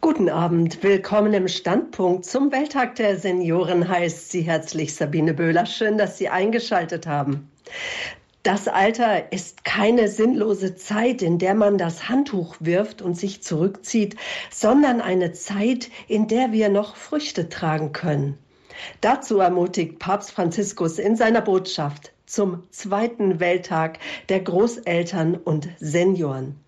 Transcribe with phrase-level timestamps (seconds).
[0.00, 2.24] Guten Abend, willkommen im Standpunkt.
[2.24, 5.66] Zum Welttag der Senioren heißt Sie herzlich Sabine Böhler.
[5.66, 7.50] Schön, dass Sie eingeschaltet haben.
[8.42, 14.16] Das Alter ist keine sinnlose Zeit, in der man das Handtuch wirft und sich zurückzieht,
[14.50, 18.38] sondern eine Zeit, in der wir noch Früchte tragen können.
[19.00, 26.61] Dazu ermutigt Papst Franziskus in seiner Botschaft zum zweiten Welttag der Großeltern und Senioren.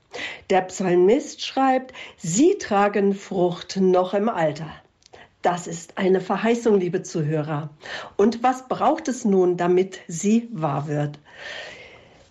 [0.50, 4.70] Der Psalmist schreibt, Sie tragen Frucht noch im Alter.
[5.44, 7.68] Das ist eine Verheißung, liebe Zuhörer.
[8.16, 11.18] Und was braucht es nun, damit sie wahr wird?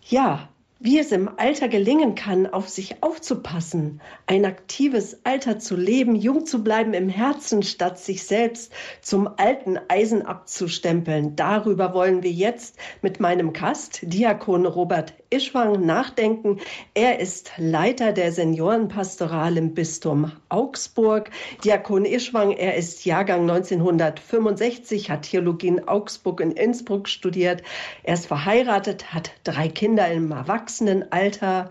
[0.02, 0.50] Ja,
[0.80, 6.46] wie es im Alter gelingen kann, auf sich aufzupassen, ein aktives Alter zu leben, jung
[6.46, 11.38] zu bleiben im Herzen, statt sich selbst zum alten Eisen abzustempeln.
[11.38, 16.60] Darüber wollen wir jetzt mit meinem Gast, Diakon Robert Ischwang, nachdenken.
[16.94, 21.30] Er ist Leiter der Seniorenpastoral im Bistum Augsburg.
[21.64, 27.64] Diakon Ischwang, er ist Jahrgang 1965, hat Theologie in Augsburg und Innsbruck studiert.
[28.04, 31.70] Er ist verheiratet, hat drei Kinder im Erwachsenen Erwachsenenalter.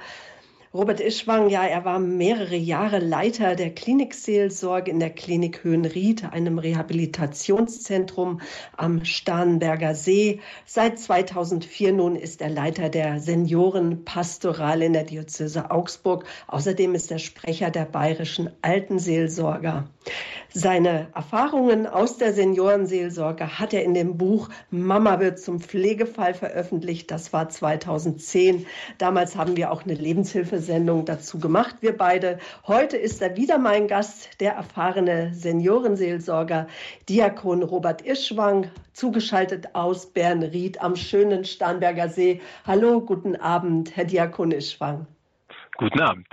[0.75, 6.59] Robert Ischwang, ja, er war mehrere Jahre Leiter der Klinikseelsorge in der Klinik Höhenried, einem
[6.59, 8.41] Rehabilitationszentrum
[8.75, 10.41] am Starnberger See.
[10.65, 16.25] Seit 2004 nun ist er Leiter der Seniorenpastoral in der Diözese Augsburg.
[16.47, 19.91] Außerdem ist er Sprecher der bayerischen Altenseelsorger.
[20.55, 27.11] Seine Erfahrungen aus der Seniorenseelsorge hat er in dem Buch Mama wird zum Pflegefall veröffentlicht.
[27.11, 28.67] Das war 2010.
[28.99, 32.39] Damals haben wir auch eine Lebenshilfesendung dazu gemacht, wir beide.
[32.67, 36.67] Heute ist er wieder mein Gast, der erfahrene Seniorenseelsorger,
[37.09, 42.43] Diakon Robert Ischwang, zugeschaltet aus Bernried am schönen Starnberger See.
[42.67, 45.07] Hallo, guten Abend, Herr Diakon Ischwang.
[45.79, 46.27] Guten Abend.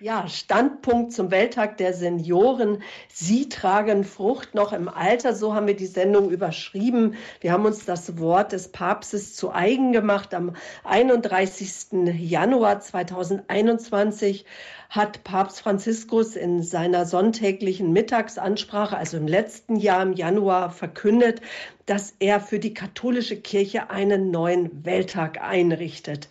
[0.00, 2.84] Ja, Standpunkt zum Welttag der Senioren.
[3.12, 5.34] Sie tragen Frucht noch im Alter.
[5.34, 7.16] So haben wir die Sendung überschrieben.
[7.40, 10.34] Wir haben uns das Wort des Papstes zu eigen gemacht.
[10.34, 10.54] Am
[10.84, 12.14] 31.
[12.16, 14.44] Januar 2021
[14.88, 21.40] hat Papst Franziskus in seiner sonntäglichen Mittagsansprache, also im letzten Jahr im Januar, verkündet,
[21.86, 26.28] dass er für die katholische Kirche einen neuen Welttag einrichtet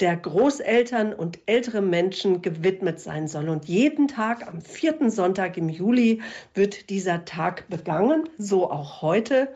[0.00, 3.48] der Großeltern und ältere Menschen gewidmet sein soll.
[3.48, 6.22] Und jeden Tag am vierten Sonntag im Juli
[6.54, 9.48] wird dieser Tag begangen, so auch heute.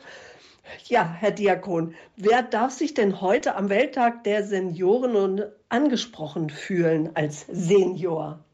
[0.86, 7.46] Ja, Herr Diakon, wer darf sich denn heute am Welttag der Senioren angesprochen fühlen als
[7.46, 8.44] Senior?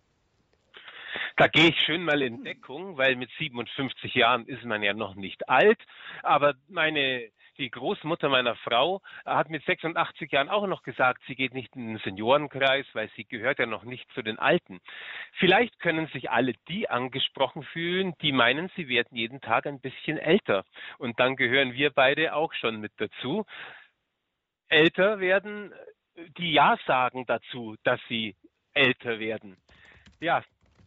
[1.37, 5.15] Da gehe ich schön mal in Deckung, weil mit 57 Jahren ist man ja noch
[5.15, 5.79] nicht alt.
[6.23, 11.55] Aber meine die Großmutter meiner Frau hat mit 86 Jahren auch noch gesagt, sie geht
[11.55, 14.81] nicht in den Seniorenkreis, weil sie gehört ja noch nicht zu den Alten.
[15.33, 20.19] Vielleicht können sich alle die angesprochen fühlen, die meinen, sie werden jeden Tag ein bisschen
[20.19, 20.65] älter.
[20.99, 23.45] Und dann gehören wir beide auch schon mit dazu.
[24.69, 25.73] Älter werden,
[26.39, 28.37] die Ja sagen dazu, dass sie
[28.73, 29.57] älter werden.
[30.21, 30.43] Ja,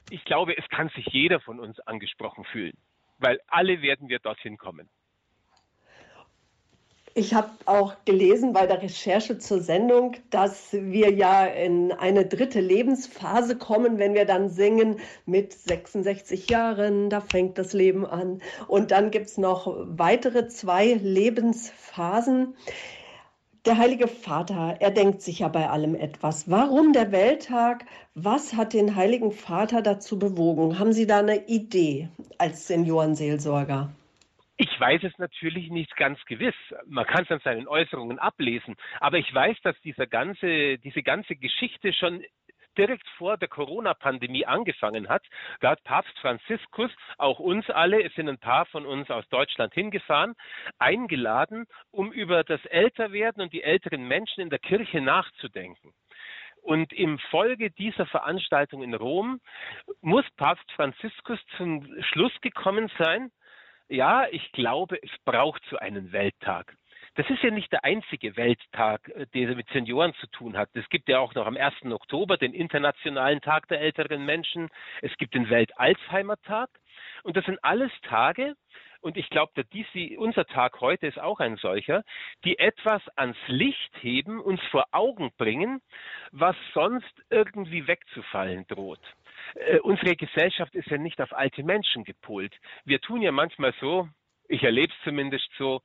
[0.10, 2.78] ich glaube, es kann sich jeder von uns angesprochen fühlen,
[3.18, 4.90] weil alle werden wir dorthin kommen.
[7.14, 12.62] Ich habe auch gelesen bei der Recherche zur Sendung, dass wir ja in eine dritte
[12.62, 18.42] Lebensphase kommen, wenn wir dann singen mit 66 Jahren, da fängt das Leben an.
[18.68, 22.56] Und dann gibt es noch weitere zwei Lebensphasen.
[23.66, 26.50] Der Heilige Vater, er denkt sich ja bei allem etwas.
[26.50, 27.86] Warum der Welttag?
[28.16, 30.80] Was hat den Heiligen Vater dazu bewogen?
[30.80, 32.08] Haben Sie da eine Idee
[32.38, 33.90] als Seniorenseelsorger?
[34.62, 36.54] Ich weiß es natürlich nicht ganz gewiss.
[36.86, 38.76] Man kann es an seinen Äußerungen ablesen.
[39.00, 42.24] Aber ich weiß, dass dieser ganze, diese ganze Geschichte schon
[42.78, 45.24] direkt vor der Corona-Pandemie angefangen hat.
[45.62, 49.74] Da hat Papst Franziskus auch uns alle, es sind ein paar von uns aus Deutschland
[49.74, 50.36] hingefahren,
[50.78, 55.92] eingeladen, um über das Älterwerden und die älteren Menschen in der Kirche nachzudenken.
[56.62, 59.42] Und im Folge dieser Veranstaltung in Rom
[60.02, 63.32] muss Papst Franziskus zum Schluss gekommen sein,
[63.92, 66.76] ja, ich glaube, es braucht so einen Welttag.
[67.16, 70.70] Das ist ja nicht der einzige Welttag, äh, der mit Senioren zu tun hat.
[70.74, 71.92] Es gibt ja auch noch am 1.
[71.92, 74.70] Oktober den Internationalen Tag der älteren Menschen.
[75.02, 76.70] Es gibt den Welt-Alzheimer-Tag.
[77.24, 78.56] Und das sind alles Tage,
[79.02, 79.52] und ich glaube,
[80.18, 82.04] unser Tag heute ist auch ein solcher,
[82.46, 85.82] die etwas ans Licht heben, uns vor Augen bringen,
[86.32, 89.02] was sonst irgendwie wegzufallen droht.
[89.56, 92.56] Äh, unsere Gesellschaft ist ja nicht auf alte Menschen gepolt.
[92.86, 94.08] Wir tun ja manchmal so,
[94.48, 95.82] ich erlebe es zumindest so,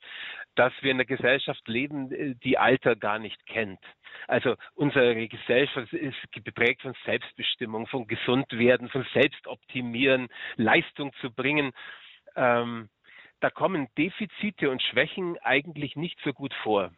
[0.56, 3.80] dass wir in einer Gesellschaft leben, äh, die Alter gar nicht kennt.
[4.26, 11.72] Also unsere Gesellschaft ist geprägt von Selbstbestimmung, von Gesundwerden, von Selbstoptimieren, Leistung zu bringen.
[12.34, 12.88] Ähm,
[13.40, 16.90] da kommen Defizite und Schwächen eigentlich nicht so gut vor.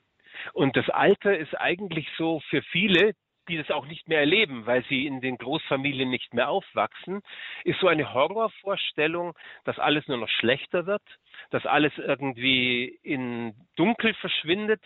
[0.53, 3.15] Und das Alter ist eigentlich so für viele,
[3.49, 7.23] die das auch nicht mehr erleben, weil sie in den Großfamilien nicht mehr aufwachsen,
[7.65, 9.35] ist so eine Horrorvorstellung,
[9.65, 11.03] dass alles nur noch schlechter wird,
[11.51, 14.83] dass alles irgendwie in Dunkel verschwindet,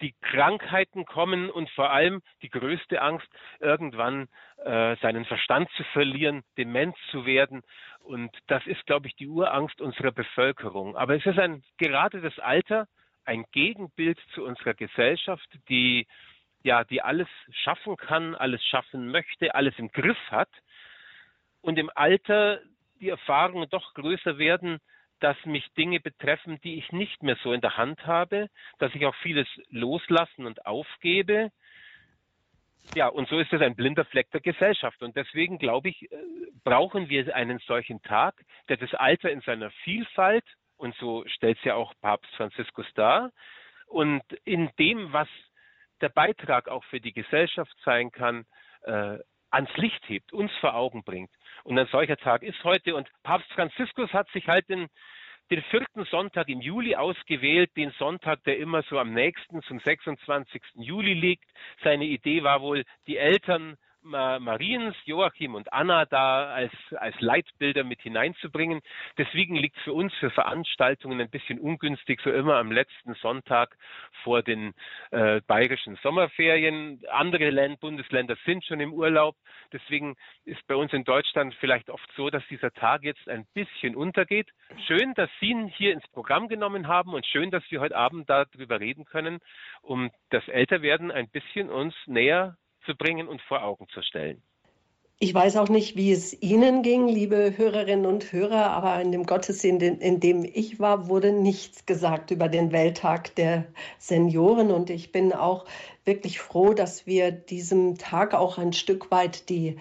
[0.00, 3.28] die Krankheiten kommen und vor allem die größte Angst,
[3.60, 4.28] irgendwann
[4.64, 7.62] äh, seinen Verstand zu verlieren, dement zu werden.
[8.00, 10.96] Und das ist, glaube ich, die Urangst unserer Bevölkerung.
[10.96, 12.86] Aber es ist ein gerade das Alter,
[13.24, 16.06] ein Gegenbild zu unserer Gesellschaft, die
[16.62, 20.50] ja, die alles schaffen kann, alles schaffen möchte, alles im Griff hat
[21.62, 22.60] und im Alter
[23.00, 24.78] die Erfahrungen doch größer werden,
[25.20, 28.48] dass mich Dinge betreffen, die ich nicht mehr so in der Hand habe,
[28.78, 31.50] dass ich auch vieles loslassen und aufgebe.
[32.94, 35.02] Ja, und so ist es ein blinder Fleck der Gesellschaft.
[35.02, 36.16] Und deswegen, glaube ich, äh,
[36.64, 38.34] brauchen wir einen solchen Tag,
[38.68, 40.44] der das Alter in seiner Vielfalt,
[40.76, 43.30] und so stellt es ja auch Papst Franziskus dar,
[43.86, 45.28] und in dem, was
[46.00, 48.44] der Beitrag auch für die Gesellschaft sein kann,
[48.82, 49.18] äh,
[49.50, 51.30] ans Licht hebt, uns vor Augen bringt.
[51.64, 52.94] Und ein solcher Tag ist heute.
[52.94, 54.88] Und Papst Franziskus hat sich halt den,
[55.50, 60.62] den vierten Sonntag im Juli ausgewählt, den Sonntag, der immer so am nächsten zum 26.
[60.74, 61.50] Juli liegt.
[61.82, 68.00] Seine Idee war wohl, die Eltern Mariens, Joachim und Anna da als, als Leitbilder mit
[68.02, 68.80] hineinzubringen.
[69.18, 73.76] Deswegen liegt für uns für Veranstaltungen ein bisschen ungünstig, so immer am letzten Sonntag
[74.22, 74.72] vor den
[75.10, 77.02] äh, bayerischen Sommerferien.
[77.10, 79.36] Andere Länd Bundesländer sind schon im Urlaub.
[79.72, 83.96] Deswegen ist bei uns in Deutschland vielleicht oft so, dass dieser Tag jetzt ein bisschen
[83.96, 84.48] untergeht.
[84.86, 88.28] Schön, dass Sie ihn hier ins Programm genommen haben und schön, dass wir heute Abend
[88.28, 89.40] darüber reden können,
[89.82, 94.42] um das Älterwerden ein bisschen uns näher zu bringen und vor Augen zu stellen.
[95.22, 99.26] Ich weiß auch nicht, wie es Ihnen ging, liebe Hörerinnen und Hörer, aber in dem
[99.26, 103.66] Gottesdienst, in dem ich war, wurde nichts gesagt über den Welttag der
[103.98, 104.70] Senioren.
[104.70, 105.66] Und ich bin auch
[106.06, 109.76] wirklich froh, dass wir diesem Tag auch ein Stück weit die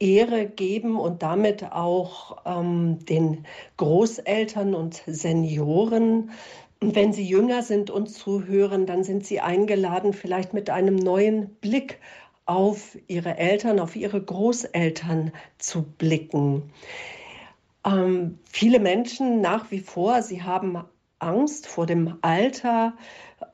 [0.00, 3.46] Ehre geben und damit auch ähm, den
[3.76, 6.32] Großeltern und Senioren.
[6.80, 12.00] Wenn Sie jünger sind und zuhören, dann sind Sie eingeladen, vielleicht mit einem neuen Blick
[12.44, 16.72] auf ihre Eltern, auf ihre Großeltern zu blicken.
[17.84, 20.84] Ähm, viele Menschen nach wie vor, sie haben
[21.18, 22.94] Angst vor dem Alter,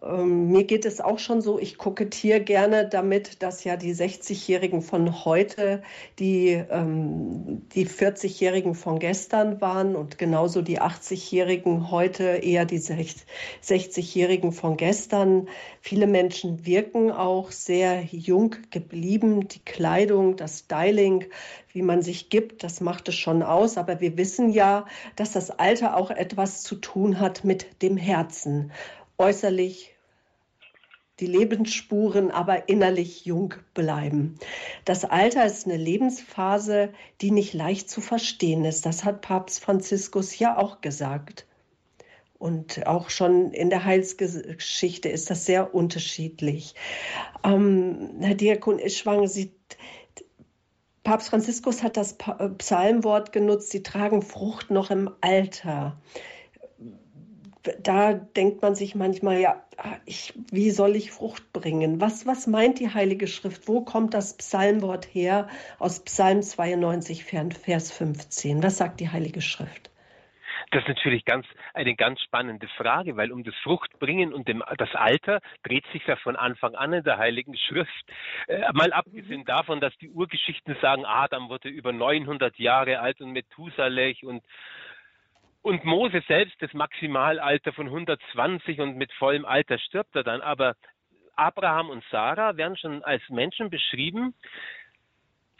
[0.00, 4.80] ähm, mir geht es auch schon so, ich kokettiere gerne damit, dass ja die 60-Jährigen
[4.80, 5.82] von heute
[6.20, 14.52] die, ähm, die 40-Jährigen von gestern waren und genauso die 80-Jährigen heute eher die 60-Jährigen
[14.52, 15.48] von gestern.
[15.80, 19.48] Viele Menschen wirken auch sehr jung geblieben.
[19.48, 21.24] Die Kleidung, das Styling,
[21.72, 23.76] wie man sich gibt, das macht es schon aus.
[23.76, 24.86] Aber wir wissen ja,
[25.16, 28.70] dass das Alter auch etwas zu tun hat mit dem Herzen
[29.18, 29.94] äußerlich
[31.20, 34.38] die Lebensspuren aber innerlich jung bleiben.
[34.84, 38.86] Das Alter ist eine Lebensphase, die nicht leicht zu verstehen ist.
[38.86, 41.46] Das hat Papst Franziskus ja auch gesagt.
[42.38, 46.76] Und auch schon in der Heilsgeschichte ist das sehr unterschiedlich.
[47.42, 49.50] Ähm, Herr Diakon Ischwang, Sie,
[51.02, 52.16] Papst Franziskus hat das
[52.58, 55.98] Psalmwort genutzt, Sie tragen Frucht noch im Alter
[57.80, 59.62] da denkt man sich manchmal, ja,
[60.04, 62.00] ich, wie soll ich Frucht bringen?
[62.00, 63.68] Was, was meint die Heilige Schrift?
[63.68, 65.48] Wo kommt das Psalmwort her?
[65.78, 68.62] Aus Psalm 92, Vers 15.
[68.62, 69.90] Was sagt die Heilige Schrift?
[70.70, 74.94] Das ist natürlich ganz, eine ganz spannende Frage, weil um das Fruchtbringen und dem, das
[74.94, 78.04] Alter dreht sich ja von Anfang an in der Heiligen Schrift.
[78.48, 83.32] Äh, mal abgesehen davon, dass die Urgeschichten sagen, Adam wurde über 900 Jahre alt und
[83.32, 84.44] Methusalech und
[85.68, 90.40] und Mose selbst, das Maximalalter von 120 und mit vollem Alter stirbt er dann.
[90.40, 90.74] Aber
[91.36, 94.34] Abraham und Sarah werden schon als Menschen beschrieben,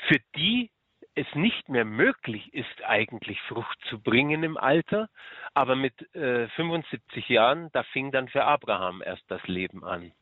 [0.08, 0.70] für die
[1.14, 5.10] es nicht mehr möglich ist, eigentlich Frucht zu bringen im Alter.
[5.52, 10.12] Aber mit äh, 75 Jahren, da fing dann für Abraham erst das Leben an.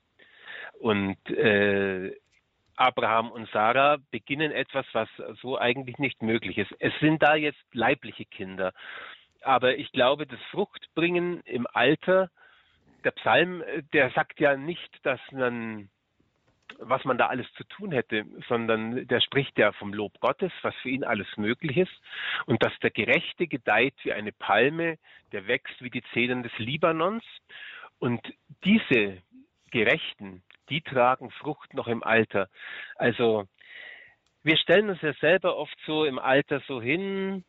[0.80, 2.12] Und äh,
[2.74, 5.08] Abraham und Sarah beginnen etwas, was
[5.40, 6.74] so eigentlich nicht möglich ist.
[6.80, 8.72] Es sind da jetzt leibliche Kinder.
[9.46, 12.30] Aber ich glaube, das Fruchtbringen im Alter,
[13.04, 13.62] der Psalm,
[13.92, 15.88] der sagt ja nicht, dass man
[16.80, 20.74] was man da alles zu tun hätte, sondern der spricht ja vom Lob Gottes, was
[20.82, 22.02] für ihn alles möglich ist
[22.46, 24.98] und dass der Gerechte gedeiht wie eine Palme,
[25.30, 27.24] der wächst wie die Zedern des Libanons
[28.00, 28.20] und
[28.64, 29.22] diese
[29.70, 32.48] Gerechten, die tragen Frucht noch im Alter.
[32.96, 33.46] Also
[34.42, 37.44] wir stellen uns ja selber oft so im Alter so hin,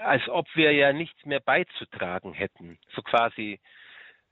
[0.00, 2.78] als ob wir ja nichts mehr beizutragen hätten.
[2.94, 3.60] So quasi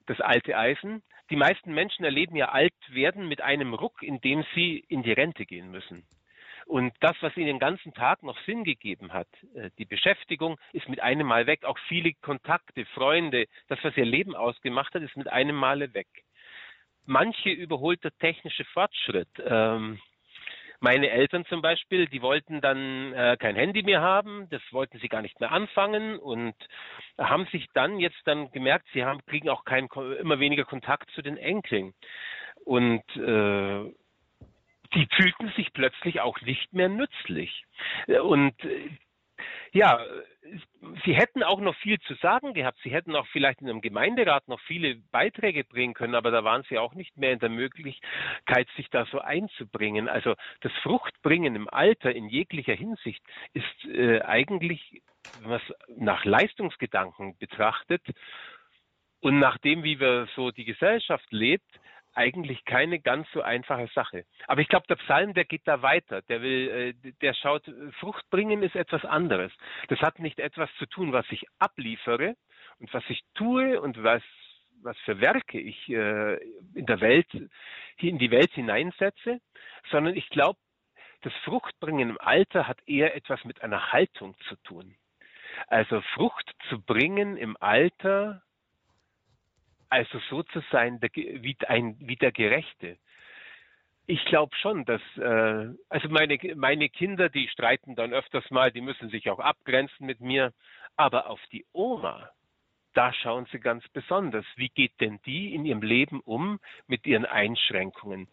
[0.07, 1.03] das alte Eisen.
[1.31, 5.45] Die meisten Menschen erleben ja alt werden mit einem Ruck, indem sie in die Rente
[5.45, 6.07] gehen müssen.
[6.67, 10.89] Und das, was ihnen den ganzen Tag noch Sinn gegeben hat, äh, die Beschäftigung, ist
[10.89, 11.65] mit einem Mal weg.
[11.65, 16.09] Auch viele Kontakte, Freunde, das, was ihr Leben ausgemacht hat, ist mit einem Male weg.
[17.05, 19.29] Manche überholt der technische Fortschritt.
[19.39, 20.01] Ähm,
[20.81, 25.09] meine Eltern zum Beispiel, die wollten dann äh, kein Handy mehr haben, das wollten sie
[25.09, 26.55] gar nicht mehr anfangen und
[27.19, 29.89] haben sich dann jetzt dann gemerkt, sie haben, kriegen auch keinen,
[30.21, 31.95] immer weniger Kontakt zu den Enkeln.
[32.65, 33.93] Und äh,
[34.95, 37.65] die fühlten sich plötzlich auch nicht mehr nützlich.
[38.07, 38.91] Und äh,
[39.73, 40.01] ja,
[41.05, 42.79] Sie hätten auch noch viel zu sagen gehabt.
[42.83, 46.65] Sie hätten auch vielleicht in einem Gemeinderat noch viele Beiträge bringen können, aber da waren
[46.69, 50.09] Sie auch nicht mehr in der Möglichkeit, sich da so einzubringen.
[50.09, 53.23] Also das Fruchtbringen im Alter in jeglicher Hinsicht
[53.55, 55.03] ist äh, eigentlich,
[55.41, 58.03] wenn man es nach Leistungsgedanken betrachtet
[59.21, 61.69] und nach dem, wie wir so die Gesellschaft lebt,
[62.17, 64.25] eigentlich keine ganz so einfache Sache.
[64.47, 66.23] Aber ich glaube, der Psalm, der geht da weiter.
[66.23, 67.71] Der will, äh, der schaut,
[68.01, 69.53] Frucht bringen ist etwas anderes.
[69.89, 72.35] Das hat nicht etwas zu tun, was ich abliefere
[72.79, 74.23] und was ich tue und was
[74.83, 76.37] was für Werke ich äh,
[76.75, 77.27] in der Welt,
[77.99, 79.41] in die Welt hineinsetze,
[79.91, 80.59] sondern ich glaube,
[81.23, 84.95] das Fruchtbringen im Alter hat eher etwas mit einer Haltung zu tun.
[85.67, 88.43] Also Frucht zu bringen im Alter
[89.89, 92.99] also so zu sein der, wie, ein, wie der Gerechte.
[94.07, 98.81] Ich glaube schon, dass äh, also meine meine Kinder, die streiten dann öfters mal, die
[98.81, 100.53] müssen sich auch abgrenzen mit mir,
[100.97, 102.31] aber auf die Oma,
[102.97, 104.47] da schauen sie ganz besonders.
[104.57, 108.29] Wie geht denn die in ihrem Leben um mit ihren Einschränkungen,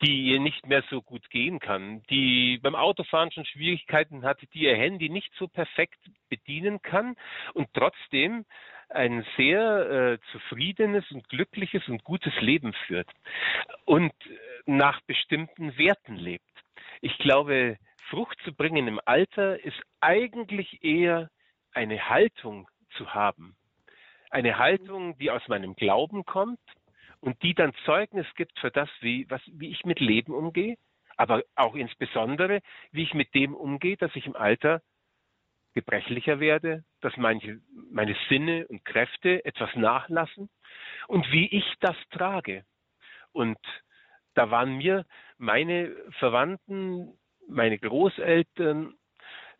[0.00, 4.60] die ihr nicht mehr so gut gehen kann, die beim Autofahren schon Schwierigkeiten hat, die
[4.60, 5.98] ihr Handy nicht so perfekt
[6.28, 7.16] bedienen kann
[7.54, 8.44] und trotzdem
[8.88, 13.08] ein sehr äh, zufriedenes und glückliches und gutes Leben führt
[13.84, 16.44] und äh, nach bestimmten Werten lebt.
[17.00, 17.78] Ich glaube,
[18.08, 21.30] Frucht zu bringen im Alter ist eigentlich eher
[21.72, 23.56] eine Haltung zu haben.
[24.30, 26.60] Eine Haltung, die aus meinem Glauben kommt
[27.20, 30.76] und die dann Zeugnis gibt für das, wie, was, wie ich mit Leben umgehe,
[31.16, 32.60] aber auch insbesondere,
[32.92, 34.82] wie ich mit dem umgehe, dass ich im Alter
[35.76, 37.60] gebrechlicher werde, dass manche,
[37.92, 40.48] meine Sinne und Kräfte etwas nachlassen
[41.06, 42.64] und wie ich das trage.
[43.32, 43.58] Und
[44.32, 45.04] da waren mir
[45.36, 47.12] meine Verwandten,
[47.46, 48.94] meine Großeltern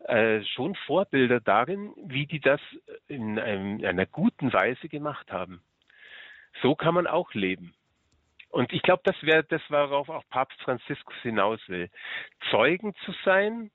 [0.05, 2.61] äh, schon Vorbilder darin, wie die das
[3.07, 5.61] in, einem, in einer guten Weise gemacht haben.
[6.63, 7.75] So kann man auch leben.
[8.49, 11.91] Und ich glaube, das wäre das, worauf auch Papst Franziskus hinaus will.
[12.49, 13.69] Zeugen zu sein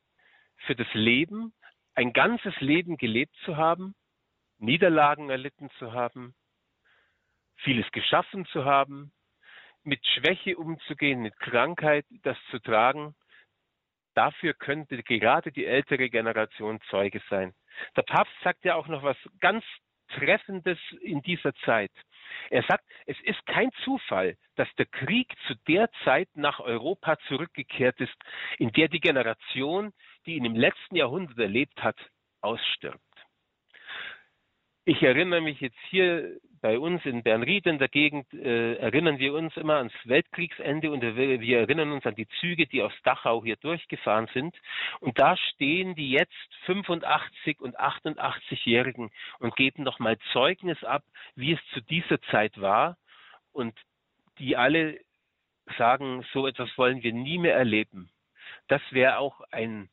[0.66, 1.52] für das Leben,
[1.94, 3.94] ein ganzes Leben gelebt zu haben,
[4.58, 6.34] Niederlagen erlitten zu haben,
[7.56, 9.12] vieles geschaffen zu haben,
[9.82, 13.14] mit Schwäche umzugehen, mit Krankheit das zu tragen,
[14.14, 17.54] dafür könnte gerade die ältere Generation Zeuge sein.
[17.96, 19.64] Der Papst sagt ja auch noch was ganz
[20.08, 21.90] Treffendes in dieser Zeit.
[22.50, 28.00] Er sagt, es ist kein Zufall, dass der Krieg zu der Zeit nach Europa zurückgekehrt
[28.00, 28.16] ist,
[28.58, 29.92] in der die Generation,
[30.26, 31.96] die ihn im letzten Jahrhundert erlebt hat,
[32.40, 33.00] ausstirbt.
[34.84, 39.34] Ich erinnere mich jetzt hier bei uns in Bernried in der Gegend, äh, erinnern wir
[39.34, 43.44] uns immer ans Weltkriegsende und wir, wir erinnern uns an die Züge, die aus Dachau
[43.44, 44.56] hier durchgefahren sind.
[45.00, 46.32] Und da stehen die jetzt
[46.66, 49.10] 85 und 88-Jährigen
[49.40, 52.96] und geben nochmal Zeugnis ab, wie es zu dieser Zeit war.
[53.52, 53.74] Und
[54.38, 55.00] die alle
[55.78, 58.10] sagen, so etwas wollen wir nie mehr erleben.
[58.68, 59.88] Das wäre auch ein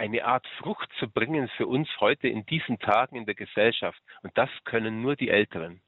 [0.00, 4.00] eine Art Frucht zu bringen für uns heute in diesen Tagen in der Gesellschaft.
[4.22, 5.82] Und das können nur die Älteren.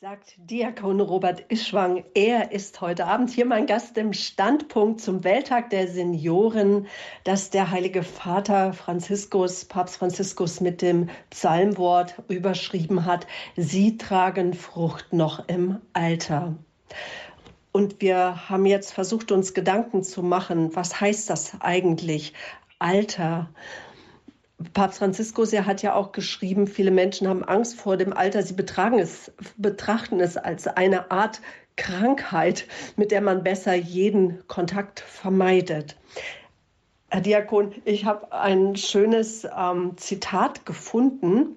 [0.00, 2.04] Sagt Diakon Robert Ischwang.
[2.14, 6.88] Er ist heute Abend hier mein Gast im Standpunkt zum Welttag der Senioren,
[7.22, 13.28] das der Heilige Vater Franziskus, Papst Franziskus mit dem Psalmwort überschrieben hat.
[13.56, 16.56] Sie tragen Frucht noch im Alter.
[17.70, 22.34] Und wir haben jetzt versucht, uns Gedanken zu machen, was heißt das eigentlich?
[22.78, 23.50] Alter.
[24.72, 28.42] Papst Franziskus ja hat ja auch geschrieben, viele Menschen haben Angst vor dem Alter.
[28.42, 28.54] Sie
[28.98, 31.40] es, betrachten es als eine Art
[31.76, 32.66] Krankheit,
[32.96, 35.96] mit der man besser jeden Kontakt vermeidet.
[37.10, 41.56] Herr Diakon, ich habe ein schönes ähm, Zitat gefunden.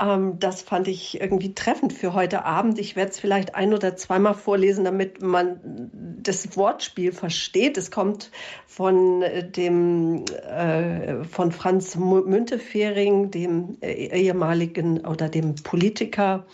[0.00, 2.78] Ähm, das fand ich irgendwie treffend für heute Abend.
[2.78, 7.76] Ich werde es vielleicht ein oder zweimal vorlesen, damit man das Wortspiel versteht.
[7.76, 8.30] Es kommt
[8.66, 16.46] von äh, dem äh, von Franz Müntefering, dem äh, ehemaligen oder dem Politiker.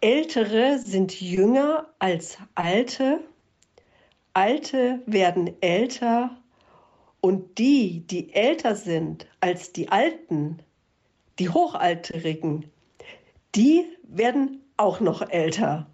[0.00, 3.20] Ältere sind jünger als Alte,
[4.34, 6.36] Alte werden älter
[7.22, 10.58] und die, die älter sind als die Alten,
[11.38, 12.70] die Hochalterigen,
[13.54, 15.86] die werden auch noch älter.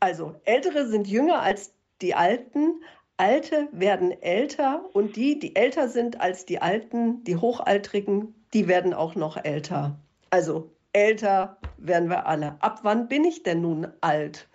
[0.00, 2.82] Also Ältere sind jünger als die Alten,
[3.16, 8.94] Alte werden älter und die, die älter sind als die Alten, die Hochaltrigen, die werden
[8.94, 9.98] auch noch älter.
[10.30, 12.56] Also älter werden wir alle.
[12.60, 14.48] Ab wann bin ich denn nun alt?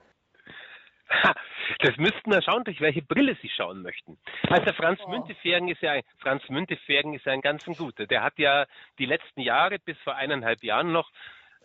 [1.80, 4.18] Das müssten wir schauen, durch welche Brille Sie schauen möchten.
[4.50, 5.10] Also Franz oh.
[5.10, 8.06] Müntefering ist ja Franz Müntefering ist ja ein ganz guter.
[8.06, 8.66] Der hat ja
[9.00, 11.10] die letzten Jahre bis vor eineinhalb Jahren noch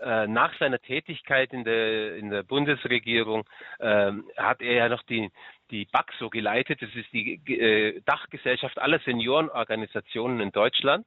[0.01, 3.45] äh, nach seiner Tätigkeit in der in der Bundesregierung
[3.79, 5.31] äh, hat er ja noch die
[5.71, 6.81] die BAXO geleitet.
[6.83, 11.07] Das ist die äh, Dachgesellschaft aller Seniorenorganisationen in Deutschland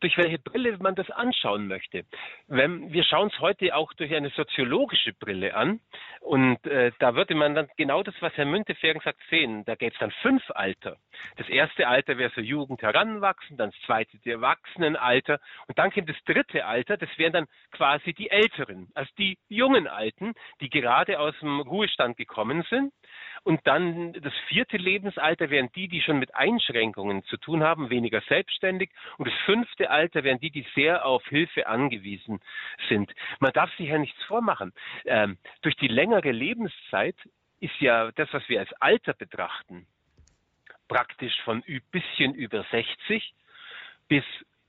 [0.00, 2.04] durch welche Brille man das anschauen möchte.
[2.46, 5.80] Wenn, wir schauen es heute auch durch eine soziologische Brille an
[6.20, 9.64] und äh, da würde man dann genau das, was Herr Müntefering sagt, sehen.
[9.64, 10.96] Da geht es dann fünf Alter.
[11.36, 16.08] Das erste Alter wäre so Jugend heranwachsen, dann das zweite die Erwachsenenalter und dann kommt
[16.08, 21.18] das dritte Alter, das wären dann quasi die Älteren, also die jungen Alten, die gerade
[21.18, 22.92] aus dem Ruhestand gekommen sind
[23.44, 28.20] und dann das vierte Lebensalter wären die, die schon mit Einschränkungen zu tun haben, weniger
[28.22, 28.90] selbstständig.
[29.16, 32.40] Und das fünfte Alter wären die, die sehr auf Hilfe angewiesen
[32.88, 33.12] sind.
[33.40, 34.72] Man darf sich ja nichts vormachen.
[35.04, 37.16] Ähm, durch die längere Lebenszeit
[37.60, 39.86] ist ja das, was wir als Alter betrachten,
[40.88, 43.34] praktisch von bisschen über 60
[44.08, 44.24] bis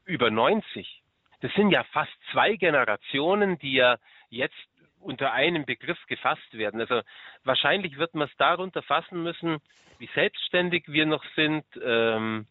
[0.05, 1.01] über 90.
[1.41, 3.97] Das sind ja fast zwei Generationen, die ja
[4.29, 4.55] jetzt
[4.99, 6.79] unter einem Begriff gefasst werden.
[6.81, 7.01] Also
[7.43, 9.59] wahrscheinlich wird man es darunter fassen müssen,
[9.97, 12.47] wie selbstständig wir noch sind, ähm,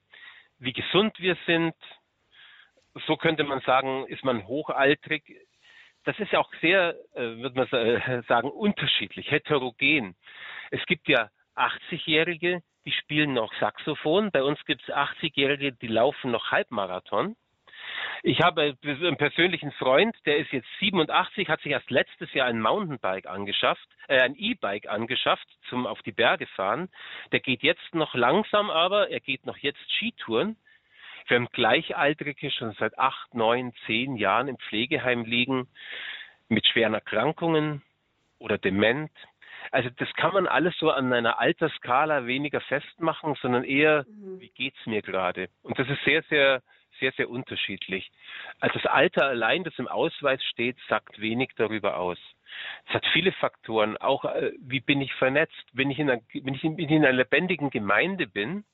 [0.59, 1.75] wie gesund wir sind.
[3.07, 5.23] So könnte man sagen, ist man hochaltrig.
[6.05, 10.17] Das ist ja auch sehr, äh, würde man sagen, unterschiedlich, heterogen.
[10.71, 14.31] Es gibt ja 80-Jährige, die spielen noch Saxophon.
[14.31, 17.37] Bei uns gibt es 80-Jährige, die laufen noch Halbmarathon.
[18.23, 22.61] Ich habe einen persönlichen Freund, der ist jetzt 87, hat sich erst letztes Jahr ein
[22.61, 26.89] Mountainbike angeschafft, äh, ein E-Bike angeschafft zum auf die Berge fahren.
[27.33, 30.57] Der geht jetzt noch langsam, aber er geht noch jetzt Skitouren.
[31.29, 35.69] Wir haben Gleichaltrige schon seit acht, neun, zehn Jahren im Pflegeheim liegen
[36.49, 37.83] mit schweren Erkrankungen
[38.39, 39.11] oder dement.
[39.71, 44.41] Also das kann man alles so an einer Altersskala weniger festmachen, sondern eher, mhm.
[44.41, 45.51] wie geht's mir gerade?
[45.63, 46.63] Und das ist sehr, sehr
[47.01, 48.11] sehr, sehr unterschiedlich.
[48.61, 52.19] Also das Alter allein, das im Ausweis steht, sagt wenig darüber aus.
[52.89, 55.65] Es hat viele Faktoren, auch äh, wie bin ich vernetzt.
[55.73, 58.65] Wenn ich, in einer, wenn ich in, in einer lebendigen Gemeinde bin,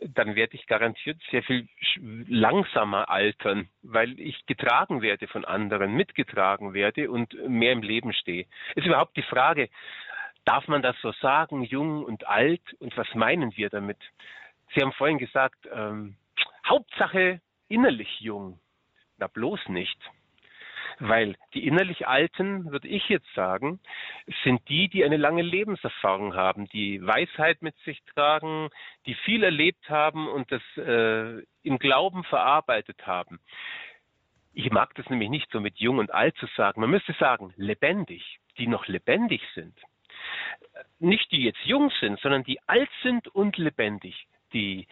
[0.00, 1.68] dann werde ich garantiert sehr viel
[2.00, 8.46] langsamer altern, weil ich getragen werde von anderen, mitgetragen werde und mehr im Leben stehe.
[8.74, 9.68] Ist überhaupt die Frage,
[10.44, 12.62] darf man das so sagen, jung und alt?
[12.80, 13.98] Und was meinen wir damit?
[14.74, 16.16] Sie haben vorhin gesagt, ähm,
[16.64, 18.58] Hauptsache innerlich jung.
[19.18, 19.98] Na bloß nicht.
[21.00, 23.80] Weil die innerlich Alten, würde ich jetzt sagen,
[24.44, 28.70] sind die, die eine lange Lebenserfahrung haben, die Weisheit mit sich tragen,
[29.06, 33.40] die viel erlebt haben und das äh, im Glauben verarbeitet haben.
[34.52, 36.80] Ich mag das nämlich nicht so mit jung und alt zu sagen.
[36.80, 39.76] Man müsste sagen, lebendig, die noch lebendig sind.
[41.00, 44.86] Nicht die jetzt jung sind, sondern die alt sind und lebendig die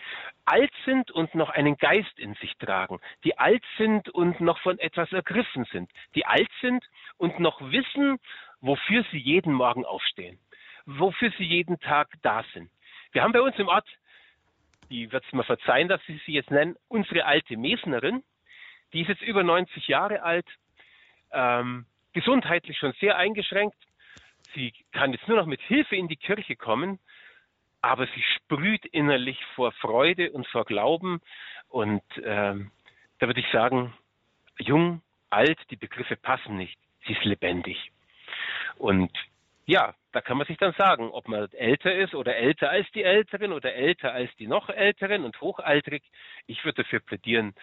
[0.45, 4.79] alt sind und noch einen Geist in sich tragen, die alt sind und noch von
[4.79, 6.85] etwas ergriffen sind, die alt sind
[7.17, 8.19] und noch wissen,
[8.61, 10.39] wofür sie jeden Morgen aufstehen,
[10.85, 12.71] wofür sie jeden Tag da sind.
[13.13, 13.87] Wir haben bei uns im Ort,
[14.91, 18.23] die wird es mir verzeihen, dass ich sie jetzt nennen, unsere alte Mesnerin,
[18.93, 20.47] die ist jetzt über 90 Jahre alt,
[21.33, 23.77] ähm, gesundheitlich schon sehr eingeschränkt.
[24.55, 26.99] Sie kann jetzt nur noch mit Hilfe in die Kirche kommen
[27.83, 31.21] aber sie sprüht innerlich vor Freude und vor Glauben.
[31.69, 32.71] Und ähm,
[33.19, 33.93] da würde ich sagen,
[34.59, 36.79] jung, alt, die Begriffe passen nicht.
[37.07, 37.91] Sie ist lebendig.
[38.77, 39.11] Und
[39.67, 43.03] ja, da kann man sich dann sagen, ob man älter ist oder älter als die
[43.03, 46.03] Älteren oder älter als die noch Älteren und hochaltrig.
[46.47, 47.55] Ich würde dafür plädieren,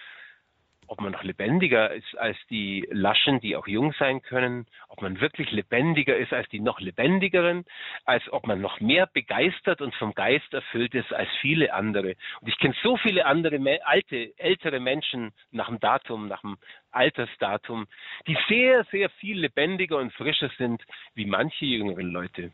[0.89, 5.21] ob man noch lebendiger ist als die Laschen, die auch jung sein können, ob man
[5.21, 7.65] wirklich lebendiger ist als die noch lebendigeren,
[8.05, 12.15] als ob man noch mehr begeistert und vom Geist erfüllt ist als viele andere.
[12.41, 16.57] Und ich kenne so viele andere alte, ältere Menschen nach dem Datum, nach dem
[16.91, 17.87] Altersdatum,
[18.27, 22.51] die sehr, sehr viel lebendiger und frischer sind wie manche jüngeren Leute.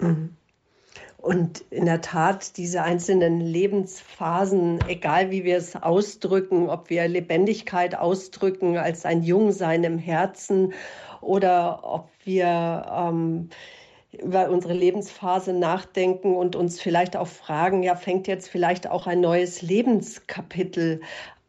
[0.00, 0.36] Mhm.
[1.22, 7.94] Und in der Tat, diese einzelnen Lebensphasen, egal wie wir es ausdrücken, ob wir Lebendigkeit
[7.94, 10.72] ausdrücken als ein Jungsein im Herzen
[11.20, 13.50] oder ob wir ähm,
[14.20, 19.20] über unsere Lebensphase nachdenken und uns vielleicht auch fragen, ja, fängt jetzt vielleicht auch ein
[19.20, 21.02] neues Lebenskapitel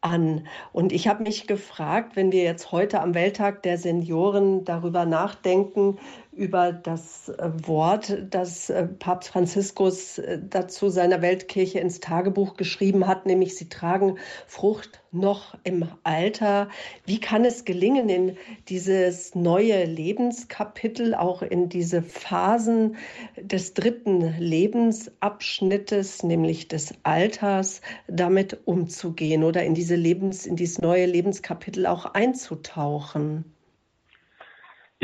[0.04, 0.46] an.
[0.72, 5.98] Und ich habe mich gefragt, wenn wir jetzt heute am Welttag der Senioren darüber nachdenken,
[6.36, 13.06] über das äh, Wort, das äh, Papst Franziskus äh, dazu seiner Weltkirche ins Tagebuch geschrieben
[13.06, 16.68] hat, nämlich sie tragen Frucht noch im Alter.
[17.06, 18.36] Wie kann es gelingen, in
[18.68, 22.96] dieses neue Lebenskapitel, auch in diese Phasen
[23.40, 31.06] des dritten Lebensabschnittes, nämlich des Alters, damit umzugehen oder in diese Lebens, in dieses neue
[31.06, 33.53] Lebenskapitel auch einzutauchen?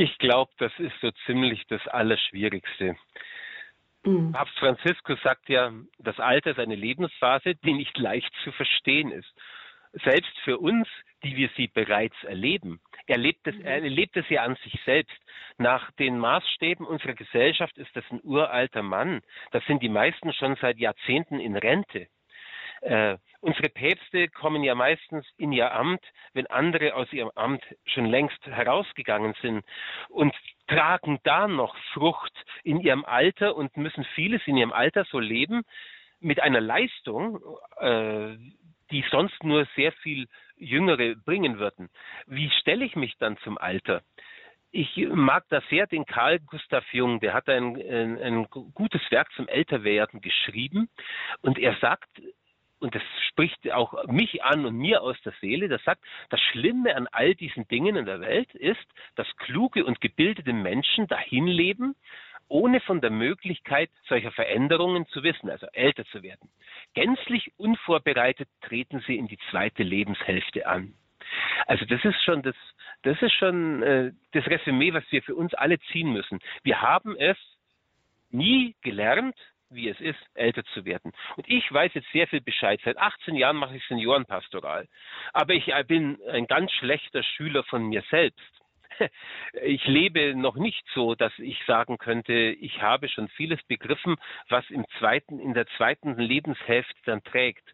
[0.00, 2.96] Ich glaube, das ist so ziemlich das Allerschwierigste.
[4.02, 4.32] Mhm.
[4.32, 9.30] Papst Franziskus sagt ja, das Alter ist eine Lebensphase, die nicht leicht zu verstehen ist.
[9.92, 10.88] Selbst für uns,
[11.22, 12.80] die wir sie bereits erleben.
[13.08, 15.20] Er lebt es, er erlebt es ja an sich selbst.
[15.58, 19.20] Nach den Maßstäben unserer Gesellschaft ist das ein uralter Mann.
[19.50, 22.06] Das sind die meisten schon seit Jahrzehnten in Rente.
[22.80, 28.06] Äh, unsere Päpste kommen ja meistens in ihr Amt, wenn andere aus ihrem Amt schon
[28.06, 29.64] längst herausgegangen sind
[30.08, 30.34] und
[30.68, 35.62] tragen da noch Frucht in ihrem Alter und müssen vieles in ihrem Alter so leben
[36.20, 37.40] mit einer Leistung,
[37.78, 38.36] äh,
[38.90, 41.88] die sonst nur sehr viel Jüngere bringen würden.
[42.26, 44.02] Wie stelle ich mich dann zum Alter?
[44.72, 49.32] Ich mag da sehr den Karl Gustav Jung, der hat ein, ein, ein gutes Werk
[49.32, 50.88] zum Älterwerden geschrieben
[51.42, 52.08] und er sagt,
[52.80, 56.96] und das spricht auch mich an und mir aus der Seele, das sagt, das Schlimme
[56.96, 61.94] an all diesen Dingen in der Welt ist, dass kluge und gebildete Menschen dahin leben,
[62.48, 66.50] ohne von der Möglichkeit solcher Veränderungen zu wissen, also älter zu werden.
[66.94, 70.94] Gänzlich unvorbereitet treten sie in die zweite Lebenshälfte an.
[71.66, 72.56] Also das ist schon das,
[73.02, 76.40] das ist schon äh, das Resümee, was wir für uns alle ziehen müssen.
[76.64, 77.36] Wir haben es
[78.30, 79.36] nie gelernt,
[79.70, 81.12] wie es ist, älter zu werden.
[81.36, 82.80] Und ich weiß jetzt sehr viel Bescheid.
[82.84, 84.86] Seit 18 Jahren mache ich Seniorenpastoral.
[85.32, 88.40] Aber ich äh, bin ein ganz schlechter Schüler von mir selbst.
[89.62, 94.16] Ich lebe noch nicht so, dass ich sagen könnte, ich habe schon vieles begriffen,
[94.48, 97.64] was im zweiten, in der zweiten Lebenshälfte dann trägt.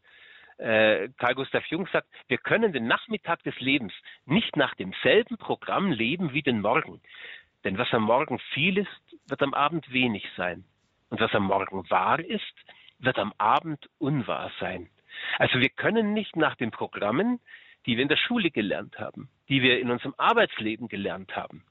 [0.58, 3.92] Äh, Karl Gustav Jung sagt, wir können den Nachmittag des Lebens
[4.24, 7.02] nicht nach demselben Programm leben wie den Morgen.
[7.64, 10.64] Denn was am Morgen viel ist, wird am Abend wenig sein.
[11.10, 12.54] Und was am Morgen wahr ist,
[12.98, 14.88] wird am Abend unwahr sein.
[15.38, 17.40] Also wir können nicht nach den Programmen,
[17.86, 21.64] die wir in der Schule gelernt haben, die wir in unserem Arbeitsleben gelernt haben,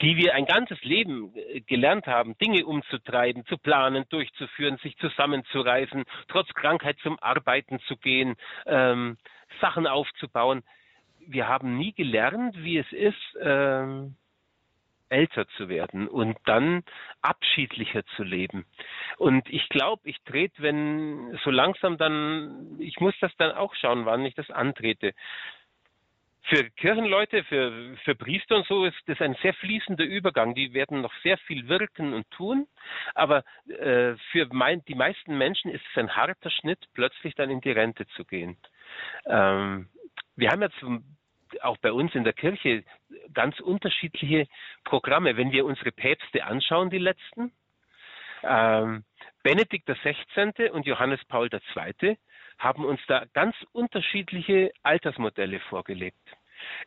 [0.00, 6.04] die wir ein ganzes Leben äh, gelernt haben, Dinge umzutreiben, zu planen, durchzuführen, sich zusammenzureißen,
[6.28, 9.18] trotz Krankheit zum Arbeiten zu gehen, ähm,
[9.60, 10.62] Sachen aufzubauen.
[11.26, 14.16] Wir haben nie gelernt, wie es ist, ähm,
[15.08, 16.82] älter zu werden und dann
[17.22, 18.66] abschiedlicher zu leben.
[19.18, 24.06] Und ich glaube, ich trete, wenn so langsam dann, ich muss das dann auch schauen,
[24.06, 25.14] wann ich das antrete.
[26.48, 30.54] Für Kirchenleute, für, für Priester und so ist das ein sehr fließender Übergang.
[30.54, 32.68] Die werden noch sehr viel wirken und tun.
[33.14, 37.60] Aber äh, für mein, die meisten Menschen ist es ein harter Schnitt, plötzlich dann in
[37.60, 38.56] die Rente zu gehen.
[39.26, 39.88] Ähm,
[40.36, 41.15] wir haben ja zum
[41.62, 42.84] auch bei uns in der Kirche
[43.32, 44.46] ganz unterschiedliche
[44.84, 45.36] Programme.
[45.36, 47.52] Wenn wir unsere Päpste anschauen, die letzten,
[48.42, 49.04] ähm,
[49.42, 50.70] Benedikt XVI.
[50.70, 52.16] und Johannes Paul II.
[52.58, 56.18] haben uns da ganz unterschiedliche Altersmodelle vorgelegt.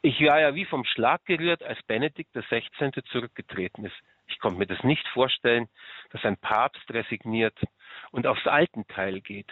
[0.01, 2.91] Ich war ja wie vom Schlag gerührt, als Benedikt XVI.
[3.11, 3.95] zurückgetreten ist.
[4.27, 5.67] Ich konnte mir das nicht vorstellen,
[6.11, 7.57] dass ein Papst resigniert
[8.11, 9.49] und aufs Altenteil geht.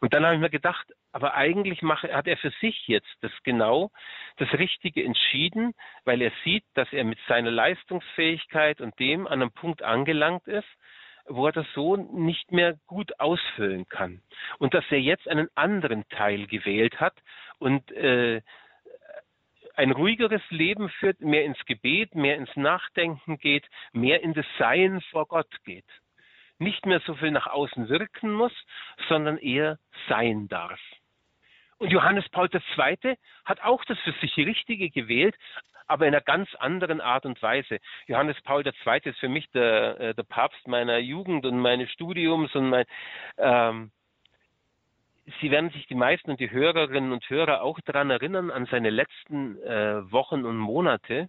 [0.00, 3.32] Und dann habe ich mir gedacht, aber eigentlich mache, hat er für sich jetzt das
[3.42, 3.90] genau
[4.36, 5.74] das Richtige entschieden,
[6.04, 10.68] weil er sieht, dass er mit seiner Leistungsfähigkeit und dem an einem Punkt angelangt ist,
[11.26, 14.22] wo er das so nicht mehr gut ausfüllen kann.
[14.58, 17.14] Und dass er jetzt einen anderen Teil gewählt hat
[17.58, 18.42] und äh,
[19.74, 25.00] ein ruhigeres Leben führt, mehr ins Gebet, mehr ins Nachdenken geht, mehr in das Sein
[25.10, 25.84] vor Gott geht
[26.58, 28.52] nicht mehr so viel nach außen wirken muss,
[29.08, 30.80] sondern eher sein darf.
[31.78, 33.16] Und Johannes Paul II.
[33.44, 35.36] hat auch das für sich Richtige gewählt,
[35.86, 37.78] aber in einer ganz anderen Art und Weise.
[38.06, 39.00] Johannes Paul II.
[39.04, 42.84] ist für mich der, äh, der Papst meiner Jugend und meines Studiums und mein,
[43.38, 43.92] ähm,
[45.40, 48.90] Sie werden sich die meisten und die Hörerinnen und Hörer auch daran erinnern, an seine
[48.90, 51.28] letzten äh, Wochen und Monate,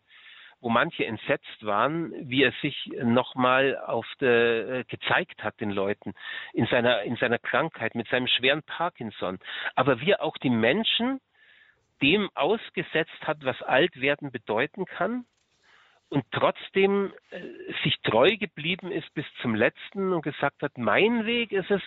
[0.59, 6.13] wo manche entsetzt waren, wie er sich nochmal auf der, äh, gezeigt hat den Leuten
[6.53, 9.39] in seiner, in seiner Krankheit, mit seinem schweren Parkinson.
[9.75, 11.19] Aber wie er auch die Menschen
[12.01, 15.25] dem ausgesetzt hat, was Altwerden bedeuten kann
[16.09, 17.41] und trotzdem äh,
[17.83, 21.81] sich treu geblieben ist bis zum letzten und gesagt hat, mein Weg ist es,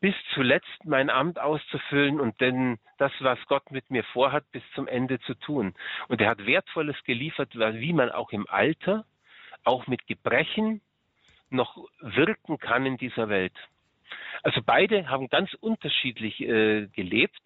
[0.00, 4.86] bis zuletzt mein Amt auszufüllen und denn das, was Gott mit mir vorhat, bis zum
[4.86, 5.74] Ende zu tun.
[6.08, 9.04] Und er hat Wertvolles geliefert, wie man auch im Alter,
[9.64, 10.80] auch mit Gebrechen,
[11.50, 13.54] noch wirken kann in dieser Welt.
[14.42, 17.42] Also beide haben ganz unterschiedlich äh, gelebt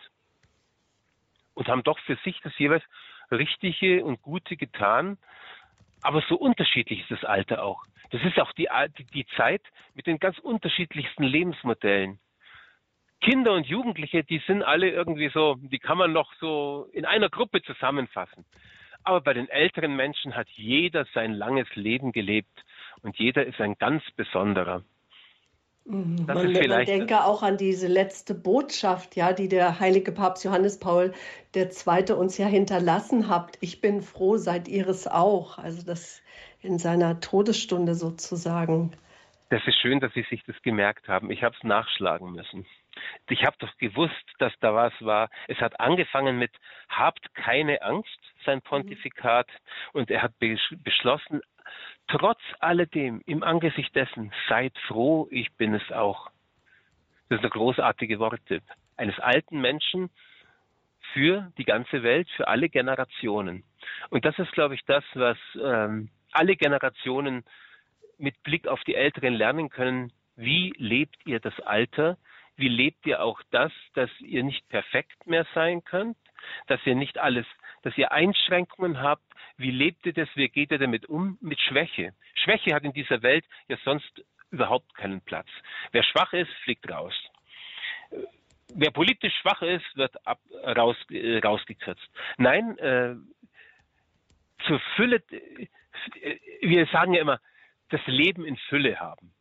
[1.55, 2.85] und haben doch für sich das jeweils
[3.31, 5.19] Richtige und Gute getan.
[6.03, 7.85] Aber so unterschiedlich ist das Alter auch.
[8.11, 8.69] Das ist auch die,
[9.15, 9.63] die Zeit
[9.95, 12.19] mit den ganz unterschiedlichsten Lebensmodellen.
[13.21, 17.29] Kinder und Jugendliche, die sind alle irgendwie so, die kann man noch so in einer
[17.29, 18.45] Gruppe zusammenfassen.
[19.03, 22.65] Aber bei den älteren Menschen hat jeder sein langes Leben gelebt
[23.03, 24.83] und jeder ist ein ganz besonderer.
[25.85, 26.27] Mhm.
[26.27, 30.79] Das man, man denke auch an diese letzte Botschaft, ja, die der heilige Papst Johannes
[30.79, 31.13] Paul
[31.55, 32.13] II.
[32.13, 33.57] uns ja hinterlassen hat.
[33.61, 35.59] Ich bin froh, seid ihr es auch.
[35.59, 36.23] Also das
[36.63, 38.93] in seiner Todesstunde sozusagen.
[39.49, 41.31] Das ist schön, dass Sie sich das gemerkt haben.
[41.31, 42.67] Ich habe es nachschlagen müssen.
[43.29, 45.31] Ich habe doch gewusst, dass da was war.
[45.49, 46.53] Es hat angefangen mit
[46.89, 48.63] Habt keine Angst, sein mhm.
[48.63, 49.49] Pontifikat.
[49.93, 51.41] Und er hat beschlossen,
[52.09, 56.31] trotz alledem, im Angesicht dessen, seid froh, ich bin es auch.
[57.29, 58.61] Das sind großartige Worte
[58.97, 60.11] eines alten Menschen
[61.13, 63.65] für die ganze Welt, für alle Generationen.
[64.11, 67.45] Und das ist, glaube ich, das, was ähm, alle Generationen
[68.19, 70.13] mit Blick auf die Älteren lernen können.
[70.37, 72.19] Wie lebt ihr das Alter?
[72.61, 76.19] Wie lebt ihr auch das, dass ihr nicht perfekt mehr sein könnt?
[76.67, 77.47] Dass ihr nicht alles,
[77.83, 79.25] dass ihr Einschränkungen habt?
[79.57, 80.29] Wie lebt ihr das?
[80.35, 81.39] Wie geht ihr damit um?
[81.41, 82.13] Mit Schwäche.
[82.35, 85.49] Schwäche hat in dieser Welt ja sonst überhaupt keinen Platz.
[85.93, 87.15] Wer schwach ist, fliegt raus.
[88.75, 92.11] Wer politisch schwach ist, wird ab, raus, äh, rausgekürzt.
[92.37, 93.15] Nein, äh,
[94.67, 95.67] zur Fülle, äh,
[96.61, 97.41] wir sagen ja immer,
[97.89, 99.33] das Leben in Fülle haben.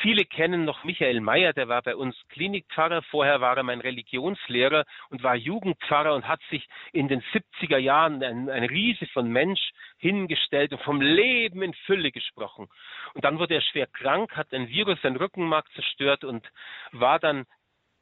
[0.00, 3.02] Viele kennen noch Michael Mayer, der war bei uns Klinikpfarrer.
[3.02, 8.22] Vorher war er mein Religionslehrer und war Jugendpfarrer und hat sich in den 70er Jahren
[8.22, 9.60] ein, ein Riese von Mensch
[9.98, 12.68] hingestellt und vom Leben in Fülle gesprochen.
[13.12, 16.48] Und dann wurde er schwer krank, hat ein Virus sein Rückenmark zerstört und
[16.92, 17.44] war dann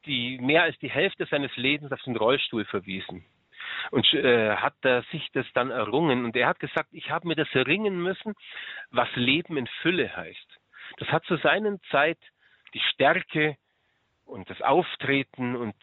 [0.07, 3.25] die, mehr als die Hälfte seines Lebens auf den Rollstuhl verwiesen
[3.91, 6.25] und äh, hat er sich das dann errungen.
[6.25, 8.35] Und er hat gesagt, ich habe mir das erringen müssen,
[8.91, 10.58] was Leben in Fülle heißt.
[10.99, 12.19] Das hat zu seiner Zeit
[12.75, 13.57] die Stärke
[14.25, 15.75] und das Auftreten und,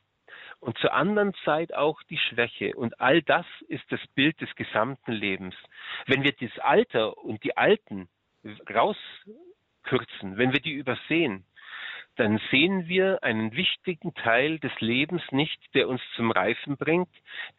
[0.60, 2.76] und zur anderen Zeit auch die Schwäche.
[2.76, 5.56] Und all das ist das Bild des gesamten Lebens.
[6.06, 8.08] Wenn wir das Alter und die Alten
[8.70, 11.46] rauskürzen, wenn wir die übersehen,
[12.18, 17.10] dann sehen wir einen wichtigen Teil des Lebens nicht, der uns zum Reifen bringt,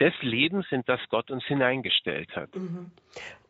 [0.01, 2.51] des Lebens, in das Gott uns hineingestellt hat.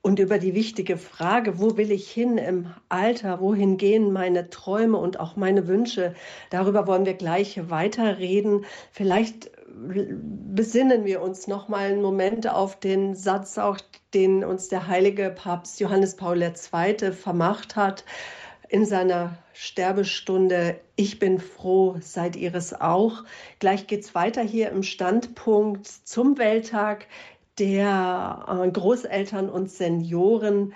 [0.06, 4.98] Und über die wichtige Frage, wo will ich hin im Alter, wohin gehen meine Träume
[4.98, 6.14] und auch meine Wünsche,
[6.50, 8.66] darüber wollen wir gleich weiterreden.
[8.92, 13.78] Vielleicht besinnen wir uns noch mal einen Moment auf den Satz, auch
[14.14, 17.10] den uns der heilige Papst Johannes Paul II.
[17.10, 18.04] vermacht hat
[18.68, 20.78] in seiner Sterbestunde.
[20.94, 23.24] Ich bin froh, seid ihr es auch.
[23.58, 27.06] Gleich geht es weiter hier im Standpunkt zum Welttag
[27.58, 30.74] der äh, Großeltern und Senioren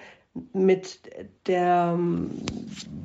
[0.53, 1.01] mit
[1.49, 2.31] dem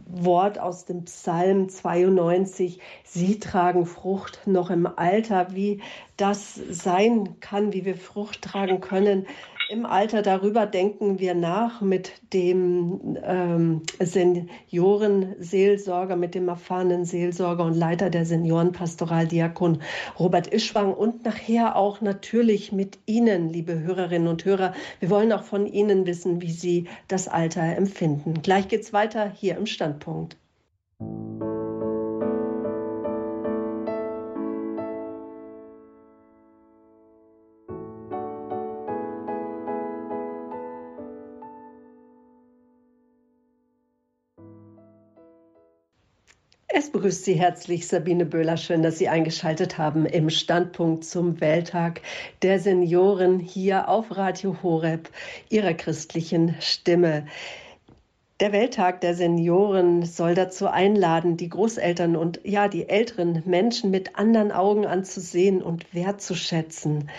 [0.07, 5.81] Wort aus dem Psalm 92, Sie tragen Frucht noch im Alter, wie
[6.17, 9.25] das sein kann, wie wir Frucht tragen können
[9.69, 10.21] im Alter.
[10.21, 18.25] Darüber denken wir nach mit dem ähm, Seniorenseelsorger, mit dem erfahrenen Seelsorger und Leiter der
[18.25, 19.81] Seniorenpastoraldiakon
[20.19, 24.73] Robert Ischwang und nachher auch natürlich mit Ihnen, liebe Hörerinnen und Hörer.
[24.99, 28.41] Wir wollen auch von Ihnen wissen, wie Sie das Alter empfinden.
[28.41, 30.37] Gleich geht's weiter hier im Standpunkt.
[30.99, 31.54] Es
[46.95, 48.55] begrüßt Sie herzlich Sabine Böhler.
[48.55, 51.99] Schön, dass Sie eingeschaltet haben im Standpunkt zum Welttag
[52.41, 55.09] der Senioren hier auf Radio Horeb,
[55.49, 57.25] Ihrer christlichen Stimme.
[58.41, 64.17] Der Welttag der Senioren soll dazu einladen, die Großeltern und ja, die älteren Menschen mit
[64.17, 67.09] anderen Augen anzusehen und wertzuschätzen.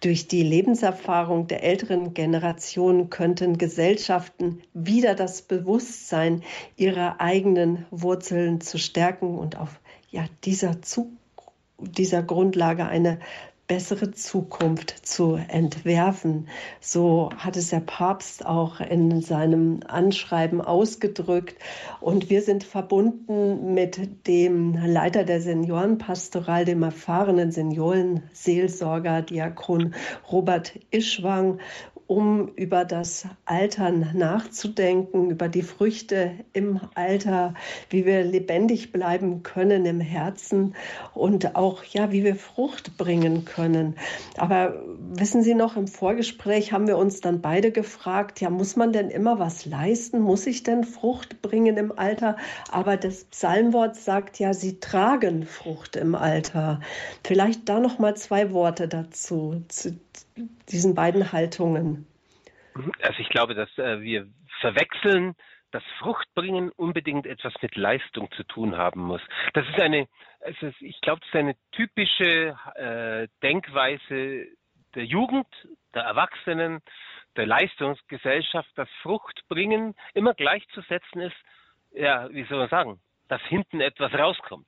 [0.00, 6.42] Durch die Lebenserfahrung der älteren Generation könnten Gesellschaften wieder das Bewusstsein
[6.76, 11.10] ihrer eigenen Wurzeln zu stärken und auf ja, dieser, zu,
[11.78, 13.20] dieser Grundlage eine
[13.68, 16.48] bessere Zukunft zu entwerfen.
[16.80, 21.56] So hat es der Papst auch in seinem Anschreiben ausgedrückt.
[22.00, 29.94] Und wir sind verbunden mit dem Leiter der Seniorenpastoral, dem erfahrenen Seniorenseelsorger, Diakon
[30.32, 31.60] Robert Ischwang
[32.08, 37.52] um über das Altern nachzudenken, über die Früchte im Alter,
[37.90, 40.74] wie wir lebendig bleiben können im Herzen
[41.12, 43.94] und auch, ja, wie wir Frucht bringen können.
[44.38, 48.92] Aber wissen Sie noch, im Vorgespräch haben wir uns dann beide gefragt, ja, muss man
[48.92, 50.18] denn immer was leisten?
[50.20, 52.38] Muss ich denn Frucht bringen im Alter?
[52.72, 56.80] Aber das Psalmwort sagt ja, Sie tragen Frucht im Alter.
[57.22, 59.98] Vielleicht da noch mal zwei Worte dazu, zu
[60.68, 62.06] diesen beiden Haltungen?
[63.02, 64.28] Also ich glaube, dass äh, wir
[64.60, 65.34] verwechseln,
[65.70, 69.20] dass Fruchtbringen unbedingt etwas mit Leistung zu tun haben muss.
[69.52, 70.08] Das ist eine,
[70.40, 74.46] also ich glaube, das ist eine typische äh, Denkweise
[74.94, 75.46] der Jugend,
[75.94, 76.80] der Erwachsenen,
[77.36, 81.36] der Leistungsgesellschaft, dass Fruchtbringen immer gleichzusetzen ist,
[81.92, 84.66] ja, wie soll man sagen, dass hinten etwas rauskommt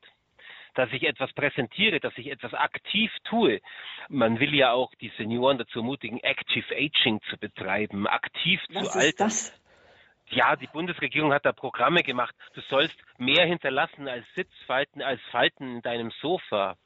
[0.75, 3.61] dass ich etwas präsentiere, dass ich etwas aktiv tue.
[4.09, 8.99] Man will ja auch die Senioren dazu ermutigen, Active Aging zu betreiben, aktiv Was zu
[8.99, 9.29] altern.
[9.29, 9.61] Das?
[10.31, 12.35] Ja, die Bundesregierung hat da Programme gemacht.
[12.55, 16.77] Du sollst mehr hinterlassen als Sitzfalten, als Falten in deinem Sofa.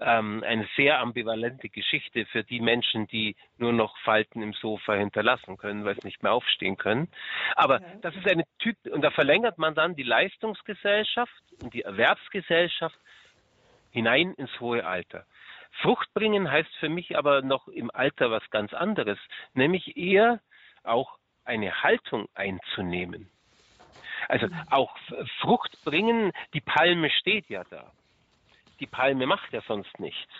[0.00, 5.56] Ähm, eine sehr ambivalente Geschichte für die Menschen, die nur noch Falten im Sofa hinterlassen
[5.56, 7.08] können, weil sie nicht mehr aufstehen können.
[7.54, 7.98] Aber okay.
[8.02, 12.98] das ist eine Typ, und da verlängert man dann die Leistungsgesellschaft und die Erwerbsgesellschaft
[13.94, 15.24] hinein ins hohe Alter.
[15.80, 19.18] Frucht bringen heißt für mich aber noch im Alter was ganz anderes,
[19.54, 20.40] nämlich eher
[20.82, 23.30] auch eine Haltung einzunehmen.
[24.28, 24.96] Also auch
[25.40, 27.92] Frucht bringen, die Palme steht ja da.
[28.80, 30.32] Die Palme macht ja sonst nichts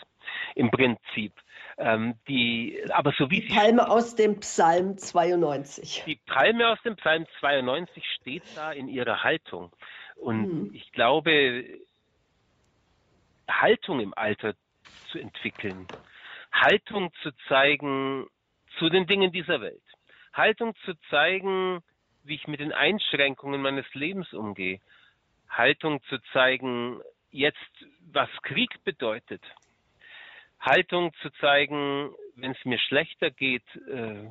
[0.55, 1.33] im Prinzip.
[1.77, 6.05] Ähm, die, aber so wie die Palme aus dem Psalm 92.
[6.07, 9.73] Die Palme aus dem Psalm 92 steht da in ihrer Haltung.
[10.17, 10.71] Und hm.
[10.73, 11.65] ich glaube,
[13.49, 14.55] Haltung im Alter
[15.11, 15.87] zu entwickeln,
[16.53, 18.27] Haltung zu zeigen
[18.79, 19.83] zu den Dingen dieser Welt,
[20.33, 21.83] Haltung zu zeigen,
[22.25, 24.81] wie ich mit den Einschränkungen meines Lebens umgehe,
[25.49, 27.59] Haltung zu zeigen, jetzt
[28.13, 29.43] was Krieg bedeutet,
[30.59, 34.31] Haltung zu zeigen, wenn es mir schlechter geht, äh,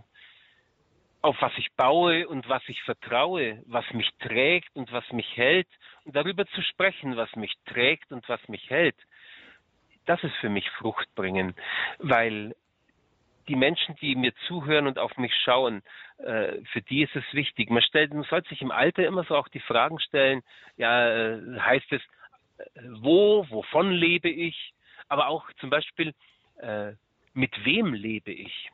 [1.24, 5.70] auf was ich baue und was ich vertraue, was mich trägt und was mich hält
[6.04, 8.98] und darüber zu sprechen, was mich trägt und was mich hält.
[10.06, 11.56] Das ist für mich Frucht bringen,
[12.00, 12.54] weil
[13.48, 15.82] die Menschen, die mir zuhören und auf mich schauen,
[16.18, 17.70] äh, für die ist es wichtig.
[17.70, 20.44] Man, stellt, man sollte sich im Alter immer so auch die Fragen stellen,
[20.76, 22.02] ja, äh, heißt es,
[22.58, 24.74] äh, wo, wovon lebe ich,
[25.08, 26.14] aber auch zum Beispiel,
[27.34, 28.70] mit wem lebe ich?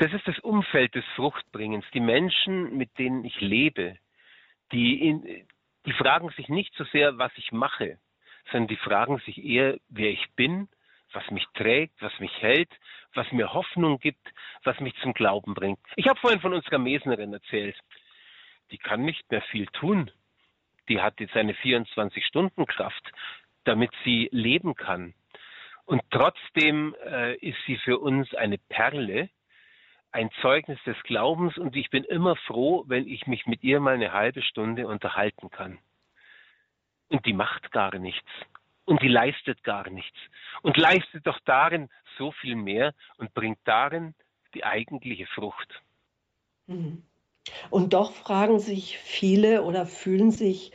[0.00, 1.84] Das ist das Umfeld des Fruchtbringens.
[1.92, 3.98] Die Menschen, mit denen ich lebe,
[4.72, 5.46] die, in,
[5.84, 7.98] die fragen sich nicht so sehr, was ich mache,
[8.50, 10.70] sondern die fragen sich eher, wer ich bin,
[11.12, 12.70] was mich trägt, was mich hält,
[13.12, 14.26] was mir Hoffnung gibt,
[14.64, 15.80] was mich zum Glauben bringt.
[15.96, 17.76] Ich habe vorhin von unserer Mesnerin erzählt.
[18.70, 20.10] Die kann nicht mehr viel tun.
[20.88, 23.12] Die hat jetzt eine 24-Stunden-Kraft,
[23.64, 25.12] damit sie leben kann.
[25.84, 29.28] Und trotzdem äh, ist sie für uns eine Perle,
[30.12, 33.94] ein Zeugnis des Glaubens und ich bin immer froh, wenn ich mich mit ihr mal
[33.94, 35.78] eine halbe Stunde unterhalten kann.
[37.08, 38.28] Und die macht gar nichts.
[38.84, 40.18] Und die leistet gar nichts.
[40.62, 44.14] Und leistet doch darin so viel mehr und bringt darin
[44.54, 45.80] die eigentliche Frucht.
[46.66, 47.04] Mhm.
[47.70, 50.72] Und doch fragen sich viele oder fühlen sich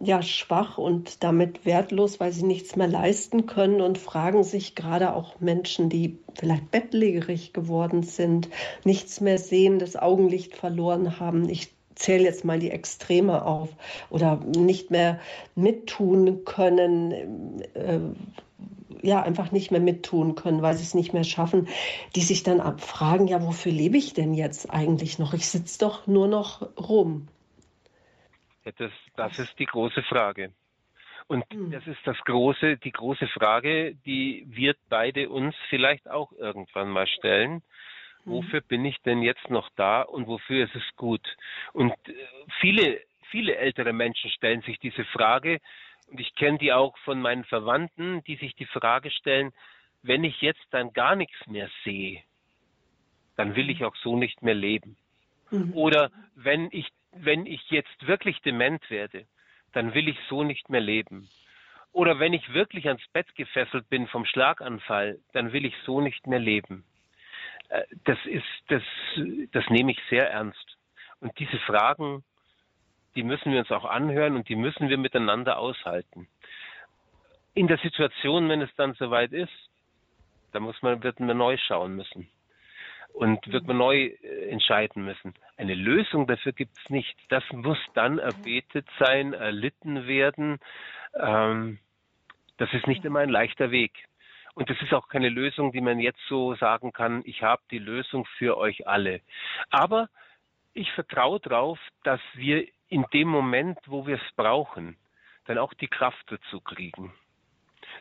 [0.00, 5.14] ja schwach und damit wertlos, weil sie nichts mehr leisten können und fragen sich gerade
[5.14, 8.48] auch Menschen, die vielleicht bettlägerig geworden sind,
[8.84, 11.48] nichts mehr sehen, das Augenlicht verloren haben.
[11.48, 13.70] Ich zähle jetzt mal die Extreme auf
[14.10, 15.18] oder nicht mehr
[15.54, 18.00] mittun können, äh,
[19.06, 21.68] ja einfach nicht mehr mittun können, weil sie es nicht mehr schaffen,
[22.14, 25.32] die sich dann abfragen, ja, wofür lebe ich denn jetzt eigentlich noch?
[25.34, 27.28] Ich sitze doch nur noch rum.
[28.64, 30.52] Das, das ist die große Frage.
[31.28, 31.70] Und mhm.
[31.70, 37.06] das ist das große, die große Frage, die wir beide uns vielleicht auch irgendwann mal
[37.06, 37.62] stellen.
[38.24, 38.32] Mhm.
[38.32, 41.26] Wofür bin ich denn jetzt noch da und wofür ist es gut?
[41.72, 42.12] Und äh,
[42.60, 43.00] viele,
[43.30, 45.60] viele ältere Menschen stellen sich diese Frage.
[46.06, 49.52] Und ich kenne die auch von meinen Verwandten, die sich die Frage stellen,
[50.02, 52.22] wenn ich jetzt dann gar nichts mehr sehe,
[53.36, 54.96] dann will ich auch so nicht mehr leben.
[55.50, 55.72] Mhm.
[55.74, 59.26] Oder wenn ich, wenn ich jetzt wirklich dement werde,
[59.72, 61.28] dann will ich so nicht mehr leben.
[61.92, 66.26] Oder wenn ich wirklich ans Bett gefesselt bin vom Schlaganfall, dann will ich so nicht
[66.26, 66.84] mehr leben.
[67.68, 68.82] Äh, das ist, das,
[69.52, 70.76] das nehme ich sehr ernst.
[71.20, 72.22] Und diese Fragen,
[73.16, 76.28] die müssen wir uns auch anhören und die müssen wir miteinander aushalten.
[77.54, 79.52] In der Situation, wenn es dann soweit ist,
[80.52, 82.28] da muss man, wird man neu schauen müssen
[83.16, 85.34] und wird man neu äh, entscheiden müssen.
[85.56, 87.16] Eine Lösung dafür gibt es nicht.
[87.30, 90.58] Das muss dann erbetet sein, erlitten werden.
[91.18, 91.78] Ähm,
[92.58, 93.92] das ist nicht immer ein leichter Weg.
[94.54, 97.78] Und das ist auch keine Lösung, die man jetzt so sagen kann, ich habe die
[97.78, 99.20] Lösung für euch alle.
[99.70, 100.08] Aber
[100.72, 104.96] ich vertraue darauf, dass wir in dem Moment, wo wir es brauchen,
[105.46, 107.12] dann auch die Kraft dazu kriegen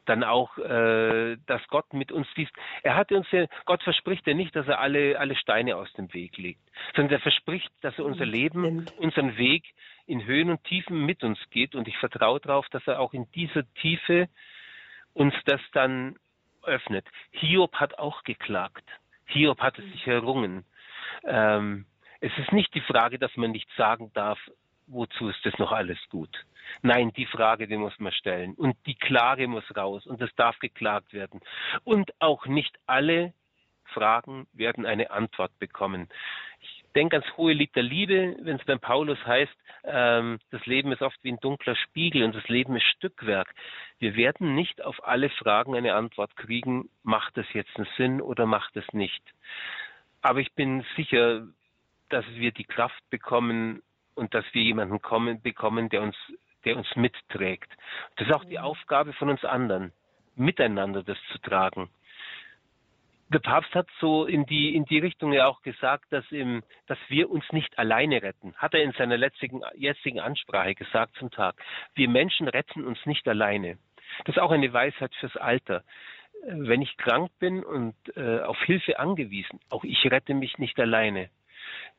[0.06, 2.52] dann auch, äh, dass Gott mit uns liest.
[2.84, 6.14] Er hat uns ja, Gott verspricht ja nicht, dass er alle, alle Steine aus dem
[6.14, 6.62] Weg legt,
[6.96, 9.64] sondern er verspricht, dass er unser Leben, unseren Weg
[10.06, 11.76] in Höhen und Tiefen mit uns geht.
[11.76, 14.30] Und ich vertraue darauf, dass er auch in dieser Tiefe
[15.14, 16.18] uns das dann
[16.64, 17.06] öffnet.
[17.32, 18.84] Hiob hat auch geklagt.
[19.28, 20.66] Hiob hat es sich errungen.
[21.24, 21.86] Ähm,
[22.20, 24.40] es ist nicht die Frage, dass man nicht sagen darf,
[24.88, 26.46] wozu ist das noch alles gut?
[26.82, 28.54] Nein, die Frage, die muss man stellen.
[28.56, 31.42] Und die Klage muss raus und es darf geklagt werden.
[31.84, 33.34] Und auch nicht alle
[33.86, 36.10] Fragen werden eine Antwort bekommen.
[36.60, 40.92] Ich denke ans hohe Lied der Liebe, wenn es beim Paulus heißt, ähm, das Leben
[40.92, 43.54] ist oft wie ein dunkler Spiegel und das Leben ist Stückwerk.
[44.00, 48.46] Wir werden nicht auf alle Fragen eine Antwort kriegen, macht es jetzt einen Sinn oder
[48.46, 49.22] macht es nicht.
[50.22, 51.48] Aber ich bin sicher,
[52.10, 53.84] dass wir die Kraft bekommen,
[54.16, 56.16] und dass wir jemanden kommen, bekommen, der uns,
[56.64, 57.72] der uns mitträgt.
[58.16, 58.64] Das ist auch die mhm.
[58.64, 59.92] Aufgabe von uns anderen,
[60.36, 61.90] miteinander das zu tragen.
[63.30, 67.00] Der Papst hat so in die, in die Richtung ja auch gesagt, dass, im, dass
[67.08, 68.54] wir uns nicht alleine retten.
[68.56, 71.56] Hat er in seiner letztigen, jetzigen Ansprache gesagt zum Tag.
[71.96, 73.80] Wir Menschen retten uns nicht alleine.
[74.26, 75.84] Das ist auch eine Weisheit fürs Alter.
[76.48, 81.30] Wenn ich krank bin und äh, auf Hilfe angewiesen, auch ich rette mich nicht alleine.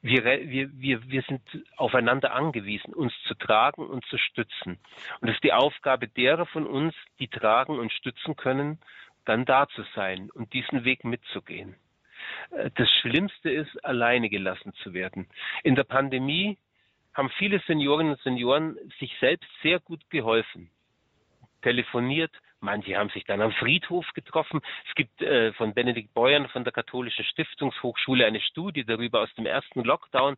[0.03, 1.43] Wir, wir, wir, wir sind
[1.77, 4.79] aufeinander angewiesen, uns zu tragen und zu stützen.
[5.21, 8.79] Und es ist die Aufgabe derer von uns, die tragen und stützen können,
[9.25, 11.77] dann da zu sein und diesen Weg mitzugehen.
[12.51, 15.29] Äh, das Schlimmste ist, alleine gelassen zu werden.
[15.63, 16.59] In der Pandemie
[17.15, 20.71] haben viele Seniorinnen und Senioren sich selbst sehr gut geholfen.
[21.63, 24.61] Telefoniert, Manche haben sich dann am Friedhof getroffen.
[24.89, 29.47] Es gibt äh, von Benedikt Beuern von der Katholischen Stiftungshochschule eine Studie darüber aus dem
[29.47, 30.37] ersten Lockdown,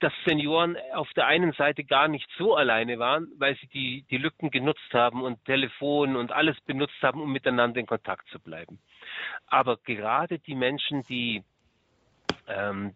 [0.00, 4.18] dass Senioren auf der einen Seite gar nicht so alleine waren, weil sie die, die
[4.18, 8.78] Lücken genutzt haben und Telefon und alles benutzt haben, um miteinander in Kontakt zu bleiben.
[9.46, 11.42] Aber gerade die Menschen, die
[12.46, 12.94] ähm,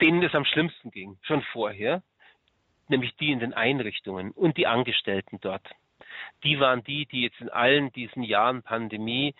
[0.00, 2.02] denen es am schlimmsten ging, schon vorher,
[2.88, 5.68] nämlich die in den Einrichtungen und die Angestellten dort,
[6.42, 9.34] die waren die, die jetzt in allen diesen Jahren Pandemie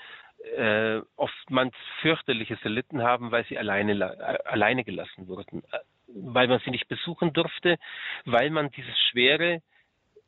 [0.56, 5.78] äh, oftmals fürchterliches erlitten haben, weil sie alleine, äh, alleine gelassen wurden, äh,
[6.08, 7.78] weil man sie nicht besuchen durfte,
[8.24, 9.62] weil man dieses Schwere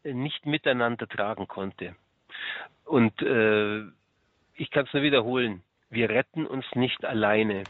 [0.04, 1.96] nicht miteinander tragen konnte.
[2.84, 3.82] Und äh,
[4.54, 7.64] ich kann es nur wiederholen, wir retten uns nicht alleine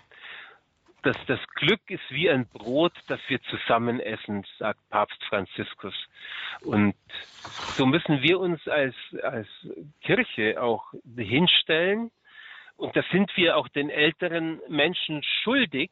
[1.07, 5.95] das, das Glück ist wie ein Brot, das wir zusammen essen, sagt Papst Franziskus.
[6.63, 6.97] Und
[7.77, 9.47] so müssen wir uns als, als
[10.03, 12.11] Kirche auch hinstellen.
[12.77, 15.91] Und das sind wir auch den älteren Menschen schuldig,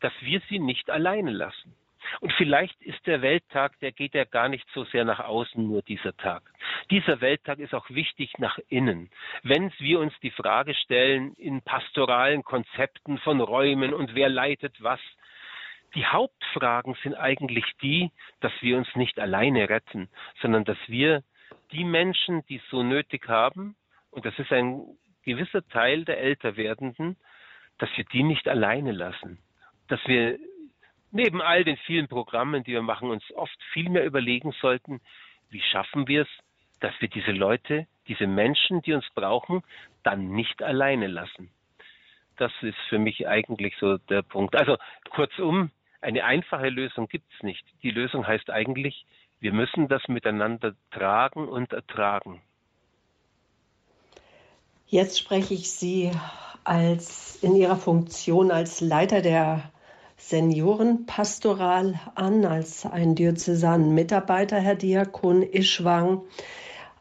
[0.00, 1.74] dass wir sie nicht alleine lassen.
[2.20, 5.82] Und vielleicht ist der Welttag, der geht ja gar nicht so sehr nach außen, nur
[5.82, 6.42] dieser Tag.
[6.90, 9.10] Dieser Welttag ist auch wichtig nach innen.
[9.42, 15.00] Wenn wir uns die Frage stellen in pastoralen Konzepten von Räumen und wer leitet was,
[15.94, 20.08] die Hauptfragen sind eigentlich die, dass wir uns nicht alleine retten,
[20.40, 21.22] sondern dass wir
[21.72, 23.76] die Menschen, die es so nötig haben,
[24.10, 24.82] und das ist ein
[25.22, 27.16] gewisser Teil der Älterwerdenden,
[27.78, 29.38] dass wir die nicht alleine lassen.
[29.88, 30.38] Dass wir
[31.10, 35.00] neben all den vielen Programmen, die wir machen, uns oft viel mehr überlegen sollten,
[35.50, 36.28] wie schaffen wir es,
[36.80, 39.62] dass wir diese Leute, diese Menschen, die uns brauchen,
[40.02, 41.50] dann nicht alleine lassen.
[42.36, 44.54] Das ist für mich eigentlich so der Punkt.
[44.54, 44.76] Also
[45.10, 47.64] kurzum, eine einfache Lösung gibt es nicht.
[47.82, 49.04] Die Lösung heißt eigentlich,
[49.40, 52.42] Wir müssen das miteinander tragen und ertragen.
[54.86, 56.10] Jetzt spreche ich Sie
[56.64, 59.70] als in Ihrer Funktion als Leiter der
[60.18, 66.22] Seniorenpastoral an, als ein diözesanen Mitarbeiter, Herr Diakon Ischwang,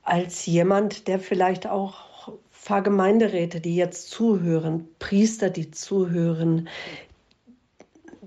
[0.03, 6.69] als jemand, der vielleicht auch Pfarrgemeinderäte, die jetzt zuhören, Priester, die zuhören,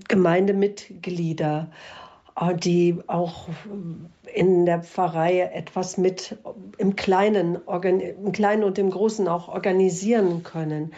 [0.07, 1.71] Gemeindemitglieder,
[2.55, 3.49] die auch
[4.33, 6.37] in der Pfarrei etwas mit
[6.77, 10.93] im Kleinen, im Kleinen und im Großen auch organisieren können.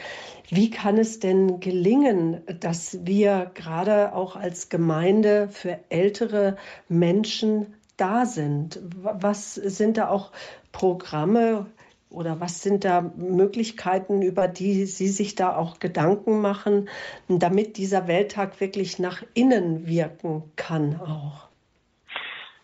[0.50, 6.58] Wie kann es denn gelingen, dass wir gerade auch als Gemeinde für ältere
[6.88, 8.80] Menschen da sind?
[9.02, 10.32] Was sind da auch
[10.72, 11.68] Programme
[12.14, 16.90] oder was sind da Möglichkeiten, über die Sie sich da auch Gedanken machen,
[17.28, 21.50] damit dieser Welttag wirklich nach innen wirken kann auch?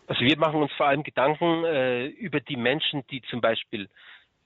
[0.06, 3.88] Also wir machen uns vor allem Gedanken äh, über die Menschen, die zum Beispiel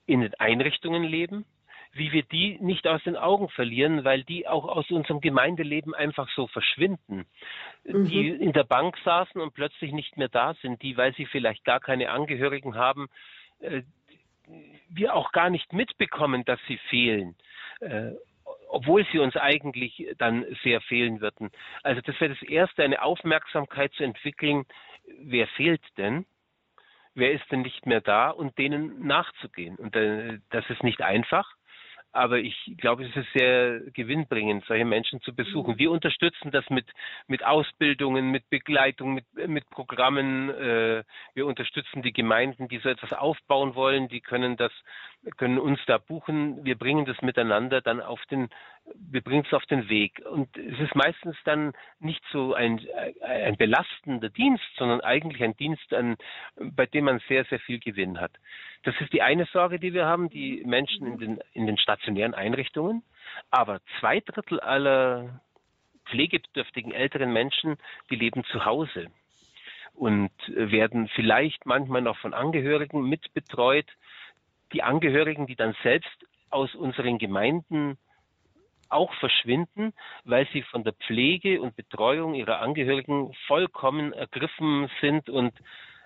[0.06, 1.46] in den Einrichtungen leben,
[1.94, 6.28] wie wir die nicht aus den Augen verlieren, weil die auch aus unserem Gemeindeleben einfach
[6.34, 7.24] so verschwinden.
[7.84, 8.06] Mhm.
[8.06, 11.64] Die in der Bank saßen und plötzlich nicht mehr da sind, die, weil sie vielleicht
[11.64, 13.08] gar keine Angehörigen haben,
[13.60, 13.82] äh,
[14.88, 17.36] wir auch gar nicht mitbekommen, dass sie fehlen.
[17.80, 18.12] Äh,
[18.68, 21.50] obwohl sie uns eigentlich dann sehr fehlen würden.
[21.82, 24.64] Also das wäre das Erste, eine Aufmerksamkeit zu entwickeln,
[25.20, 26.26] wer fehlt denn?
[27.14, 29.76] Wer ist denn nicht mehr da und denen nachzugehen?
[29.76, 31.48] Und äh, das ist nicht einfach.
[32.14, 35.74] Aber ich glaube, es ist sehr gewinnbringend, solche Menschen zu besuchen.
[35.74, 35.78] Mhm.
[35.78, 36.86] Wir unterstützen das mit,
[37.26, 40.48] mit Ausbildungen, mit Begleitung, mit, mit Programmen.
[40.48, 41.02] Äh,
[41.34, 44.06] wir unterstützen die Gemeinden, die so etwas aufbauen wollen.
[44.06, 44.70] Die können das,
[45.36, 46.64] können uns da buchen.
[46.64, 48.48] Wir bringen das miteinander dann auf den,
[48.94, 50.22] wir bringen es auf den Weg.
[50.30, 52.80] Und es ist meistens dann nicht so ein,
[53.22, 56.16] ein belastender Dienst, sondern eigentlich ein Dienst, an,
[56.56, 58.32] bei dem man sehr, sehr viel Gewinn hat.
[58.82, 62.34] Das ist die eine Sorge, die wir haben, die Menschen in den, in den stationären
[62.34, 63.02] Einrichtungen.
[63.50, 65.40] Aber zwei Drittel aller
[66.06, 67.76] pflegebedürftigen älteren Menschen,
[68.10, 69.06] die leben zu Hause
[69.94, 73.86] und werden vielleicht manchmal noch von Angehörigen mitbetreut.
[74.74, 77.96] Die Angehörigen, die dann selbst aus unseren Gemeinden
[78.90, 79.92] auch verschwinden,
[80.24, 85.52] weil sie von der Pflege und Betreuung ihrer Angehörigen vollkommen ergriffen sind und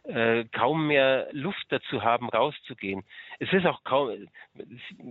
[0.04, 3.04] äh, kaum mehr Luft dazu haben, rauszugehen.
[3.40, 4.28] Es ist auch kaum,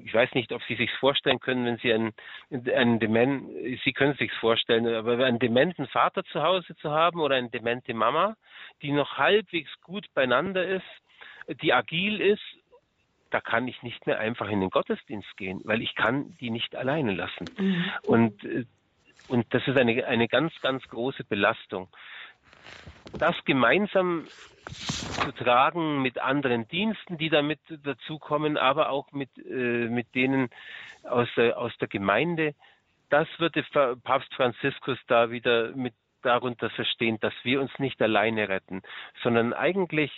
[0.03, 2.13] ich weiß nicht, ob Sie sich vorstellen können, wenn Sie einen,
[2.49, 3.47] einen Dement,
[3.83, 7.49] Sie können es sich vorstellen, aber einen dementen Vater zu Hause zu haben oder eine
[7.49, 8.37] demente Mama,
[8.81, 10.85] die noch halbwegs gut beieinander ist,
[11.61, 12.41] die agil ist,
[13.29, 16.75] da kann ich nicht mehr einfach in den Gottesdienst gehen, weil ich kann die nicht
[16.75, 17.45] alleine lassen.
[17.57, 17.85] Mhm.
[18.03, 18.65] Und, äh,
[19.27, 21.89] und das ist eine, eine ganz, ganz große Belastung.
[23.17, 24.25] Das gemeinsam
[24.71, 30.49] zu tragen mit anderen Diensten, die damit dazukommen, aber auch mit, äh, mit denen
[31.03, 32.53] aus der, aus der Gemeinde.
[33.09, 33.63] Das würde
[34.03, 38.81] Papst Franziskus da wieder mit darunter verstehen, dass wir uns nicht alleine retten,
[39.23, 40.11] sondern eigentlich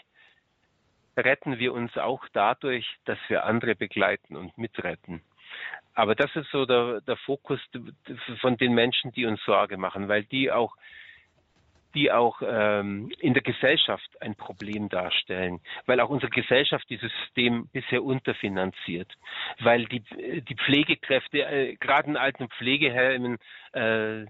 [1.19, 5.21] retten wir uns auch dadurch, dass wir andere begleiten und mitretten.
[5.93, 7.59] Aber das ist so der, der Fokus
[8.39, 10.75] von den Menschen, die uns Sorge machen, weil die auch
[11.95, 17.67] die auch ähm, in der Gesellschaft ein Problem darstellen, weil auch unsere Gesellschaft dieses System
[17.73, 19.11] bisher unterfinanziert,
[19.59, 20.03] weil die,
[20.41, 23.39] die Pflegekräfte, äh, gerade in alten Pflegeheimen,
[23.73, 24.25] äh,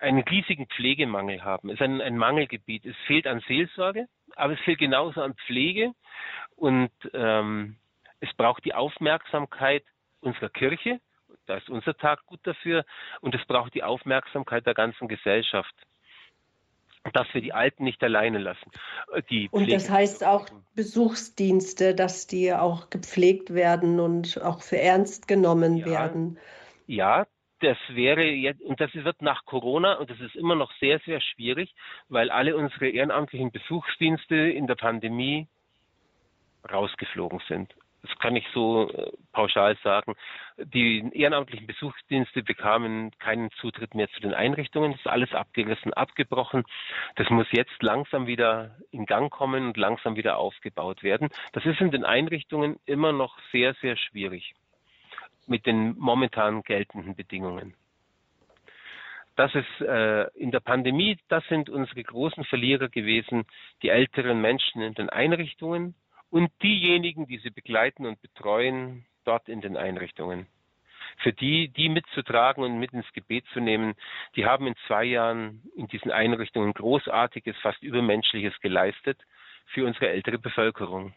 [0.00, 1.70] einen riesigen Pflegemangel haben.
[1.70, 2.86] Es ist ein, ein Mangelgebiet.
[2.86, 4.06] Es fehlt an Seelsorge,
[4.38, 5.92] aber es fehlt genauso an Pflege
[6.56, 7.76] und ähm,
[8.20, 9.84] es braucht die Aufmerksamkeit
[10.20, 11.00] unserer Kirche.
[11.46, 12.84] Da ist unser Tag gut dafür
[13.20, 15.74] und es braucht die Aufmerksamkeit der ganzen Gesellschaft
[17.12, 18.70] dass wir die Alten nicht alleine lassen.
[19.30, 25.28] Die und das heißt auch Besuchsdienste, dass die auch gepflegt werden und auch für ernst
[25.28, 26.38] genommen ja, werden.
[26.86, 27.26] Ja,
[27.60, 31.20] das wäre jetzt, und das wird nach Corona, und das ist immer noch sehr, sehr
[31.20, 31.74] schwierig,
[32.08, 35.48] weil alle unsere ehrenamtlichen Besuchsdienste in der Pandemie
[36.70, 40.14] rausgeflogen sind das kann ich so äh, pauschal sagen.
[40.56, 44.92] Die ehrenamtlichen Besuchsdienste bekamen keinen Zutritt mehr zu den Einrichtungen.
[44.92, 46.64] Das ist alles abgerissen, abgebrochen.
[47.16, 51.28] Das muss jetzt langsam wieder in Gang kommen und langsam wieder aufgebaut werden.
[51.52, 54.54] Das ist in den Einrichtungen immer noch sehr, sehr schwierig
[55.48, 57.74] mit den momentan geltenden Bedingungen.
[59.36, 63.44] Das ist äh, in der Pandemie, das sind unsere großen Verlierer gewesen,
[63.82, 65.94] die älteren Menschen in den Einrichtungen,
[66.30, 70.46] und diejenigen, die sie begleiten und betreuen, dort in den Einrichtungen.
[71.22, 73.94] für die, die mitzutragen und mit ins Gebet zu nehmen.
[74.36, 79.20] Die haben in zwei Jahren in diesen Einrichtungen großartiges, fast übermenschliches geleistet
[79.66, 81.14] für unsere ältere Bevölkerung.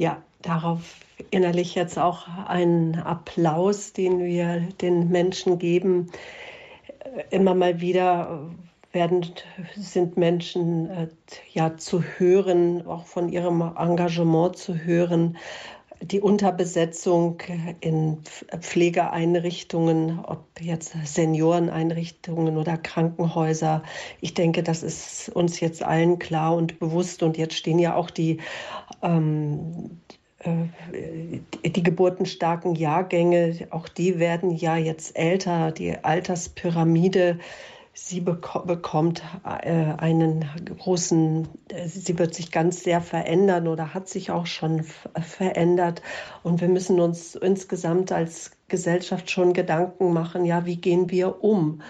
[0.00, 0.96] Ja, darauf
[1.30, 6.10] innerlich jetzt auch einen Applaus, den wir den Menschen geben.
[7.28, 8.50] Immer mal wieder
[8.92, 9.26] werden,
[9.76, 11.08] sind Menschen äh,
[11.52, 15.36] ja zu hören, auch von ihrem Engagement zu hören,
[16.02, 17.42] die Unterbesetzung
[17.80, 18.18] in
[18.60, 23.82] Pflegeeinrichtungen, ob jetzt Senioreneinrichtungen oder Krankenhäuser.
[24.20, 27.22] Ich denke, das ist uns jetzt allen klar und bewusst.
[27.22, 28.38] Und jetzt stehen ja auch die,
[29.02, 30.00] ähm,
[30.38, 35.70] äh, die geburtenstarken Jahrgänge, auch die werden ja jetzt älter.
[35.70, 37.38] Die Alterspyramide
[37.92, 40.44] sie bek bekommt äh, einen
[40.78, 44.84] großen, äh, sie wird sich ganz sehr verändern oder hat sich auch schon
[45.20, 46.02] verändert.
[46.42, 51.82] Und wir müssen uns insgesamt als Gesellschaft schon Gedanken machen, ja, wie gehen wir um?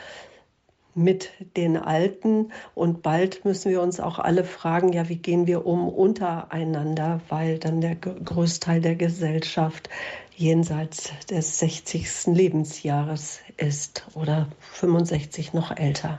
[0.94, 5.66] Mit den Alten und bald müssen wir uns auch alle fragen, ja, wie gehen wir
[5.66, 9.88] um untereinander, weil dann der Großteil der Gesellschaft
[10.36, 12.26] jenseits des 60.
[12.26, 16.18] Lebensjahres ist oder 65 noch älter.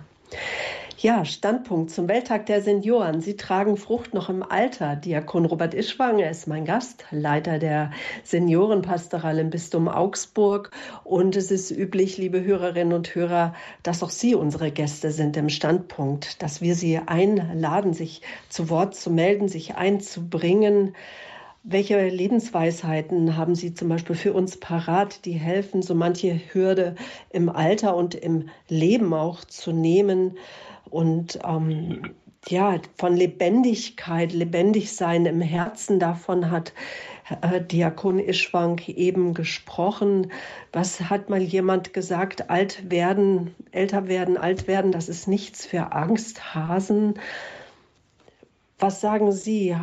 [1.02, 3.22] Ja, Standpunkt zum Welttag der Senioren.
[3.22, 4.96] Sie tragen Frucht noch im Alter.
[4.96, 7.90] Diakon Robert Ischwanger ist mein Gast, Leiter der
[8.24, 10.70] Seniorenpastoral im Bistum Augsburg.
[11.04, 15.50] Und es ist üblich, liebe Hörerinnen und Hörer, dass auch Sie unsere Gäste sind im
[15.50, 20.96] Standpunkt, dass wir Sie einladen, sich zu Wort zu melden, sich einzubringen.
[21.64, 26.94] Welche Lebensweisheiten haben Sie zum Beispiel für uns parat, die helfen, so manche Hürde
[27.32, 30.38] im Alter und im Leben auch zu nehmen
[30.92, 32.12] und ähm,
[32.48, 36.74] ja, von Lebendigkeit, lebendig sein im Herzen, davon hat
[37.42, 40.32] äh, Diakon Ischwank eben gesprochen.
[40.74, 42.50] Was hat mal jemand gesagt?
[42.50, 47.20] Alt werden, älter werden, alt werden, das ist nichts für Angsthasen.
[48.80, 49.76] Was sagen Sie?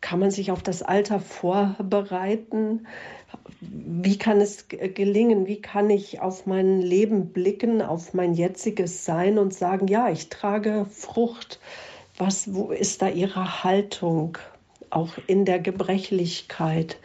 [0.00, 2.86] Kann man sich auf das Alter vorbereiten?
[3.60, 5.46] Wie kann es gelingen?
[5.46, 10.30] Wie kann ich auf mein Leben blicken, auf mein jetziges Sein und sagen, ja, ich
[10.30, 11.60] trage Frucht?
[12.16, 14.38] Was, wo ist da Ihre Haltung,
[14.88, 16.98] auch in der Gebrechlichkeit?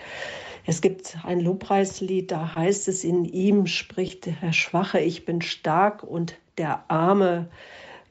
[0.66, 6.03] Es gibt ein Lobpreislied, da heißt es, in ihm spricht der Schwache, ich bin stark
[6.03, 7.49] und der Arme,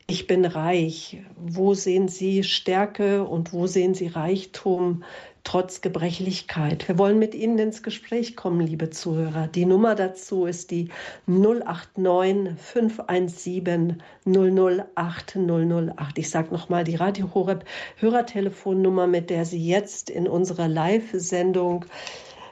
[0.07, 1.23] ich bin reich.
[1.37, 5.03] Wo sehen Sie Stärke und wo sehen Sie Reichtum
[5.45, 6.89] trotz Gebrechlichkeit?
[6.89, 9.47] Wir wollen mit Ihnen ins Gespräch kommen, liebe Zuhörer.
[9.47, 10.89] Die Nummer dazu ist die
[11.27, 16.19] 089 517 008 008.
[16.19, 17.65] Ich sage nochmal die Radio Horeb
[17.99, 21.85] Hörertelefonnummer, mit der Sie jetzt in unserer Live-Sendung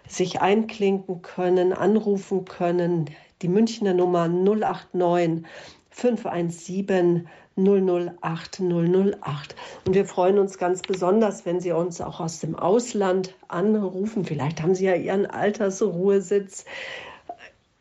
[0.07, 3.07] sich einklinken können, anrufen können.
[3.41, 5.45] Die Münchner Nummer 089
[5.91, 9.55] 517 008 008.
[9.87, 14.25] Und wir freuen uns ganz besonders, wenn Sie uns auch aus dem Ausland anrufen.
[14.25, 16.65] Vielleicht haben Sie ja Ihren Altersruhesitz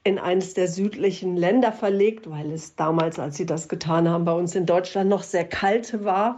[0.03, 4.33] in eines der südlichen Länder verlegt, weil es damals, als Sie das getan haben, bei
[4.33, 6.37] uns in Deutschland noch sehr kalt war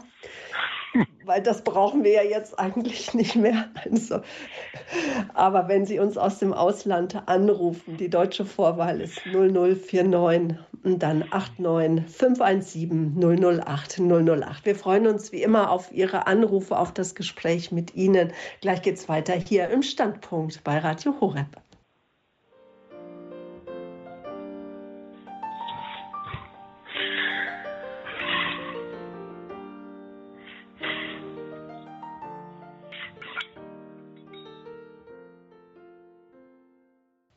[1.26, 3.70] weil das brauchen wir ja jetzt eigentlich nicht mehr.
[3.90, 4.22] Also,
[5.34, 11.26] aber wenn Sie uns aus dem Ausland anrufen, die deutsche Vorwahl ist 0049 und dann
[11.58, 14.66] 89 517 008 008.
[14.66, 18.32] Wir freuen uns wie immer auf Ihre Anrufe, auf das Gespräch mit Ihnen.
[18.62, 21.58] Gleich geht es weiter hier im Standpunkt bei Radio Horeb.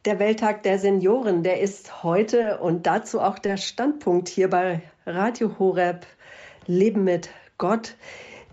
[0.07, 5.59] Der Welttag der Senioren, der ist heute und dazu auch der Standpunkt hier bei Radio
[5.59, 6.07] Horeb
[6.64, 7.28] Leben mit
[7.59, 7.96] Gott.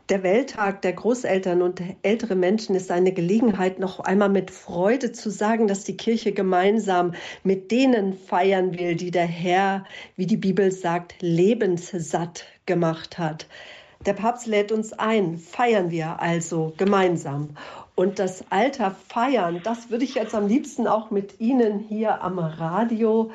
[0.10, 5.30] Der Welttag der Großeltern und ältere Menschen ist eine Gelegenheit, noch einmal mit Freude zu
[5.30, 9.86] sagen, dass die Kirche gemeinsam mit denen feiern will, die der Herr,
[10.16, 13.46] wie die Bibel sagt, lebenssatt gemacht hat.
[14.08, 17.56] Der Papst lädt uns ein, feiern wir also gemeinsam.
[17.96, 22.40] Und das Alter feiern, das würde ich jetzt am liebsten auch mit Ihnen hier am
[22.40, 23.32] Radio,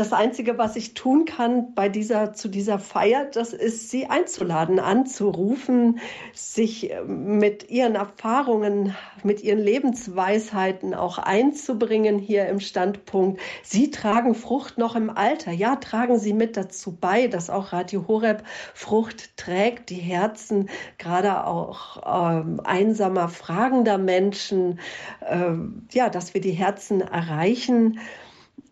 [0.00, 4.80] das Einzige, was ich tun kann bei dieser, zu dieser Feier, das ist, Sie einzuladen,
[4.80, 6.00] anzurufen,
[6.32, 13.40] sich äh, mit Ihren Erfahrungen, mit Ihren Lebensweisheiten auch einzubringen hier im Standpunkt.
[13.62, 15.52] Sie tragen Frucht noch im Alter.
[15.52, 18.42] Ja, tragen Sie mit dazu bei, dass auch Radio Horeb
[18.72, 24.80] Frucht trägt, die Herzen gerade auch ähm, einsamer, fragender Menschen,
[25.20, 25.52] äh,
[25.92, 28.00] ja, dass wir die Herzen erreichen.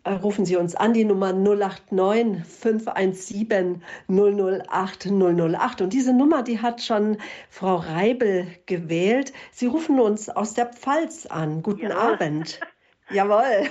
[0.05, 5.81] Äh, rufen Sie uns an, die Nummer 089 517 008 008.
[5.81, 7.17] Und diese Nummer, die hat schon
[7.49, 9.33] Frau Reibel gewählt.
[9.51, 11.61] Sie rufen uns aus der Pfalz an.
[11.61, 12.13] Guten Jawohl.
[12.13, 12.59] Abend.
[13.09, 13.69] Jawohl.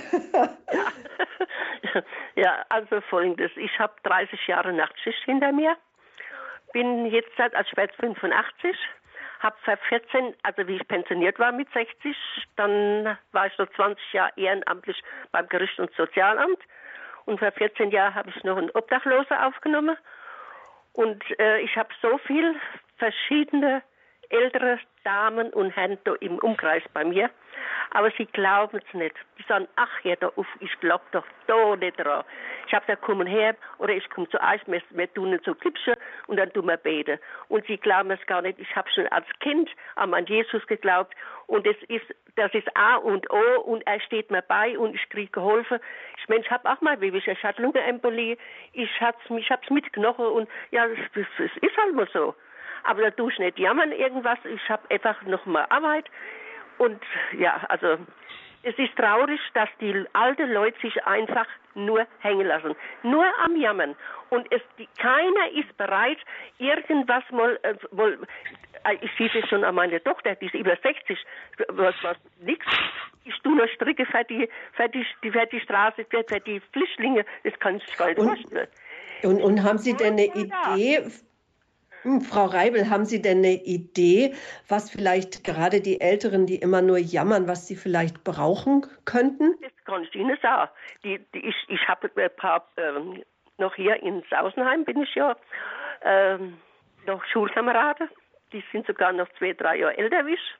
[0.71, 0.93] ja.
[2.35, 3.51] ja, also folgendes.
[3.55, 5.75] Ich habe 30 Jahre Nachtschicht hinter mir.
[6.73, 8.77] Bin jetzt seit als spät 85
[9.39, 12.15] habe vor 14, also wie ich pensioniert war mit 60,
[12.55, 16.59] dann war ich so 20 Jahre ehrenamtlich beim Gericht und Sozialamt.
[17.25, 19.97] Und vor 14 Jahren habe ich noch einen Obdachloser aufgenommen.
[20.93, 22.55] Und äh, ich habe so viel
[22.97, 23.81] verschiedene
[24.29, 27.29] ältere Damen und Herren da im Umkreis bei mir.
[27.91, 29.15] Aber sie glauben es nicht.
[29.37, 32.23] Die sagen, ach ja, da ich glaube doch da nicht dran.
[32.67, 35.97] Ich habe gesagt, kommen her, oder ich komme zu euch, wir, wir tun so Klipsche
[36.27, 37.19] und dann tun wir beten.
[37.47, 38.59] Und sie glauben es gar nicht.
[38.59, 41.15] Ich habe schon als Kind an Jesus geglaubt
[41.47, 42.05] und das ist,
[42.35, 45.79] das ist A und O und er steht mir bei und ich kriege geholfen.
[46.17, 48.37] Ich meine, ich habe auch mal Wehwehchen, ich hatte Lungenembolie,
[48.73, 51.25] ich hab's, ich hab's mitgenommen und ja, das
[51.61, 52.35] ist halt mal so.
[52.83, 56.05] Aber da tue ich nicht jammern irgendwas, ich habe einfach noch mal Arbeit
[56.77, 57.01] und
[57.37, 57.97] ja, also
[58.63, 63.95] es ist traurig, dass die alten Leute sich einfach nur hängen lassen, nur am Jammern.
[64.29, 66.17] Und es, die, keiner ist bereit,
[66.57, 68.17] irgendwas mal, äh, mal
[68.83, 71.17] äh, ich sehe es schon an meiner Tochter, die ist über 60,
[71.69, 72.65] was, was nichts.
[73.23, 77.57] Ich tue noch Stricke für die, für die, für die Straße, für, die Flüchtlinge, das
[77.59, 78.67] kann ich gar nicht vorstellen.
[79.23, 81.03] Und, und haben Sie denn eine Idee,
[82.21, 84.33] Frau Reibel, haben Sie denn eine Idee,
[84.67, 89.55] was vielleicht gerade die Älteren, die immer nur jammern, was sie vielleicht brauchen könnten?
[89.61, 90.69] Das kann ich Ihnen sagen.
[91.03, 93.23] Die, die, ich ich habe ein paar, ähm,
[93.57, 95.35] noch hier in Sausenheim bin ich ja,
[96.03, 96.57] ähm,
[97.05, 98.09] noch Schulkameraden.
[98.53, 100.55] Die sind sogar noch zwei, drei Jahre älter wie ich.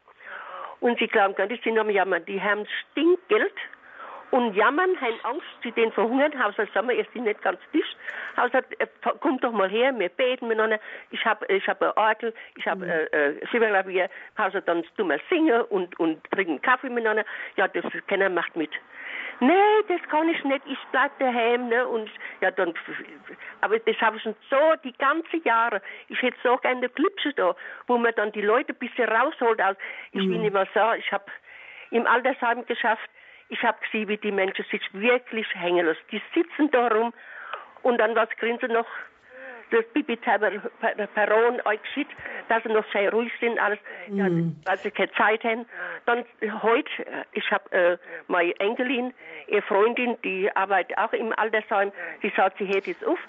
[0.82, 2.24] Und sie glauben gar nicht, die sind am Jammern.
[2.26, 3.54] Die haben Stinkgeld
[4.32, 6.32] und jammern, haben Angst, sie den verhungern.
[6.42, 7.98] Hauser sagen wir, ihr sind nicht ganz dicht.
[8.38, 8.88] Hauser, äh,
[9.20, 10.80] kommt doch mal her, wir beten miteinander.
[11.12, 12.92] Ich habe ich hab ein Orgel, ich habe mhm.
[12.92, 14.10] äh, äh Silberklavier.
[14.38, 17.26] Hauser, dann tun wir singen und, und trinken Kaffee miteinander.
[17.56, 18.72] Ja, das keiner macht mit.
[19.42, 19.54] Nee,
[19.88, 22.12] das kann ich nicht, ich bleib daheim, ne, und,
[22.42, 22.74] ja, dann,
[23.62, 25.82] aber das habe ich schon so die ganze Jahre.
[26.10, 27.56] Ich hätte so gerne Klipsche da,
[27.88, 29.78] wo man dann die Leute ein bisschen rausholt aus.
[30.12, 30.32] Ich mhm.
[30.32, 31.26] will nicht sagen, ich habe
[31.92, 33.10] im Altersheim geschafft,
[33.50, 36.00] ich habe gesehen, wie die Menschen sich wirklich hängen lassen.
[36.12, 37.14] Die sitzen da rum
[37.82, 38.88] und dann was grinsen noch
[39.72, 42.08] das Bibi Perron euch geschieht,
[42.48, 44.52] dass sie noch sehr ruhig sind, alles, mm.
[44.66, 45.66] weil sie keine Zeit haben.
[46.06, 46.26] Dann
[46.62, 46.90] heute,
[47.34, 47.98] ich habe äh,
[48.28, 49.14] meine Enkelin,
[49.48, 51.92] ihre Freundin, die arbeitet auch im Altersheim,
[52.24, 53.20] die sagt, sie hört jetzt auf.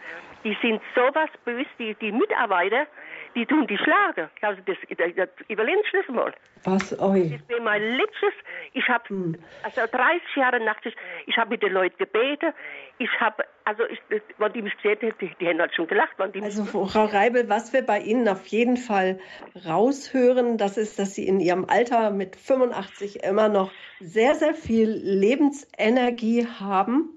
[0.44, 2.86] Die sind sowas böse, die, die Mitarbeiter,
[3.34, 4.30] die tun die schlagen.
[4.40, 6.32] Also das, das, das überlegen Sie das mal.
[6.64, 6.98] Was?
[7.00, 7.38] Oi.
[7.38, 8.32] Das wäre mein letztes.
[8.72, 9.38] Ich habe, hm.
[9.62, 12.52] also 30 Jahre Nachtschicht, ich habe mit den Leuten gebeten.
[12.98, 14.00] Ich habe, also, ich,
[14.38, 16.18] wenn die mich gesehen hätten, die, hätten halt schon gelacht.
[16.18, 19.18] also, Frau Reibel, was wir bei Ihnen auf jeden Fall
[19.66, 24.88] raushören, das ist, dass Sie in Ihrem Alter mit 85 immer noch sehr, sehr viel
[24.88, 27.14] Lebensenergie haben.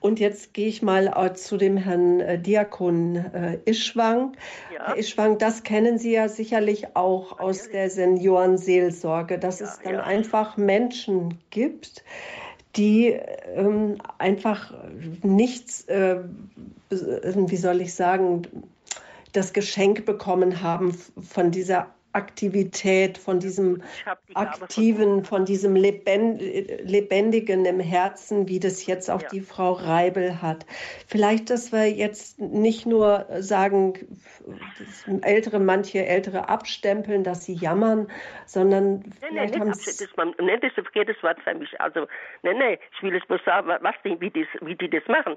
[0.00, 4.36] Und jetzt gehe ich mal äh, zu dem Herrn äh, Diakon äh, Ischwang.
[4.74, 4.88] Ja.
[4.88, 9.94] Herr Ischwang, das kennen Sie ja sicherlich auch aus der Seniorenseelsorge, dass ja, es dann
[9.94, 10.02] ja.
[10.02, 12.02] einfach Menschen gibt,
[12.76, 14.72] die ähm, einfach
[15.22, 16.20] nichts, äh,
[16.90, 18.42] wie soll ich sagen,
[19.32, 23.82] das Geschenk bekommen haben von dieser Aktivität, von diesem
[24.34, 29.28] aktiven, von diesem lebendigen im Herzen, wie das jetzt auch ja.
[29.28, 30.66] die Frau Reibel hat.
[31.06, 33.94] Vielleicht, dass wir jetzt nicht nur sagen,
[35.22, 38.08] ältere, manche ältere abstempeln, dass sie jammern,
[38.46, 41.54] sondern nein, vielleicht nein, haben das, das, man, nein, das ist ein verkehrtes Wort für
[41.54, 41.80] mich.
[41.80, 42.06] Also,
[42.42, 45.36] nein, nein, ich will es bloß sagen, was die, wie, die, wie die das machen.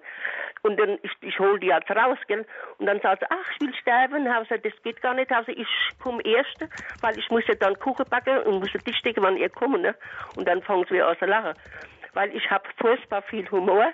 [0.64, 2.46] Und dann, ich, ich hole die jetzt raus, gell,
[2.80, 5.68] und dann sagt sie, ach, ich will sterben, also, das geht gar nicht, also ich
[6.02, 6.65] komme erst
[7.02, 9.96] weil ich musste dann Kuchen backen und musste Tisch decken, wann ihr kommt, ne?
[10.36, 11.54] Und dann fangen sie an zu lachen.
[12.14, 13.92] Weil ich habe furchtbar viel Humor.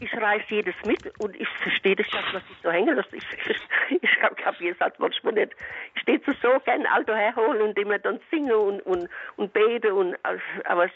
[0.00, 3.16] ich reiß jedes mit und ich verstehe das nicht, was ich so hängen lasse.
[3.16, 3.24] Ich,
[3.90, 5.54] ich, ich kapiere es manchmal nicht.
[5.94, 9.92] Ich stehe zu so gern Alto herholen und immer dann singen und, und, und beten
[9.92, 10.16] und,
[10.64, 10.88] aber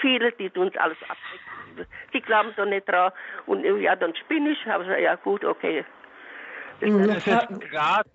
[0.00, 1.86] viele, die tun es alles abdecken.
[2.12, 3.12] Sie glauben da nicht dran
[3.46, 5.84] und ja, dann spinne ich, aber ja gut, okay.
[6.80, 7.06] Das, mhm.
[7.06, 8.10] das ist gerade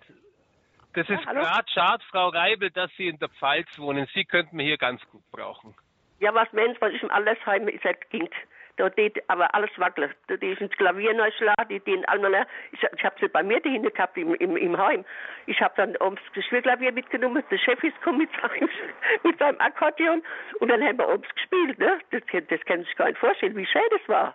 [0.94, 4.06] das ist ja, gerade schade, Frau Reibel, dass Sie in der Pfalz wohnen.
[4.14, 5.74] Sie könnten wir hier ganz gut brauchen.
[6.18, 8.28] Ja, was Mensch, was ich im Altersheim ist, ging.
[8.76, 10.16] Da geht aber alles wackelt.
[10.28, 13.60] Da ist ins Klavier neu schlagen, die, die einmal, ich, ich habe sie bei mir
[13.60, 15.04] dahin gehabt im, im, im Heim.
[15.46, 18.70] Ich habe dann ums Geschwirrklavier mitgenommen, der Chef ist gekommen mit seinem,
[19.24, 20.22] mit seinem Akkordeon
[20.60, 21.78] und dann haben wir ums gespielt.
[21.78, 21.98] Ne?
[22.10, 24.34] Das, das kann sich gar nicht vorstellen, wie schön das war.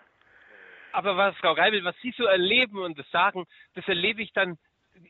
[0.92, 4.58] Aber was, Frau Reibel, was Sie so erleben und das sagen, das erlebe ich dann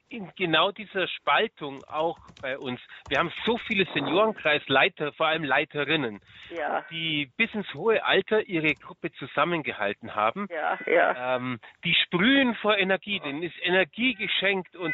[0.09, 2.79] in genau dieser Spaltung auch bei uns.
[3.09, 6.85] Wir haben so viele Seniorenkreisleiter, vor allem Leiterinnen, ja.
[6.89, 10.47] die bis ins hohe Alter ihre Gruppe zusammengehalten haben.
[10.49, 11.35] Ja, ja.
[11.35, 14.93] Ähm, die sprühen vor Energie, denen ist Energie geschenkt und, und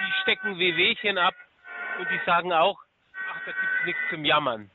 [0.00, 1.34] die stecken Wehwehchen ab
[1.98, 2.78] und die sagen auch,
[3.30, 4.70] ach, da gibt es nichts zum Jammern.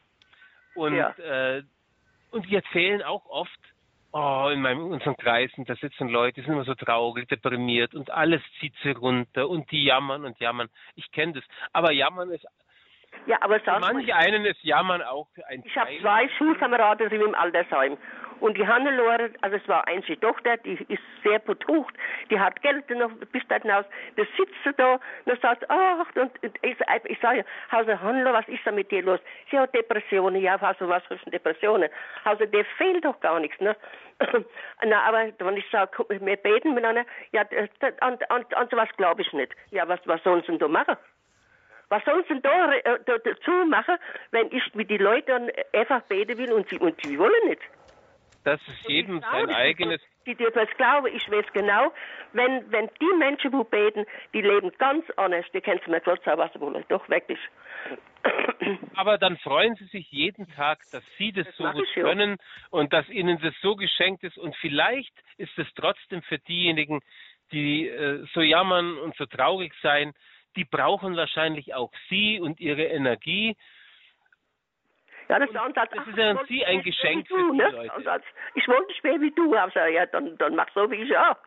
[0.74, 1.64] Und, äh,
[2.32, 3.60] und die erzählen auch oft,
[4.16, 8.10] oh, in meinem, unseren Kreisen, da sitzen Leute, die sind immer so traurig, deprimiert und
[8.10, 10.70] alles zieht sie runter und die jammern und jammern.
[10.96, 11.44] Ich kenne das.
[11.74, 12.48] Aber jammern ist
[13.28, 17.34] ja, aber für manche einen ist Jammern auch ein Ich habe zwei Schulkameraden sind im
[17.34, 17.98] Altersheim
[18.40, 21.96] und die Hannelore, also es war einzige Tochter, die ist sehr betucht,
[22.30, 23.86] die hat Geld noch bis dahin aus.
[24.16, 26.32] Da sitzt sie da und sagt, ach, und
[26.62, 29.20] ich, ich sage, Hause Hannelore, was ist da mit dir los?
[29.52, 31.90] Sie hat Depressionen, ja, also was für Depressionen?
[32.24, 33.76] Also der fehlt doch gar nichts, ne?
[34.86, 37.44] Na, aber wenn ich sage, wir beten miteinander, ja,
[38.00, 39.54] an, an, an sowas glaube ich nicht.
[39.72, 40.96] Ja, was, was sollen sie denn da machen?
[41.90, 43.98] Was sollen sie denn da, äh, da, dazu machen,
[44.32, 47.62] wenn ich mit den Leuten einfach beten will und sie, und sie wollen nicht?
[48.46, 50.00] Das ist jedem sein eigenes.
[50.28, 51.92] Die dürfen es glauben, ich weiß genau,
[52.34, 56.40] wenn, wenn die Menschen, die beten, die leben ganz anders, die können mir kurz sagen,
[56.40, 56.86] was sie wollen.
[56.90, 57.40] Doch, wirklich.
[58.96, 62.38] Aber dann freuen sie sich jeden Tag, dass sie das, das so gut können
[62.70, 64.38] und dass ihnen das so geschenkt ist.
[64.38, 67.02] Und vielleicht ist es trotzdem für diejenigen,
[67.52, 70.14] die äh, so jammern und so traurig sein,
[70.56, 73.56] die brauchen wahrscheinlich auch sie und ihre Energie
[75.30, 77.70] ja, das, und das ist ja an Sie ein Geschenk für die ne?
[77.70, 78.12] Leute.
[78.12, 78.24] Als,
[78.54, 79.56] ich wollte nicht wie du.
[79.56, 81.38] Also, ja, dann, dann mach so wie ich auch.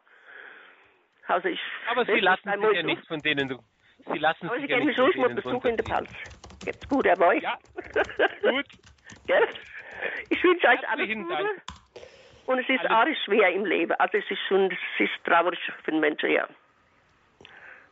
[1.26, 1.60] Also ich,
[1.90, 3.58] Aber Sie lassen sich ja nicht von denen...
[4.06, 6.08] Sie lassen Aber sich Sie ja nicht von denen ich muss besuchen in der Pals.
[6.64, 7.40] Gibt's gut, Herr Boy?
[7.40, 7.58] Ja,
[8.42, 8.66] gut.
[9.26, 9.48] Gell?
[10.30, 11.28] Ich wünsche euch alles Gute.
[11.28, 11.62] Dank.
[12.46, 13.18] Und es ist alles.
[13.18, 13.92] auch schwer im Leben.
[13.92, 16.48] Also es ist schon, es ist traurig für den Menschen, ja.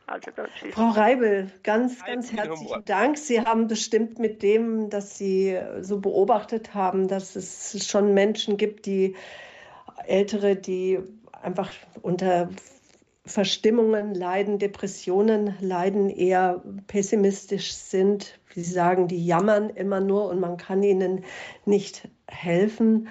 [0.07, 0.31] Also
[0.71, 3.17] Frau Reibel, ganz, ganz herzlichen Dank.
[3.17, 8.85] Sie haben bestimmt mit dem, dass Sie so beobachtet haben, dass es schon Menschen gibt,
[8.85, 9.17] die
[10.05, 10.99] Ältere, die
[11.33, 12.49] einfach unter
[13.25, 18.39] Verstimmungen leiden, Depressionen leiden, eher pessimistisch sind.
[18.55, 21.25] Sie sagen, die jammern immer nur und man kann ihnen
[21.65, 23.09] nicht helfen.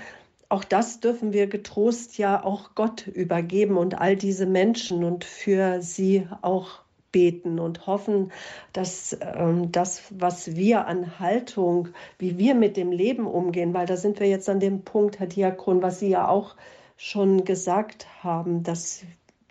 [0.49, 5.83] Auch das dürfen wir getrost ja auch Gott übergeben und all diese Menschen und für
[5.83, 6.86] sie auch
[7.17, 8.31] beten und hoffen,
[8.75, 11.89] dass ähm, das, was wir an Haltung,
[12.19, 15.27] wie wir mit dem Leben umgehen, weil da sind wir jetzt an dem Punkt, Herr
[15.27, 16.57] Diakon, was Sie ja auch
[16.99, 19.03] schon gesagt haben, dass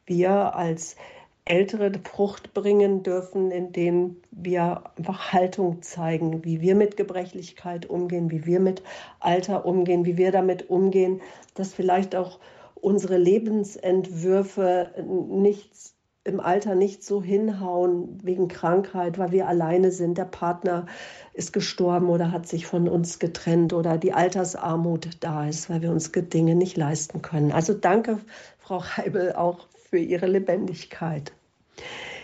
[0.06, 0.96] wir als
[1.44, 8.46] Ältere Frucht bringen dürfen, indem wir einfach Haltung zeigen, wie wir mit Gebrechlichkeit umgehen, wie
[8.46, 8.84] wir mit
[9.20, 11.22] Alter umgehen, wie wir damit umgehen,
[11.56, 12.40] dass vielleicht auch
[12.76, 14.92] unsere Lebensentwürfe
[15.30, 15.95] nichts
[16.26, 20.18] im Alter nicht so hinhauen wegen Krankheit, weil wir alleine sind.
[20.18, 20.88] Der Partner
[21.34, 25.92] ist gestorben oder hat sich von uns getrennt oder die Altersarmut da ist, weil wir
[25.92, 27.52] uns Dinge nicht leisten können.
[27.52, 28.20] Also danke,
[28.58, 31.32] Frau Heibel, auch für Ihre Lebendigkeit.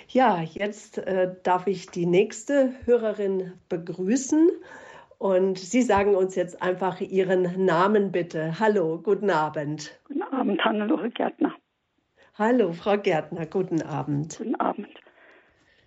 [0.07, 4.49] Ja, jetzt äh, darf ich die nächste Hörerin begrüßen.
[5.19, 8.59] Und Sie sagen uns jetzt einfach Ihren Namen bitte.
[8.59, 9.95] Hallo, guten Abend.
[10.05, 11.53] Guten Abend, Hannelore Gärtner.
[12.37, 14.37] Hallo, Frau Gärtner, guten Abend.
[14.37, 14.87] Guten Abend.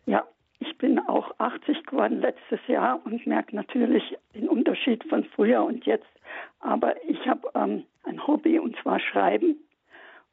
[0.04, 0.24] Ja,
[0.60, 5.86] ich bin auch 80 geworden letztes Jahr und merke natürlich den Unterschied von früher und
[5.86, 6.06] jetzt.
[6.60, 9.56] Aber ich habe ähm, ein Hobby und zwar Schreiben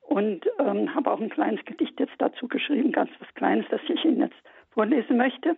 [0.01, 4.03] und ähm, habe auch ein kleines Gedicht jetzt dazu geschrieben, ganz was Kleines, das ich
[4.03, 4.36] Ihnen jetzt
[4.72, 5.55] vorlesen möchte.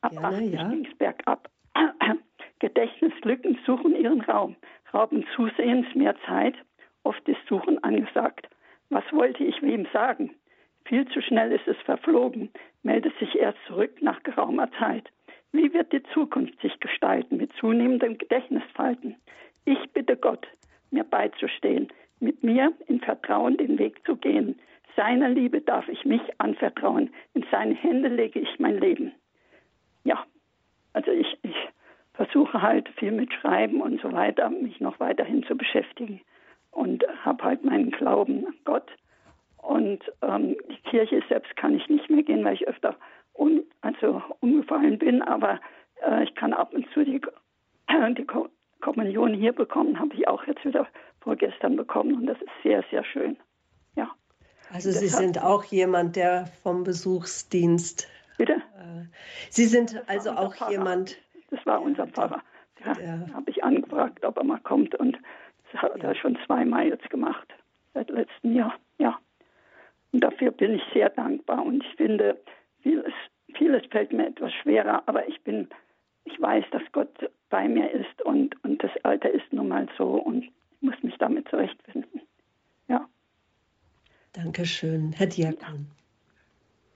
[0.00, 0.68] Ab Gerne, 80 ja.
[0.68, 1.48] ging es bergab.
[2.58, 4.56] Gedächtnislücken suchen ihren Raum,
[4.92, 6.56] rauben zusehends mehr Zeit.
[7.04, 8.48] Oft ist Suchen angesagt.
[8.94, 10.30] Was wollte ich wem sagen?
[10.84, 12.48] Viel zu schnell ist es verflogen,
[12.84, 15.10] meldet sich erst zurück nach geraumer Zeit.
[15.50, 19.16] Wie wird die Zukunft sich gestalten mit zunehmendem Gedächtnisfalten?
[19.64, 20.46] Ich bitte Gott,
[20.92, 21.88] mir beizustehen,
[22.20, 24.60] mit mir in Vertrauen den Weg zu gehen.
[24.94, 27.12] Seiner Liebe darf ich mich anvertrauen.
[27.34, 29.10] In seine Hände lege ich mein Leben.
[30.04, 30.24] Ja,
[30.92, 31.56] also ich, ich
[32.12, 36.20] versuche halt viel mit Schreiben und so weiter, mich noch weiterhin zu beschäftigen
[36.74, 38.90] und habe halt meinen Glauben an Gott.
[39.58, 42.96] Und ähm, die Kirche selbst kann ich nicht mehr gehen, weil ich öfter
[43.32, 45.60] un, also umgefallen bin, aber
[46.06, 47.20] äh, ich kann ab und zu die,
[47.88, 48.48] äh, die Ko
[48.80, 50.86] Kommunion hier bekommen, habe ich auch jetzt wieder
[51.22, 53.38] vorgestern bekommen und das ist sehr, sehr schön.
[53.96, 54.10] Ja.
[54.70, 58.08] Also Sie sind auch jemand, der vom Besuchsdienst.
[58.36, 58.56] Bitte?
[58.56, 59.06] Äh,
[59.48, 60.70] Sie sind also auch Pfarrer.
[60.70, 61.16] jemand.
[61.50, 62.42] Das war unser Pfarrer.
[62.84, 65.16] Der, habe ich angefragt, ob er mal kommt und
[65.74, 66.10] das hat ja.
[66.10, 67.52] er schon zweimal jetzt gemacht
[67.94, 68.74] seit letztem Jahr.
[68.98, 69.18] Ja.
[70.12, 72.40] Und dafür bin ich sehr dankbar und ich finde,
[72.82, 73.12] vieles,
[73.54, 75.68] vieles fällt mir etwas schwerer, aber ich bin,
[76.24, 80.14] ich weiß, dass Gott bei mir ist und, und das Alter ist nun mal so
[80.14, 82.20] und ich muss mich damit zurechtfinden.
[82.88, 83.08] Ja.
[84.32, 85.90] Dankeschön, Herr Diakon.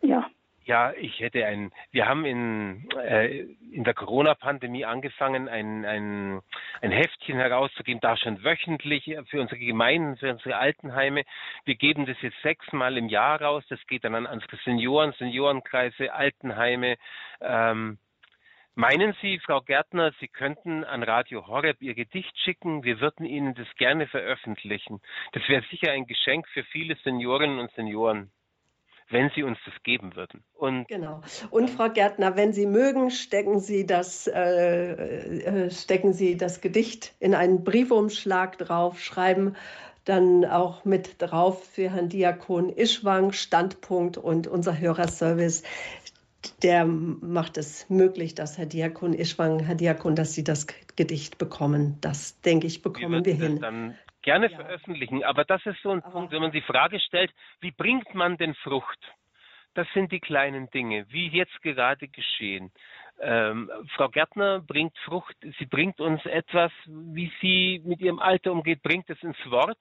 [0.03, 0.31] Ja.
[0.65, 3.41] Ja, ich hätte ein, wir haben in, äh,
[3.73, 6.43] in der Corona-Pandemie angefangen, ein, ein,
[6.83, 11.25] ein Heftchen herauszugeben, da schon wöchentlich für unsere Gemeinden, für unsere Altenheime.
[11.65, 13.65] Wir geben das jetzt sechsmal im Jahr raus.
[13.69, 16.97] Das geht dann an unsere Senioren, Seniorenkreise, Altenheime.
[17.41, 17.99] Ähm,
[18.75, 22.85] meinen Sie, Frau Gärtner, Sie könnten an Radio Horeb Ihr Gedicht schicken?
[22.85, 25.01] Wir würden Ihnen das gerne veröffentlichen.
[25.33, 28.31] Das wäre sicher ein Geschenk für viele Seniorinnen und Senioren
[29.11, 30.43] wenn Sie uns das geben würden.
[30.55, 31.23] Und genau.
[31.51, 34.93] Und Frau Gärtner, wenn Sie mögen, stecken Sie das, äh,
[35.65, 39.57] äh, stecken Sie das Gedicht in einen Briefumschlag drauf, schreiben
[40.05, 45.63] dann auch mit drauf für Herrn Diakon Ischwang, Standpunkt und unser Hörerservice.
[46.63, 51.99] Der macht es möglich, dass Herr Diakon Ischwang, Herr Diakon, dass Sie das Gedicht bekommen.
[52.01, 53.61] Das, denke ich, bekommen wir, wir hin.
[53.61, 54.57] Dann gerne ja.
[54.57, 58.15] veröffentlichen, aber das ist so ein aber Punkt, wenn man die Frage stellt, wie bringt
[58.15, 58.99] man denn Frucht?
[59.75, 62.73] Das sind die kleinen Dinge, wie jetzt gerade geschehen.
[63.21, 68.83] Ähm, Frau Gärtner bringt Frucht, sie bringt uns etwas, wie sie mit ihrem Alter umgeht,
[68.83, 69.79] bringt es ins Wort.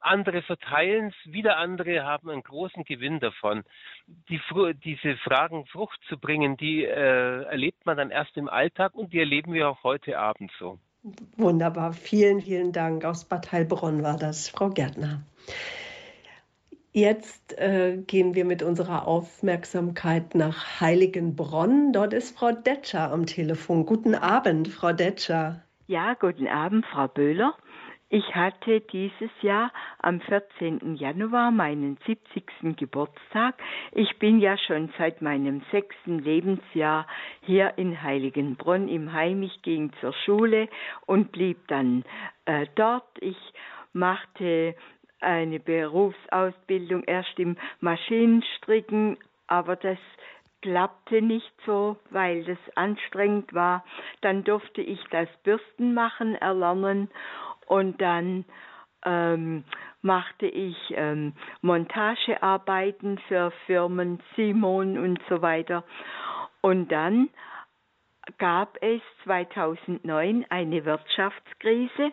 [0.00, 3.64] Andere verteilen es, wieder andere haben einen großen Gewinn davon.
[4.06, 4.40] Die,
[4.84, 9.20] diese Fragen Frucht zu bringen, die äh, erlebt man dann erst im Alltag und die
[9.20, 10.78] erleben wir auch heute Abend so.
[11.36, 11.92] Wunderbar.
[11.92, 13.04] Vielen, vielen Dank.
[13.04, 15.22] Aus Bad Heilbronn war das, Frau Gärtner.
[16.92, 21.92] Jetzt äh, gehen wir mit unserer Aufmerksamkeit nach Heiligenbronn.
[21.92, 23.84] Dort ist Frau Detscher am Telefon.
[23.84, 25.62] Guten Abend, Frau Detscher.
[25.86, 27.54] Ja, guten Abend, Frau Böhler.
[28.08, 30.94] Ich hatte dieses Jahr am 14.
[30.94, 32.76] Januar meinen 70.
[32.76, 33.56] Geburtstag.
[33.90, 37.08] Ich bin ja schon seit meinem sechsten Lebensjahr
[37.42, 39.42] hier in Heiligenbrunn im Heim.
[39.42, 40.68] Ich ging zur Schule
[41.06, 42.04] und blieb dann
[42.44, 43.08] äh, dort.
[43.20, 43.38] Ich
[43.92, 44.76] machte
[45.20, 49.16] eine Berufsausbildung erst im Maschinenstricken,
[49.48, 49.98] aber das
[50.62, 53.84] klappte nicht so, weil das anstrengend war.
[54.20, 57.08] Dann durfte ich das Bürstenmachen erlernen
[57.66, 58.44] und dann
[59.04, 59.64] ähm,
[60.02, 65.84] machte ich ähm, Montagearbeiten für Firmen Simon und so weiter.
[66.60, 67.28] Und dann
[68.38, 72.12] gab es 2009 eine Wirtschaftskrise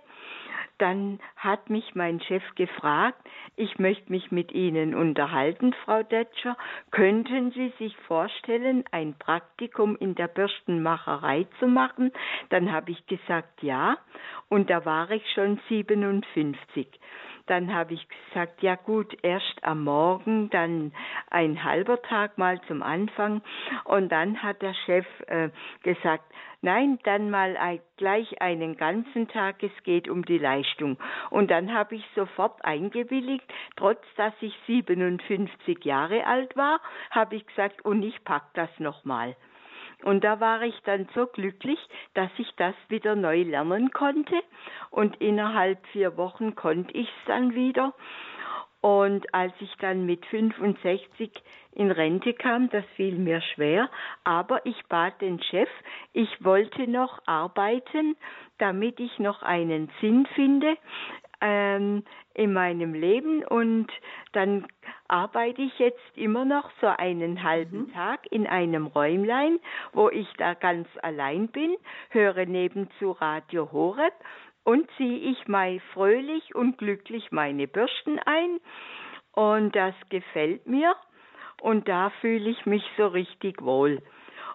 [0.78, 3.20] dann hat mich mein Chef gefragt,
[3.56, 6.58] ich möchte mich mit Ihnen unterhalten, Frau Detscher.
[6.92, 12.12] Könnten Sie sich vorstellen, ein Praktikum in der Bürstenmacherei zu machen?
[12.50, 13.98] Dann habe ich gesagt, ja.
[14.50, 16.88] Und da war ich schon 57.
[17.46, 20.94] Dann habe ich gesagt, ja gut, erst am Morgen, dann
[21.30, 23.42] ein halber Tag mal zum Anfang.
[23.84, 25.50] Und dann hat der Chef äh,
[25.84, 26.24] gesagt,
[26.62, 30.98] nein, dann mal ein, gleich einen ganzen Tag, es geht um die Leistung.
[31.30, 36.80] Und dann habe ich sofort eingewilligt, trotz dass ich 57 Jahre alt war,
[37.12, 39.36] habe ich gesagt, und ich pack das nochmal.
[40.04, 41.80] Und da war ich dann so glücklich,
[42.14, 44.36] dass ich das wieder neu lernen konnte.
[44.90, 47.94] Und innerhalb vier Wochen konnte ich es dann wieder.
[48.82, 51.32] Und als ich dann mit 65
[51.72, 53.90] in Rente kam, das fiel mir schwer,
[54.26, 55.70] aber ich bat den Chef,
[56.12, 58.18] ich wollte noch arbeiten,
[58.58, 60.76] damit ich noch einen Sinn finde
[61.44, 63.92] ähm, in meinem Leben und
[64.32, 64.66] dann
[65.10, 67.94] arbeite ich jetzt immer noch so einen halben mhm.
[67.94, 69.60] Tag in einem Räumlein,
[69.92, 71.76] wo ich da ganz allein bin,
[72.10, 74.14] höre nebenzu Radio Horeb
[74.64, 78.60] und ziehe ich mal fröhlich und glücklich meine Bürsten ein
[79.34, 80.96] und das gefällt mir
[81.62, 84.02] und da fühle ich mich so richtig wohl.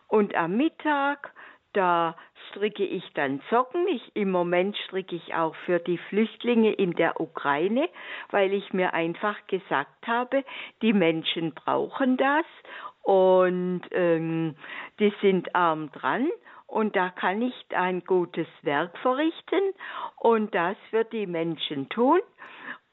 [0.08, 1.34] Und am Mittag
[1.72, 2.16] Da
[2.48, 3.86] stricke ich dann Socken.
[3.88, 7.88] Ich, Im Moment stricke ich auch für die Flüchtlinge in der Ukraine,
[8.30, 10.44] weil ich mir einfach gesagt habe,
[10.82, 12.46] die Menschen brauchen das
[13.02, 14.56] und ähm,
[14.98, 16.28] die sind arm dran
[16.66, 19.72] und da kann ich ein gutes Werk verrichten
[20.16, 22.20] und das wird die Menschen tun.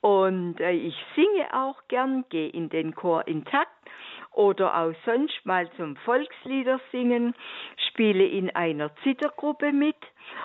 [0.01, 3.71] Und äh, ich singe auch gern, gehe in den Chor intakt
[4.35, 7.33] oder auch sonst mal zum Volkslieder singen,
[7.89, 9.97] spiele in einer Zittergruppe mit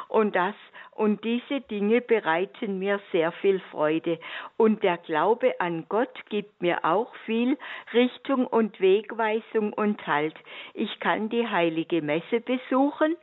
[0.08, 0.54] und das
[0.92, 4.18] und diese Dinge bereiten mir sehr viel Freude.
[4.58, 7.56] Und der Glaube an Gott gibt mir auch viel
[7.94, 10.34] Richtung und Wegweisung und Halt.
[10.74, 13.16] Ich kann die heilige Messe besuchen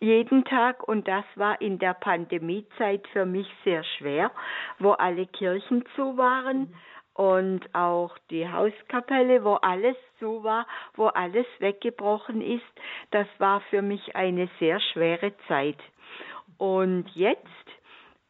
[0.00, 4.30] jeden Tag und das war in der Pandemiezeit für mich sehr schwer,
[4.78, 6.74] wo alle Kirchen zu waren.
[7.14, 12.64] Und auch die Hauskapelle, wo alles zu war, wo alles weggebrochen ist.
[13.12, 15.78] Das war für mich eine sehr schwere Zeit.
[16.58, 17.46] Und jetzt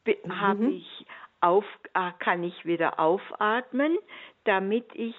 [0.07, 0.41] mhm.
[0.41, 1.07] habe ich
[1.41, 1.65] auf,
[1.95, 3.99] äh, kann ich wieder aufatmen,
[4.45, 5.15] damit ich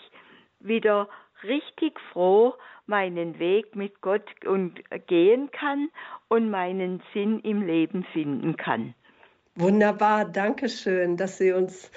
[0.59, 1.07] wieder
[1.43, 2.53] richtig froh
[2.87, 5.89] meinen Weg mit Gott und gehen kann
[6.27, 8.93] und meinen Sinn im Leben finden kann.
[9.55, 11.91] Wunderbar, danke schön, dass Sie uns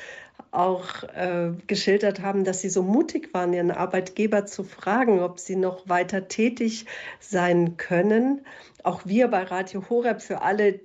[0.51, 5.57] auch äh, geschildert haben, dass Sie so mutig waren, Ihren Arbeitgeber zu fragen, ob Sie
[5.57, 6.87] noch weiter tätig
[7.21, 8.45] sein können.
[8.83, 10.81] Auch wir bei Radio Horeb für alle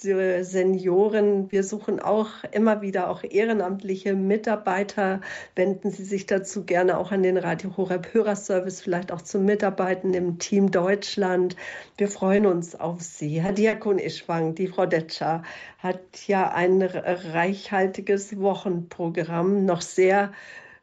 [0.00, 1.52] Senioren.
[1.52, 5.20] Wir suchen auch immer wieder auch ehrenamtliche Mitarbeiter.
[5.54, 10.14] Wenden Sie sich dazu gerne auch an den Radio Horeb Hörerservice, vielleicht auch zum Mitarbeiten
[10.14, 11.56] im Team Deutschland.
[11.98, 13.42] Wir freuen uns auf Sie.
[13.42, 15.42] Herr Diakon Ischwang, die Frau Detscher
[15.78, 20.32] hat ja ein reichhaltiges Wochenprogramm, noch sehr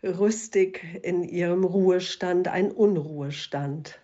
[0.04, 4.00] rüstig in ihrem Ruhestand, ein Unruhestand.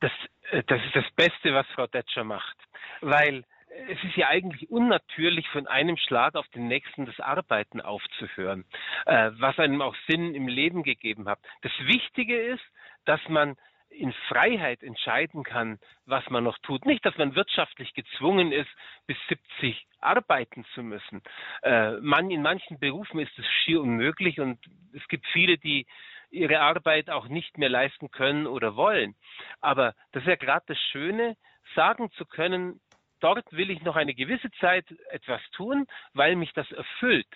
[0.00, 0.12] Das,
[0.50, 2.56] äh, das ist das Beste, was Frau Detscher macht,
[3.00, 3.44] weil
[3.88, 8.64] es ist ja eigentlich unnatürlich, von einem Schlag auf den nächsten das Arbeiten aufzuhören,
[9.06, 11.38] äh, was einem auch Sinn im Leben gegeben hat.
[11.62, 12.64] Das Wichtige ist,
[13.04, 13.56] dass man
[13.90, 16.84] in Freiheit entscheiden kann, was man noch tut.
[16.84, 18.68] Nicht, dass man wirtschaftlich gezwungen ist,
[19.06, 21.22] bis 70 arbeiten zu müssen.
[21.62, 24.58] Äh, man, in manchen Berufen ist es schier unmöglich und
[24.92, 25.86] es gibt viele, die
[26.30, 29.14] ihre Arbeit auch nicht mehr leisten können oder wollen.
[29.60, 31.36] Aber das ist ja gerade das Schöne,
[31.74, 32.80] sagen zu können,
[33.20, 37.28] dort will ich noch eine gewisse Zeit etwas tun, weil mich das erfüllt.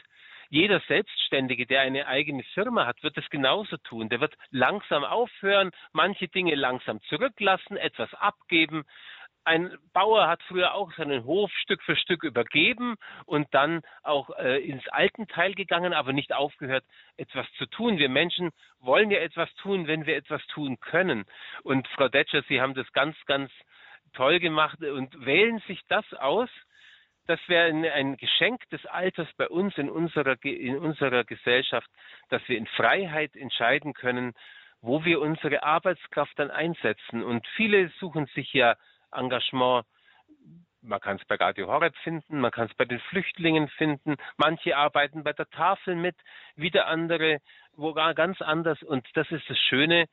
[0.52, 4.10] Jeder Selbstständige, der eine eigene Firma hat, wird es genauso tun.
[4.10, 8.84] Der wird langsam aufhören, manche Dinge langsam zurücklassen, etwas abgeben.
[9.44, 14.58] Ein Bauer hat früher auch seinen Hof Stück für Stück übergeben und dann auch äh,
[14.58, 16.84] ins Altenteil gegangen, aber nicht aufgehört,
[17.16, 17.96] etwas zu tun.
[17.96, 21.24] Wir Menschen wollen ja etwas tun, wenn wir etwas tun können.
[21.62, 23.50] Und Frau Detscher, Sie haben das ganz, ganz
[24.12, 26.48] toll gemacht und wählen sich das aus.
[27.26, 31.88] Das wäre ein Geschenk des Alters bei uns in unserer, in unserer Gesellschaft,
[32.30, 34.32] dass wir in Freiheit entscheiden können,
[34.80, 37.22] wo wir unsere Arbeitskraft dann einsetzen.
[37.22, 38.76] Und viele suchen sich ja
[39.12, 39.86] Engagement
[40.84, 44.16] man kann es bei Radio Horeb finden, man kann es bei den Flüchtlingen finden.
[44.36, 46.16] Manche arbeiten bei der Tafel mit,
[46.56, 47.38] wieder andere
[47.74, 48.82] wo gar ganz anders.
[48.82, 50.06] Und das ist das Schöne,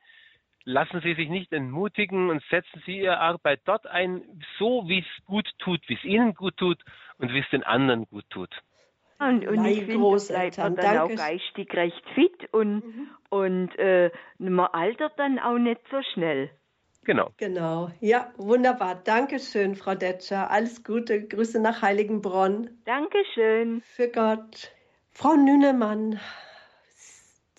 [0.64, 4.22] lassen Sie sich nicht entmutigen und setzen Sie Ihre Arbeit dort ein,
[4.58, 6.82] so wie es gut tut, wie es Ihnen gut tut
[7.18, 8.50] und wie es den anderen gut tut.
[9.18, 11.02] Und, und ich finde, bleibt man dann Danke.
[11.02, 13.08] auch geistig recht fit und, mhm.
[13.28, 16.50] und äh, man altert dann auch nicht so schnell.
[17.04, 17.30] Genau.
[17.36, 17.90] Genau.
[18.00, 18.94] Ja, wunderbar.
[18.94, 20.50] Dankeschön, Frau Detscher.
[20.50, 21.26] Alles Gute.
[21.26, 22.70] Grüße nach Heiligenbronn.
[22.84, 23.82] Dankeschön.
[23.82, 24.72] Für Gott.
[25.10, 26.18] Frau Nünemann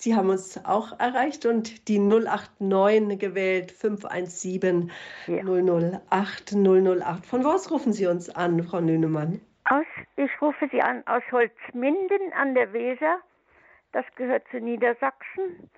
[0.02, 4.92] Sie haben uns auch erreicht und die 089 gewählt, 517
[5.28, 5.44] ja.
[5.44, 7.24] 008 008.
[7.24, 9.40] Von wo aus rufen Sie uns an, Frau Nünemann?
[9.66, 9.86] Aus,
[10.16, 13.20] ich rufe Sie an aus Holzminden an der Weser.
[13.92, 15.70] Das gehört zu Niedersachsen.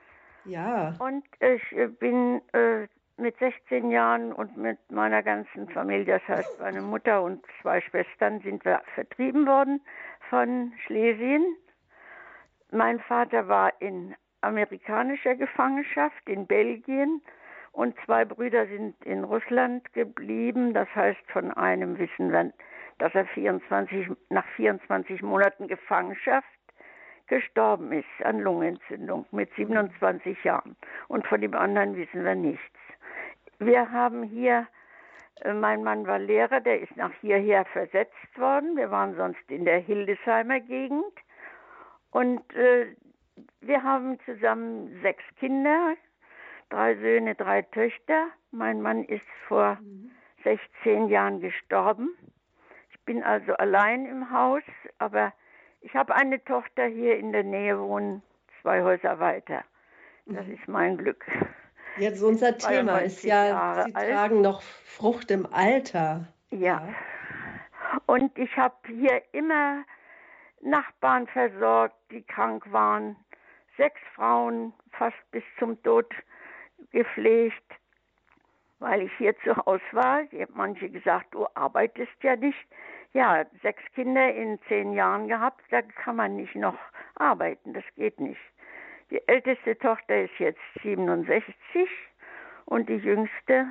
[0.46, 0.96] Ja.
[1.00, 1.62] Und ich
[2.00, 7.44] bin äh, mit 16 Jahren und mit meiner ganzen Familie, das heißt meine Mutter und
[7.62, 9.82] zwei Schwestern, sind wir vertrieben worden
[10.30, 11.58] von Schlesien
[12.74, 17.22] mein Vater war in amerikanischer Gefangenschaft in Belgien
[17.72, 20.74] und zwei Brüder sind in Russland geblieben.
[20.74, 22.52] Das heißt, von einem wissen wir,
[23.00, 26.48] dass er 24, nach 24 Monaten Gefangenschaft
[27.28, 30.76] gestorben ist an Lungenentzündung mit 27 Jahren.
[31.08, 32.78] Und von dem anderen wissen wir nichts.
[33.60, 34.68] Wir haben hier,
[35.42, 38.76] äh, mein Mann war Lehrer, der ist nach hierher versetzt worden.
[38.76, 41.14] Wir waren sonst in der Hildesheimer Gegend.
[42.14, 42.95] Und äh,
[43.61, 45.95] wir haben zusammen sechs Kinder,
[46.69, 48.27] drei Söhne, drei Töchter.
[48.52, 50.11] Mein Mann ist vor mhm.
[50.44, 52.15] 16 Jahren gestorben.
[52.91, 54.61] Ich bin also allein im Haus,
[54.99, 55.34] aber
[55.81, 58.22] ich habe eine Tochter hier in der Nähe wohnen,
[58.61, 59.64] zwei Häuser weiter.
[60.27, 60.53] Das mhm.
[60.53, 61.26] ist mein Glück.
[61.98, 64.11] Jetzt unser Thema ist ja, Jahre Sie alt.
[64.11, 66.27] tragen noch Frucht im Alter.
[66.52, 66.60] Ja.
[66.60, 66.88] ja.
[68.06, 69.84] Und ich habe hier immer
[70.64, 73.15] Nachbarn versorgt, die krank waren.
[73.77, 76.14] Sechs Frauen fast bis zum Tod
[76.91, 77.64] gepflegt,
[78.80, 80.22] weil ich hier zu Hause war.
[80.53, 82.68] Manche gesagt, du arbeitest ja nicht.
[83.14, 86.77] Ja, sechs Kinder in zehn Jahren gehabt, da kann man nicht noch
[87.15, 88.41] arbeiten, das geht nicht.
[89.11, 91.88] Die älteste Tochter ist jetzt 67
[92.65, 93.68] und die jüngste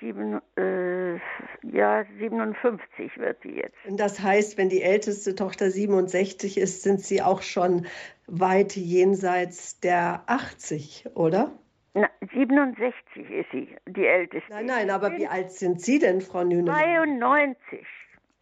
[0.00, 1.14] sieben, äh,
[1.62, 3.76] ja, 57 wird sie jetzt.
[3.86, 7.86] Und das heißt, wenn die älteste Tochter 67 ist, sind sie auch schon
[8.26, 11.52] weit jenseits der 80, oder?
[11.94, 14.50] Na, 67 ist sie, die älteste.
[14.50, 16.76] Nein, nein, aber wie alt sind Sie denn, Frau Nünemann?
[16.76, 17.86] 92.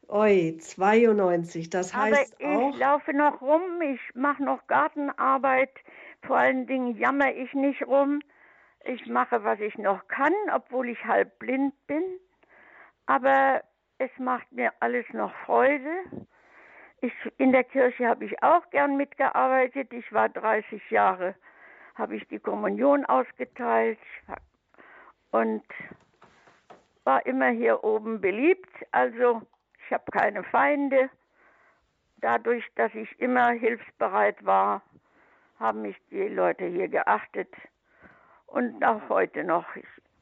[0.08, 2.70] Oi, 92, das heißt aber auch...
[2.70, 5.70] ich laufe noch rum, ich mache noch Gartenarbeit,
[6.22, 8.20] vor allen Dingen jammer ich nicht rum.
[8.88, 12.04] Ich mache, was ich noch kann, obwohl ich halb blind bin.
[13.06, 13.62] Aber
[13.98, 15.90] es macht mir alles noch Freude.
[17.00, 19.92] Ich, in der Kirche habe ich auch gern mitgearbeitet.
[19.92, 21.34] Ich war 30 Jahre,
[21.96, 23.98] habe ich die Kommunion ausgeteilt
[25.32, 25.64] und
[27.02, 28.70] war immer hier oben beliebt.
[28.92, 29.42] Also
[29.84, 31.10] ich habe keine Feinde.
[32.18, 34.82] Dadurch, dass ich immer hilfsbereit war,
[35.58, 37.52] haben mich die Leute hier geachtet
[38.46, 39.66] und auch heute noch.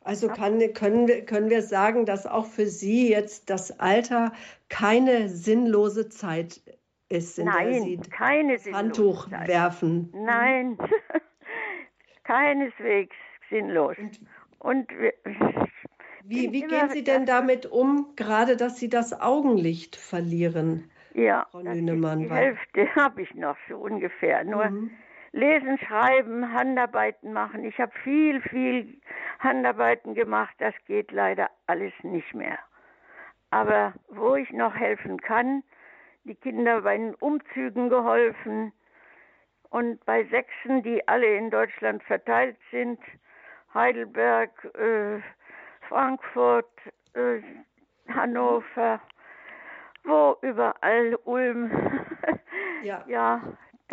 [0.02, 4.32] Also kann, können, wir, können wir sagen, dass auch für Sie jetzt das Alter
[4.68, 6.60] keine sinnlose Zeit
[7.08, 9.48] ist, in Nein, der Sie keine Handtuch Zeit.
[9.48, 10.12] werfen?
[10.14, 10.76] Nein,
[12.24, 13.16] keineswegs
[13.48, 13.96] sinnlos.
[14.58, 14.88] Und,
[16.24, 20.90] wie, wie gehen Sie denn damit um, gerade dass Sie das Augenlicht verlieren?
[21.14, 24.44] Ja, Frau Nünemann, die Hälfte habe ich noch so ungefähr.
[24.44, 24.90] Nur mhm.
[25.34, 27.64] Lesen, Schreiben, Handarbeiten machen.
[27.64, 29.00] Ich habe viel, viel
[29.40, 30.54] Handarbeiten gemacht.
[30.58, 32.56] Das geht leider alles nicht mehr.
[33.50, 35.64] Aber wo ich noch helfen kann,
[36.22, 38.72] die Kinder bei den Umzügen geholfen
[39.70, 43.00] und bei Sechsen, die alle in Deutschland verteilt sind,
[43.74, 45.20] Heidelberg, äh,
[45.88, 46.70] Frankfurt,
[47.14, 47.42] äh,
[48.08, 49.00] Hannover,
[50.04, 51.72] wo überall Ulm.
[52.84, 53.02] ja.
[53.08, 53.42] ja,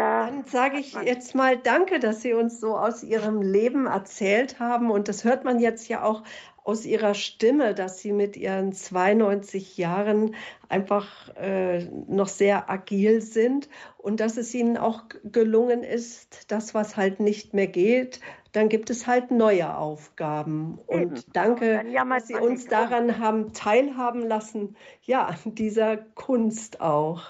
[0.02, 4.60] da Dann sage ich jetzt mal Danke, dass Sie uns so aus Ihrem Leben erzählt
[4.60, 4.90] haben.
[4.90, 6.24] Und das hört man jetzt ja auch
[6.64, 10.36] aus Ihrer Stimme, dass Sie mit Ihren 92 Jahren
[10.70, 16.98] einfach äh, noch sehr agil sind und dass es Ihnen auch gelungen ist, das, was
[16.98, 18.20] halt nicht mehr geht,
[18.52, 20.80] dann gibt es halt neue Aufgaben.
[20.88, 21.24] Und Eben.
[21.34, 27.24] danke, dass Sie uns daran haben teilhaben lassen, ja, dieser Kunst auch.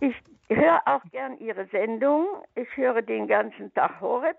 [0.00, 0.14] Ich
[0.50, 2.26] ich höre auch gern Ihre Sendung.
[2.56, 4.36] Ich höre den ganzen Tag Horeb.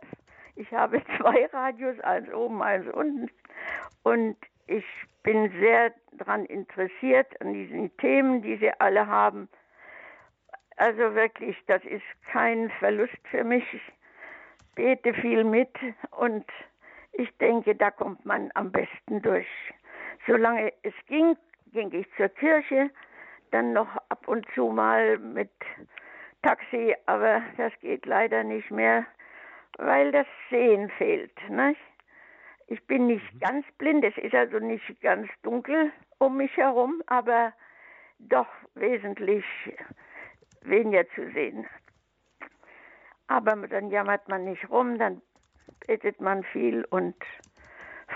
[0.57, 3.29] Ich habe zwei Radios, eins oben, eins unten.
[4.03, 4.35] Und
[4.67, 4.83] ich
[5.23, 9.47] bin sehr daran interessiert, an diesen Themen, die Sie alle haben.
[10.75, 13.63] Also wirklich, das ist kein Verlust für mich.
[13.73, 13.93] Ich
[14.75, 15.73] bete viel mit
[16.11, 16.45] und
[17.13, 19.47] ich denke, da kommt man am besten durch.
[20.27, 21.37] Solange es ging,
[21.71, 22.89] ging ich zur Kirche,
[23.51, 25.51] dann noch ab und zu mal mit
[26.41, 29.05] Taxi, aber das geht leider nicht mehr,
[29.77, 31.37] weil das Sehen fehlt.
[31.49, 31.79] Nicht?
[32.67, 33.39] Ich bin nicht mhm.
[33.39, 37.53] ganz blind, es ist also nicht ganz dunkel um mich herum, aber
[38.19, 39.43] doch wesentlich
[40.61, 41.67] weniger zu sehen.
[43.27, 45.21] Aber dann jammert man nicht rum, dann
[45.87, 47.15] betet man viel und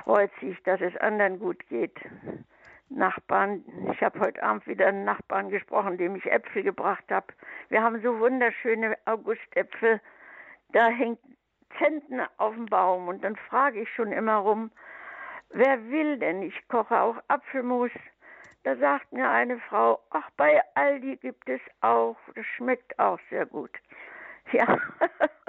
[0.04, 1.98] freut sich, dass es anderen gut geht.
[2.96, 3.64] Nachbarn.
[3.92, 7.28] Ich habe heute Abend wieder einen Nachbarn gesprochen, dem ich Äpfel gebracht habe.
[7.70, 10.02] Wir haben so wunderschöne Augustäpfel.
[10.72, 11.20] Da hängt
[11.78, 14.72] Zentner auf dem Baum und dann frage ich schon immer rum,
[15.50, 16.42] wer will denn?
[16.42, 17.92] Ich koche auch Apfelmus.
[18.64, 23.46] Da sagt mir eine Frau, ach, bei Aldi gibt es auch, das schmeckt auch sehr
[23.46, 23.72] gut.
[24.52, 24.80] Ja,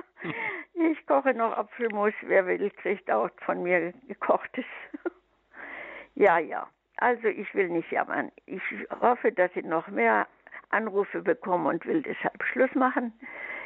[0.74, 4.66] ich koche noch Apfelmus, wer will, kriegt auch von mir gekochtes.
[6.14, 6.68] ja, ja.
[6.96, 8.32] Also ich will nicht jammern.
[8.46, 8.62] Ich
[9.00, 10.26] hoffe, dass ich noch mehr
[10.70, 13.12] Anrufe bekomme und will deshalb Schluss machen.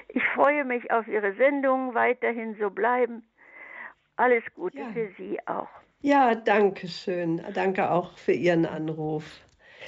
[0.09, 3.23] Ich freue mich auf Ihre Sendung, weiterhin so bleiben.
[4.17, 4.93] Alles Gute ja.
[4.93, 5.69] für Sie auch.
[6.03, 7.43] Ja, danke schön.
[7.55, 9.25] Danke auch für Ihren Anruf.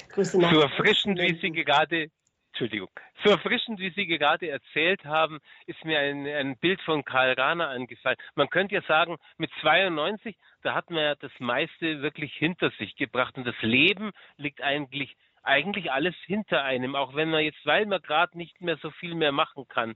[0.09, 0.53] Grüße nach.
[0.53, 2.07] So erfrischend, wie Sie gerade
[2.53, 2.91] Entschuldigung.
[3.23, 7.69] So erfrischend, wie Sie gerade erzählt haben, ist mir ein, ein Bild von Karl Rahner
[7.69, 8.17] angefallen.
[8.35, 12.95] Man könnte ja sagen, mit 92, da hat man ja das meiste wirklich hinter sich
[12.95, 17.85] gebracht und das Leben liegt eigentlich eigentlich alles hinter einem, auch wenn man jetzt, weil
[17.85, 19.95] man gerade nicht mehr so viel mehr machen kann.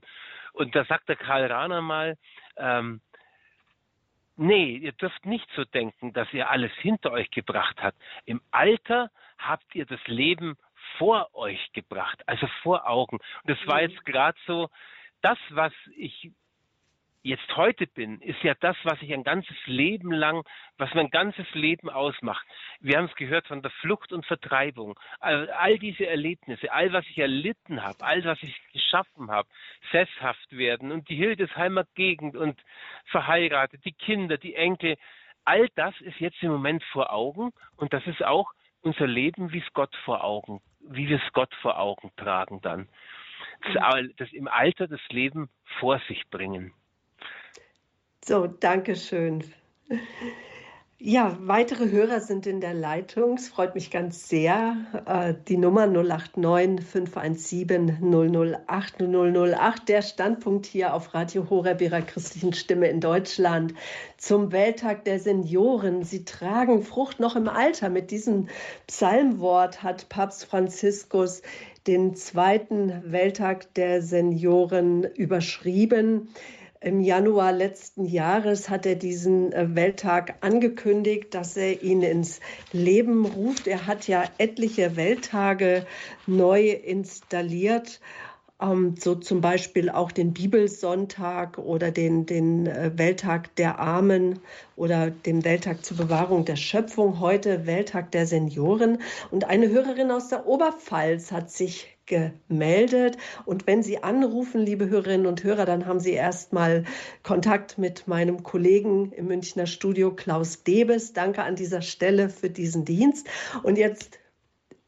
[0.52, 2.18] Und da sagt der Karl Rahner mal,
[2.58, 3.00] ähm,
[4.36, 7.96] nee, ihr dürft nicht so denken, dass ihr alles hinter euch gebracht habt.
[8.26, 10.58] Im Alter habt ihr das Leben
[10.96, 13.18] vor euch gebracht, also vor Augen.
[13.18, 13.90] Und das war mhm.
[13.90, 14.68] jetzt gerade so,
[15.20, 16.32] das, was ich
[17.22, 20.44] jetzt heute bin, ist ja das, was ich ein ganzes Leben lang,
[20.76, 22.46] was mein ganzes Leben ausmacht.
[22.80, 24.98] Wir haben es gehört von der Flucht und Vertreibung.
[25.20, 29.48] All, all diese Erlebnisse, all was ich erlitten habe, all was ich geschaffen habe,
[29.90, 32.60] sesshaft werden und die Hildesheimer Gegend und
[33.06, 34.96] verheiratet, die Kinder, die Enkel,
[35.44, 39.58] all das ist jetzt im Moment vor Augen und das ist auch unser Leben, wie
[39.58, 42.88] es Gott vor Augen, wie wir es Gott vor Augen tragen dann.
[43.64, 45.48] Das, das im Alter das Leben
[45.80, 46.72] vor sich bringen.
[48.24, 49.42] So, danke schön.
[51.00, 53.34] Ja, weitere Hörer sind in der Leitung.
[53.34, 54.76] Es freut mich ganz sehr.
[55.06, 57.98] Äh, die Nummer 089 517
[58.66, 59.88] 008 008.
[59.88, 63.74] Der Standpunkt hier auf Radio Horeb Ihrer christlichen Stimme in Deutschland
[64.16, 66.02] zum Welttag der Senioren.
[66.02, 67.90] Sie tragen Frucht noch im Alter.
[67.90, 68.48] Mit diesem
[68.88, 71.42] Psalmwort hat Papst Franziskus
[71.86, 76.30] den zweiten Welttag der Senioren überschrieben.
[76.80, 82.38] Im Januar letzten Jahres hat er diesen äh, Welttag angekündigt, dass er ihn ins
[82.70, 83.66] Leben ruft.
[83.66, 85.84] Er hat ja etliche Welttage
[86.26, 88.00] neu installiert.
[88.62, 94.38] Ähm, so zum Beispiel auch den Bibelsonntag oder den, den äh, Welttag der Armen
[94.76, 99.02] oder den Welttag zur Bewahrung der Schöpfung, heute Welttag der Senioren.
[99.32, 103.16] Und eine Hörerin aus der Oberpfalz hat sich gemeldet.
[103.44, 106.84] Und wenn Sie anrufen, liebe Hörerinnen und Hörer, dann haben Sie erstmal
[107.22, 111.12] Kontakt mit meinem Kollegen im Münchner Studio Klaus Debes.
[111.12, 113.28] Danke an dieser Stelle für diesen Dienst.
[113.62, 114.18] Und jetzt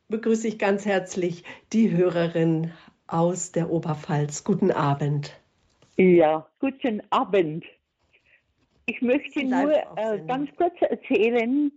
[0.08, 2.72] begrüße ich ganz herzlich die Hörerin
[3.06, 4.44] aus der Oberpfalz.
[4.44, 5.38] Guten Abend.
[5.96, 7.64] Ja, guten Abend.
[8.86, 11.70] Ich möchte nur äh, ganz kurz erzählen,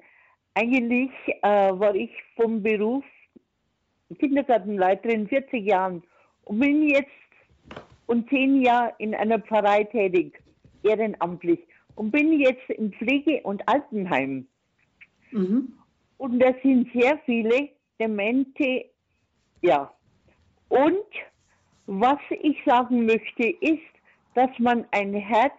[0.55, 1.11] eigentlich
[1.41, 3.03] äh, war ich vom Beruf
[4.19, 6.03] Kindergartenleiterin 40 Jahren
[6.45, 7.09] und bin jetzt
[8.05, 10.39] und zehn Jahre in einer Pfarrei tätig,
[10.83, 11.59] ehrenamtlich
[11.95, 14.47] und bin jetzt im Pflege- und Altenheim.
[15.31, 15.73] Mhm.
[16.17, 17.69] Und da sind sehr viele
[17.99, 18.85] Demente,
[19.61, 19.91] ja.
[20.69, 21.05] Und
[21.85, 23.81] was ich sagen möchte, ist,
[24.35, 25.57] dass man ein Herz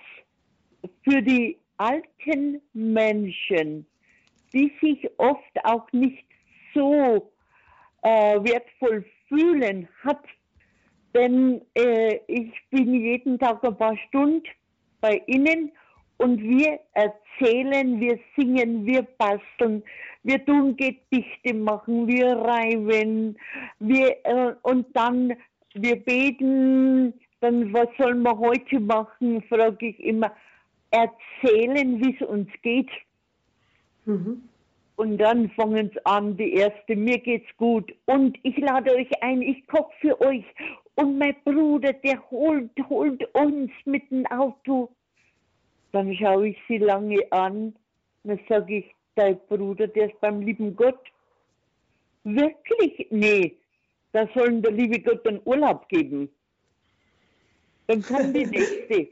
[1.02, 3.86] für die alten Menschen,
[4.52, 6.24] die sich oft auch nicht
[6.72, 7.30] so
[8.04, 10.22] äh, wertvoll fühlen hat.
[11.14, 14.42] Denn äh, ich bin jeden Tag ein paar Stunden
[15.00, 15.72] bei Ihnen
[16.18, 19.82] und wir erzählen, wir singen, wir basteln,
[20.22, 23.36] wir tun Gedichte machen, wir reiben,
[23.80, 25.34] wir, äh, und dann
[25.74, 30.32] wir beten, dann was sollen wir heute machen, frage ich immer,
[30.90, 32.90] erzählen, wie es uns geht.
[34.06, 34.48] Mhm.
[34.96, 37.92] Und dann fangen sie an, die erste, mir geht's gut.
[38.06, 40.44] Und ich lade euch ein, ich koche für euch.
[40.94, 44.90] Und mein Bruder, der holt, holt uns mit dem Auto.
[45.90, 47.74] Dann schaue ich sie lange an.
[48.22, 51.00] Dann sage ich, dein Bruder, der ist beim lieben Gott.
[52.22, 53.08] Wirklich?
[53.10, 53.56] Nee,
[54.12, 56.28] da sollen der liebe Gott einen Urlaub geben.
[57.88, 59.08] Dann kommt die nächste.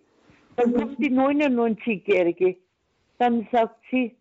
[0.56, 2.56] Dann kommt die 99-Jährige.
[3.18, 4.14] Dann sagt sie,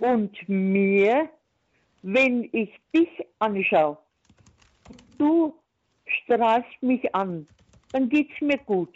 [0.00, 1.28] und mir,
[2.02, 3.08] wenn ich dich
[3.38, 3.98] anschaue,
[5.18, 5.54] du
[6.06, 7.46] strahlst mich an,
[7.92, 8.94] dann geht's mir gut.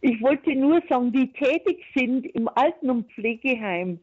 [0.00, 3.98] Ich wollte nur sagen, die tätig sind im Alten- und Pflegeheim,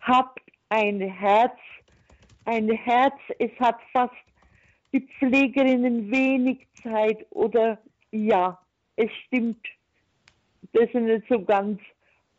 [0.00, 1.58] habt ein Herz,
[2.44, 4.14] ein Herz, es hat fast
[4.92, 7.78] die Pflegerinnen wenig Zeit oder
[8.10, 8.58] ja,
[8.96, 9.64] es stimmt,
[10.72, 11.80] das ist nicht so ganz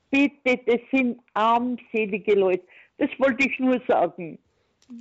[0.10, 2.66] bitte, das sind armselige Leute.
[2.98, 4.40] Das wollte ich nur sagen.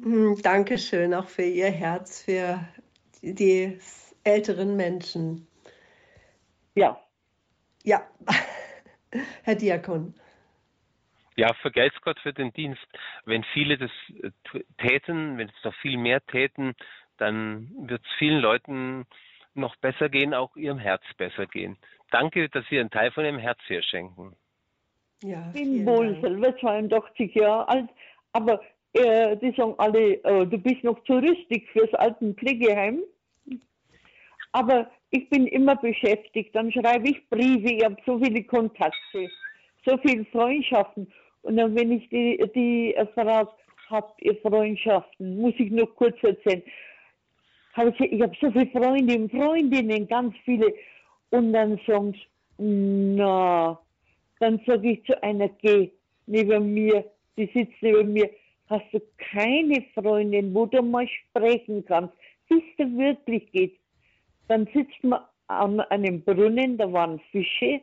[0.02, 2.60] Hm, Dankeschön auch für Ihr Herz, für
[3.22, 3.78] die
[4.24, 5.46] älteren Menschen.
[6.74, 7.00] Ja.
[7.84, 8.06] Ja,
[9.42, 10.14] Herr Diakon.
[11.36, 12.84] Ja, vergelt's Gott für den Dienst.
[13.24, 13.90] Wenn viele das
[14.22, 14.30] äh,
[14.78, 16.74] täten, wenn es noch viel mehr täten,
[17.16, 19.06] dann wird es vielen Leuten
[19.54, 21.78] noch besser gehen, auch ihrem Herz besser gehen.
[22.10, 24.36] Danke, dass Sie einen Teil von Ihrem Herz hier schenken.
[25.22, 27.88] Ja, bin wohl selber 82 Jahre alt,
[28.32, 28.60] aber
[28.92, 33.00] äh, die sagen alle, äh, du bist noch zu rüstig fürs alten Pflegeheim.
[34.52, 39.28] Aber ich bin immer beschäftigt, dann schreibe ich Briefe, ich habe so viele Kontakte,
[39.84, 41.12] so viele Freundschaften.
[41.42, 43.50] Und dann, wenn ich die, die äh, frage,
[43.88, 46.62] habt ihr Freundschaften, muss ich noch kurz erzählen.
[47.74, 50.72] Hab ich ich habe so viele Freunde und Freundinnen, ganz viele.
[51.30, 52.64] Und dann sagen sie,
[53.16, 53.78] na,
[54.40, 55.90] dann sage ich zu einer, geh
[56.26, 57.04] neben mir,
[57.36, 58.30] die sitzt neben mir,
[58.68, 59.00] hast du
[59.32, 62.14] keine Freundin, wo du mal sprechen kannst,
[62.50, 63.78] es dir wirklich geht.
[64.48, 67.80] Dann sitzt man an einem Brunnen, da waren Fische,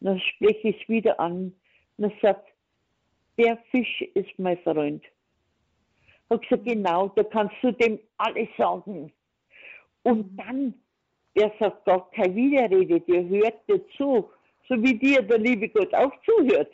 [0.00, 1.54] dann spreche ich wieder an,
[1.98, 2.48] dann sagt,
[3.38, 5.02] der Fisch ist mein Freund.
[5.04, 9.12] Ich habe gesagt, genau, da kannst du dem alles sagen.
[10.02, 10.74] Und dann,
[11.36, 14.30] der sagt gar keine Widerrede, der hört dir zu,
[14.68, 16.72] so wie dir der liebe Gott auch zuhört.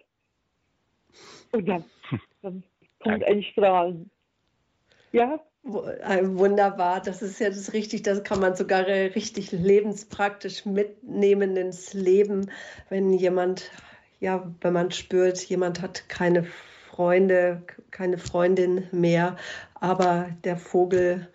[1.52, 1.85] Und dann,
[2.43, 2.62] dann
[3.01, 4.10] kommt ein Strahlen.
[5.12, 5.40] Ja?
[5.64, 11.94] Äh, wunderbar, das ist ja das richtig, das kann man sogar richtig lebenspraktisch mitnehmen ins
[11.94, 12.51] Leben,
[12.89, 13.70] wenn jemand,
[14.19, 16.44] ja, wenn man spürt, jemand hat keine
[16.90, 17.62] Freunde,
[17.93, 19.36] keine Freundin mehr,
[19.74, 21.28] aber der Vogel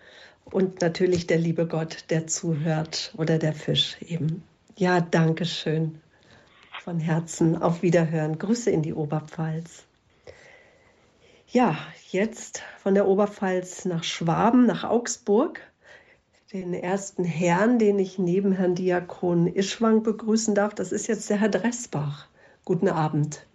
[0.43, 4.43] und natürlich der liebe Gott, der zuhört oder der Fisch eben.
[4.75, 6.01] Ja, danke schön.
[6.87, 8.39] Von Herzen auf Wiederhören.
[8.39, 9.85] Grüße in die Oberpfalz.
[11.47, 11.75] Ja,
[12.11, 15.59] jetzt von der Oberpfalz nach Schwaben, nach Augsburg.
[16.53, 21.41] Den ersten Herrn, den ich neben Herrn Diakon Ischwang begrüßen darf, das ist jetzt der
[21.41, 22.29] Herr Dressbach.
[22.63, 23.45] Guten Abend.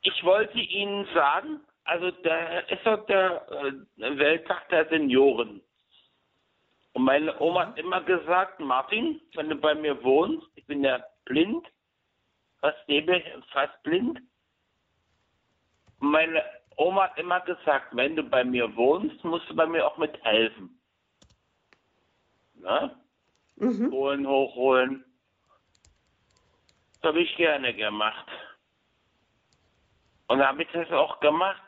[0.00, 3.46] Ich wollte Ihnen sagen, also da ist doch der
[3.98, 5.60] äh, Welttag der Senioren.
[6.94, 11.04] Und meine Oma hat immer gesagt, Martin, wenn du bei mir wohnst, ich bin ja
[11.26, 11.66] blind,
[12.64, 14.20] fast, fast blind.
[16.00, 16.42] Meine
[16.76, 20.80] Oma hat immer gesagt, wenn du bei mir wohnst, musst du bei mir auch mithelfen.
[22.54, 22.96] Ne?
[23.56, 23.92] Mhm.
[23.92, 25.04] Holen, hochholen.
[27.00, 28.26] Das habe ich gerne gemacht.
[30.28, 31.62] Und habe ich das auch gemacht.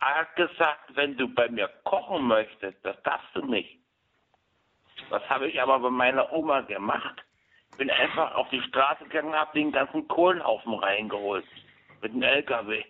[0.00, 3.78] Er hat gesagt, wenn du bei mir kochen möchtest, das darfst du nicht.
[5.10, 7.24] Das habe ich aber bei meiner Oma gemacht.
[7.78, 11.46] Bin einfach auf die Straße gegangen, habe den ganzen Kohlenhaufen reingeholt.
[12.02, 12.84] Mit dem LKW.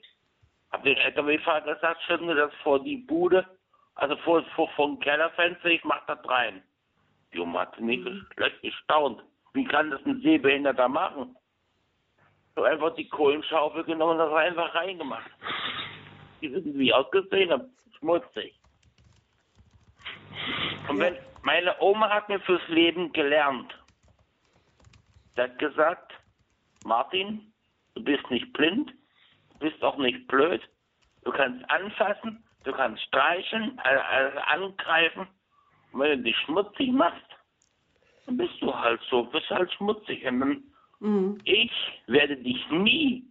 [0.72, 3.46] Hab den LKW-Fahrer gesagt, schieben mir das vor die Bude,
[3.94, 6.62] also vor, vor, vor dem Kellerfenster, ich mach das rein.
[7.32, 8.26] Die Oma hat mhm.
[8.34, 9.22] schlecht gestaunt.
[9.52, 11.36] Wie kann das ein Sehbehinderter machen?
[12.54, 15.30] So einfach die Kohlenschaufel genommen und das einfach reingemacht.
[16.40, 17.76] Die wissen, wie ausgesehen haben.
[17.98, 18.54] Schmutzig.
[20.88, 23.77] Und wenn, meine Oma hat mir fürs Leben gelernt.
[25.38, 26.12] Sie hat gesagt,
[26.84, 27.52] Martin,
[27.94, 28.92] du bist nicht blind,
[29.60, 30.60] bist auch nicht blöd.
[31.22, 35.28] Du kannst anfassen, du kannst streichen, also angreifen.
[35.92, 37.24] Und wenn du dich schmutzig machst,
[38.26, 40.28] dann bist du halt so, bist halt schmutzig.
[40.98, 41.38] Mhm.
[41.44, 41.70] Ich
[42.08, 43.24] werde dich nie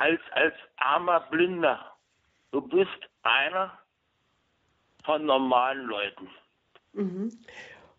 [0.00, 1.92] als, als armer Blinder.
[2.50, 3.78] Du bist einer
[5.04, 6.28] von normalen Leuten.
[6.92, 7.30] Mhm.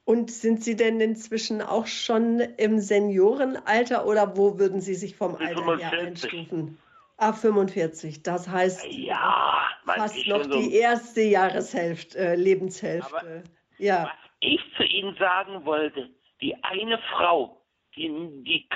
[0.06, 5.36] Und sind Sie denn inzwischen auch schon im Seniorenalter oder wo würden Sie sich vom
[5.36, 6.78] Alter her einstufen?
[7.18, 8.22] Ab 45.
[8.22, 13.16] Das heißt ja, fast noch so die erste Jahreshälfte, äh, Lebenshälfte.
[13.16, 13.44] Aber
[13.78, 14.04] ja.
[14.04, 16.10] Was ich zu Ihnen sagen wollte,
[16.42, 17.62] die eine Frau,
[17.96, 18.10] die,
[18.44, 18.68] die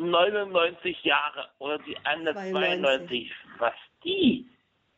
[0.00, 4.51] 99 Jahre oder die andere 92, was die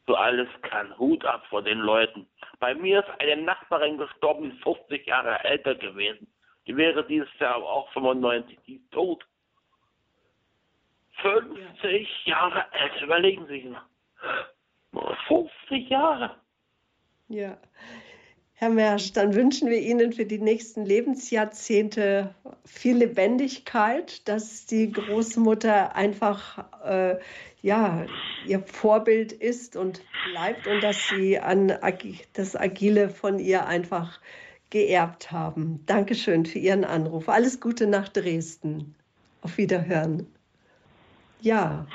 [0.07, 2.27] so alles kann, Hut ab vor den Leuten.
[2.61, 6.27] Bei mir ist eine Nachbarin gestorben, die 50 Jahre älter gewesen.
[6.67, 9.25] Die wäre dieses Jahr auch 95, die ist tot.
[11.23, 15.17] 50 Jahre alt, überlegen Sie sich mal.
[15.29, 16.37] 50 Jahre.
[17.29, 17.57] Ja.
[18.57, 25.97] Herr Mersch, dann wünschen wir Ihnen für die nächsten Lebensjahrzehnte viel Lebendigkeit, dass die Großmutter
[25.97, 27.19] einfach äh,
[27.65, 28.05] ja,
[28.47, 31.73] ihr Vorbild ist und bleibt und dass Sie an
[32.35, 34.21] das Agile von ihr einfach
[34.69, 35.81] geerbt haben.
[35.87, 37.31] Dankeschön für Ihren Anruf.
[37.31, 38.95] Alles Gute nach Dresden.
[39.41, 40.27] Auf Wiederhören.
[41.41, 41.87] Ja,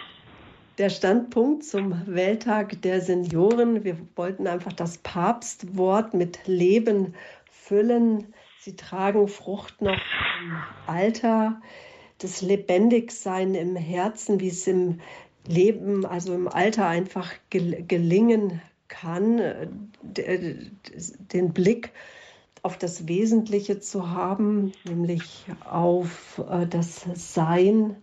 [0.79, 3.83] der Standpunkt zum Welttag der Senioren.
[3.83, 7.13] Wir wollten einfach das Papstwort mit Leben
[7.51, 8.33] füllen.
[8.59, 11.61] Sie tragen Frucht noch im Alter,
[12.17, 14.99] das Lebendigsein im Herzen, wie es im
[15.47, 19.41] Leben, also im Alter einfach gelingen kann,
[20.01, 21.91] den Blick
[22.61, 27.95] auf das Wesentliche zu haben, nämlich auf äh, das Sein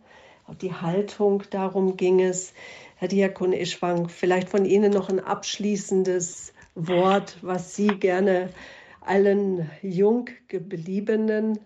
[0.62, 2.52] die Haltung, darum ging es.
[2.96, 8.50] Herr Diakon Ischwang, vielleicht von Ihnen noch ein abschließendes Wort, was Sie gerne
[9.00, 11.58] allen jung gebliebenen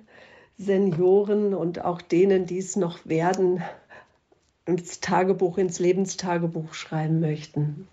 [0.59, 3.63] Senioren und auch denen, die es noch werden,
[4.71, 7.89] ins Tagebuch, ins Lebenstagebuch schreiben möchten?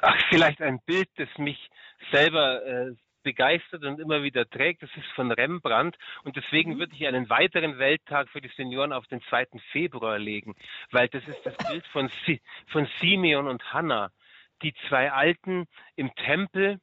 [0.00, 1.70] Ach, vielleicht ein Bild, das mich
[2.10, 4.82] selber äh, begeistert und immer wieder trägt.
[4.82, 6.78] Das ist von Rembrandt und deswegen mhm.
[6.78, 9.46] würde ich einen weiteren Welttag für die Senioren auf den 2.
[9.70, 10.54] Februar legen,
[10.90, 14.10] weil das ist das Bild von, si von Simeon und Hannah,
[14.62, 15.66] die zwei Alten
[15.96, 16.78] im Tempel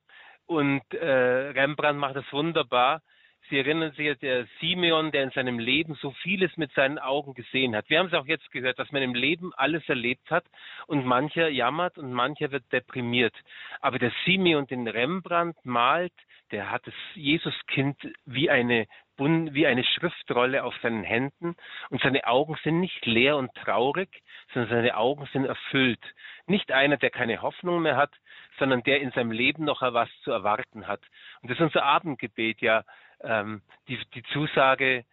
[0.46, 3.02] und äh, Rembrandt macht das wunderbar.
[3.50, 7.76] Sie erinnern sich, der Simeon, der in seinem Leben so vieles mit seinen Augen gesehen
[7.76, 7.90] hat.
[7.90, 10.46] Wir haben es auch jetzt gehört, dass man im Leben alles erlebt hat
[10.86, 13.34] und mancher jammert und mancher wird deprimiert.
[13.82, 16.14] Aber der Simeon, den Rembrandt malt,
[16.52, 18.88] der hat das Jesuskind wie eine
[19.22, 21.58] wie eine Schriftrolle auf seinen Händen
[21.90, 24.08] und seine Augen sind nicht leer und traurig,
[24.54, 26.00] sondern seine Augen sind erfüllt.
[26.48, 28.14] Nicht einer, der keine Hoffnung mehr hat,
[28.60, 31.02] sondern der in seinem Leben noch etwas zu erwarten hat.
[31.42, 32.86] Und das ist unser Abendgebet ja,
[33.22, 35.06] ähm, die, die Zusage,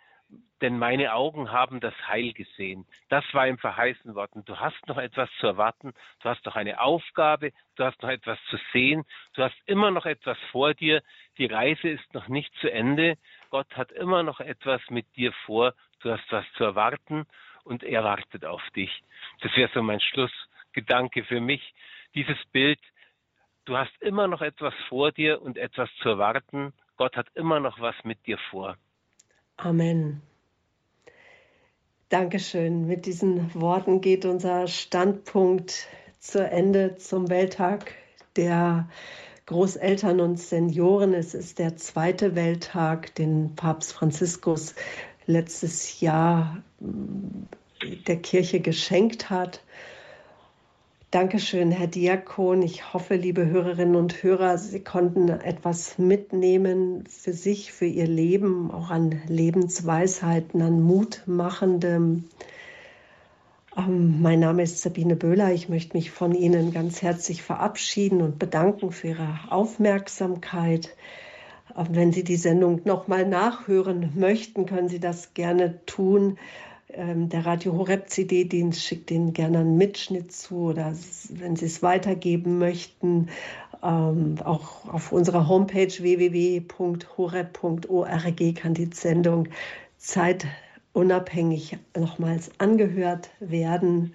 [0.60, 2.86] denn meine Augen haben das Heil gesehen.
[3.08, 4.44] Das war im verheißen worden.
[4.46, 5.92] Du hast noch etwas zu erwarten,
[6.22, 9.04] du hast noch eine Aufgabe, du hast noch etwas zu sehen,
[9.34, 11.02] du hast immer noch etwas vor dir.
[11.38, 13.18] Die Reise ist noch nicht zu Ende.
[13.50, 15.74] Gott hat immer noch etwas mit dir vor.
[16.00, 17.26] Du hast was zu erwarten
[17.64, 19.02] und er wartet auf dich.
[19.40, 21.74] Das wäre so mein Schlussgedanke für mich.
[22.14, 22.80] Dieses Bild,
[23.66, 26.72] du hast immer noch etwas vor dir und etwas zu erwarten.
[26.96, 28.76] Gott hat immer noch was mit dir vor.
[29.56, 30.22] Amen.
[32.08, 32.86] Dankeschön.
[32.86, 35.88] Mit diesen Worten geht unser Standpunkt
[36.20, 37.92] zu Ende zum Welttag
[38.36, 38.88] der
[39.46, 41.14] Großeltern und Senioren.
[41.14, 44.74] Es ist der zweite Welttag, den Papst Franziskus
[45.26, 49.62] letztes Jahr der Kirche geschenkt hat.
[51.12, 52.62] Dankeschön, Herr Diakon.
[52.62, 58.72] Ich hoffe, liebe Hörerinnen und Hörer, Sie konnten etwas mitnehmen für sich, für Ihr Leben,
[58.72, 62.24] auch an Lebensweisheiten, an Mutmachendem.
[63.76, 65.52] Ähm, mein Name ist Sabine Böhler.
[65.52, 70.96] Ich möchte mich von Ihnen ganz herzlich verabschieden und bedanken für Ihre Aufmerksamkeit.
[71.76, 76.36] Ähm, wenn Sie die Sendung nochmal nachhören möchten, können Sie das gerne tun
[76.88, 80.94] der Radio Horeb CD-Dienst schickt Ihnen gerne einen Mitschnitt zu oder
[81.30, 83.28] wenn Sie es weitergeben möchten,
[83.82, 86.64] ähm, auch auf unserer Homepage www.horeb.org
[88.54, 89.48] kann die Sendung
[89.98, 94.14] zeitunabhängig nochmals angehört werden.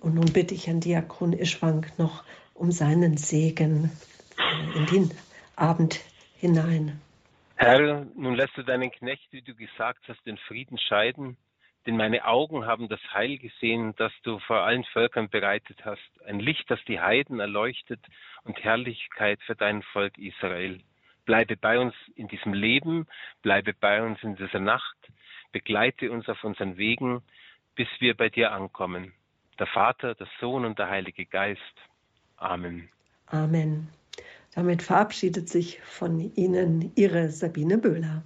[0.00, 2.24] Und nun bitte ich Herrn Diakon Ischwank noch
[2.54, 3.90] um seinen Segen
[4.38, 5.10] äh, in den
[5.56, 6.00] Abend
[6.36, 7.00] hinein.
[7.56, 11.36] Herr, nun lässt du deinen Knecht, wie du gesagt hast, den Frieden scheiden
[11.86, 16.38] denn meine Augen haben das Heil gesehen, das du vor allen Völkern bereitet hast, ein
[16.38, 18.00] Licht, das die Heiden erleuchtet
[18.44, 20.80] und Herrlichkeit für dein Volk Israel.
[21.24, 23.06] Bleibe bei uns in diesem Leben,
[23.42, 24.96] bleibe bei uns in dieser Nacht,
[25.52, 27.22] begleite uns auf unseren Wegen,
[27.74, 29.12] bis wir bei dir ankommen.
[29.58, 31.60] Der Vater, der Sohn und der Heilige Geist.
[32.36, 32.88] Amen.
[33.26, 33.88] Amen.
[34.54, 38.22] Damit verabschiedet sich von Ihnen Ihre Sabine Böhler.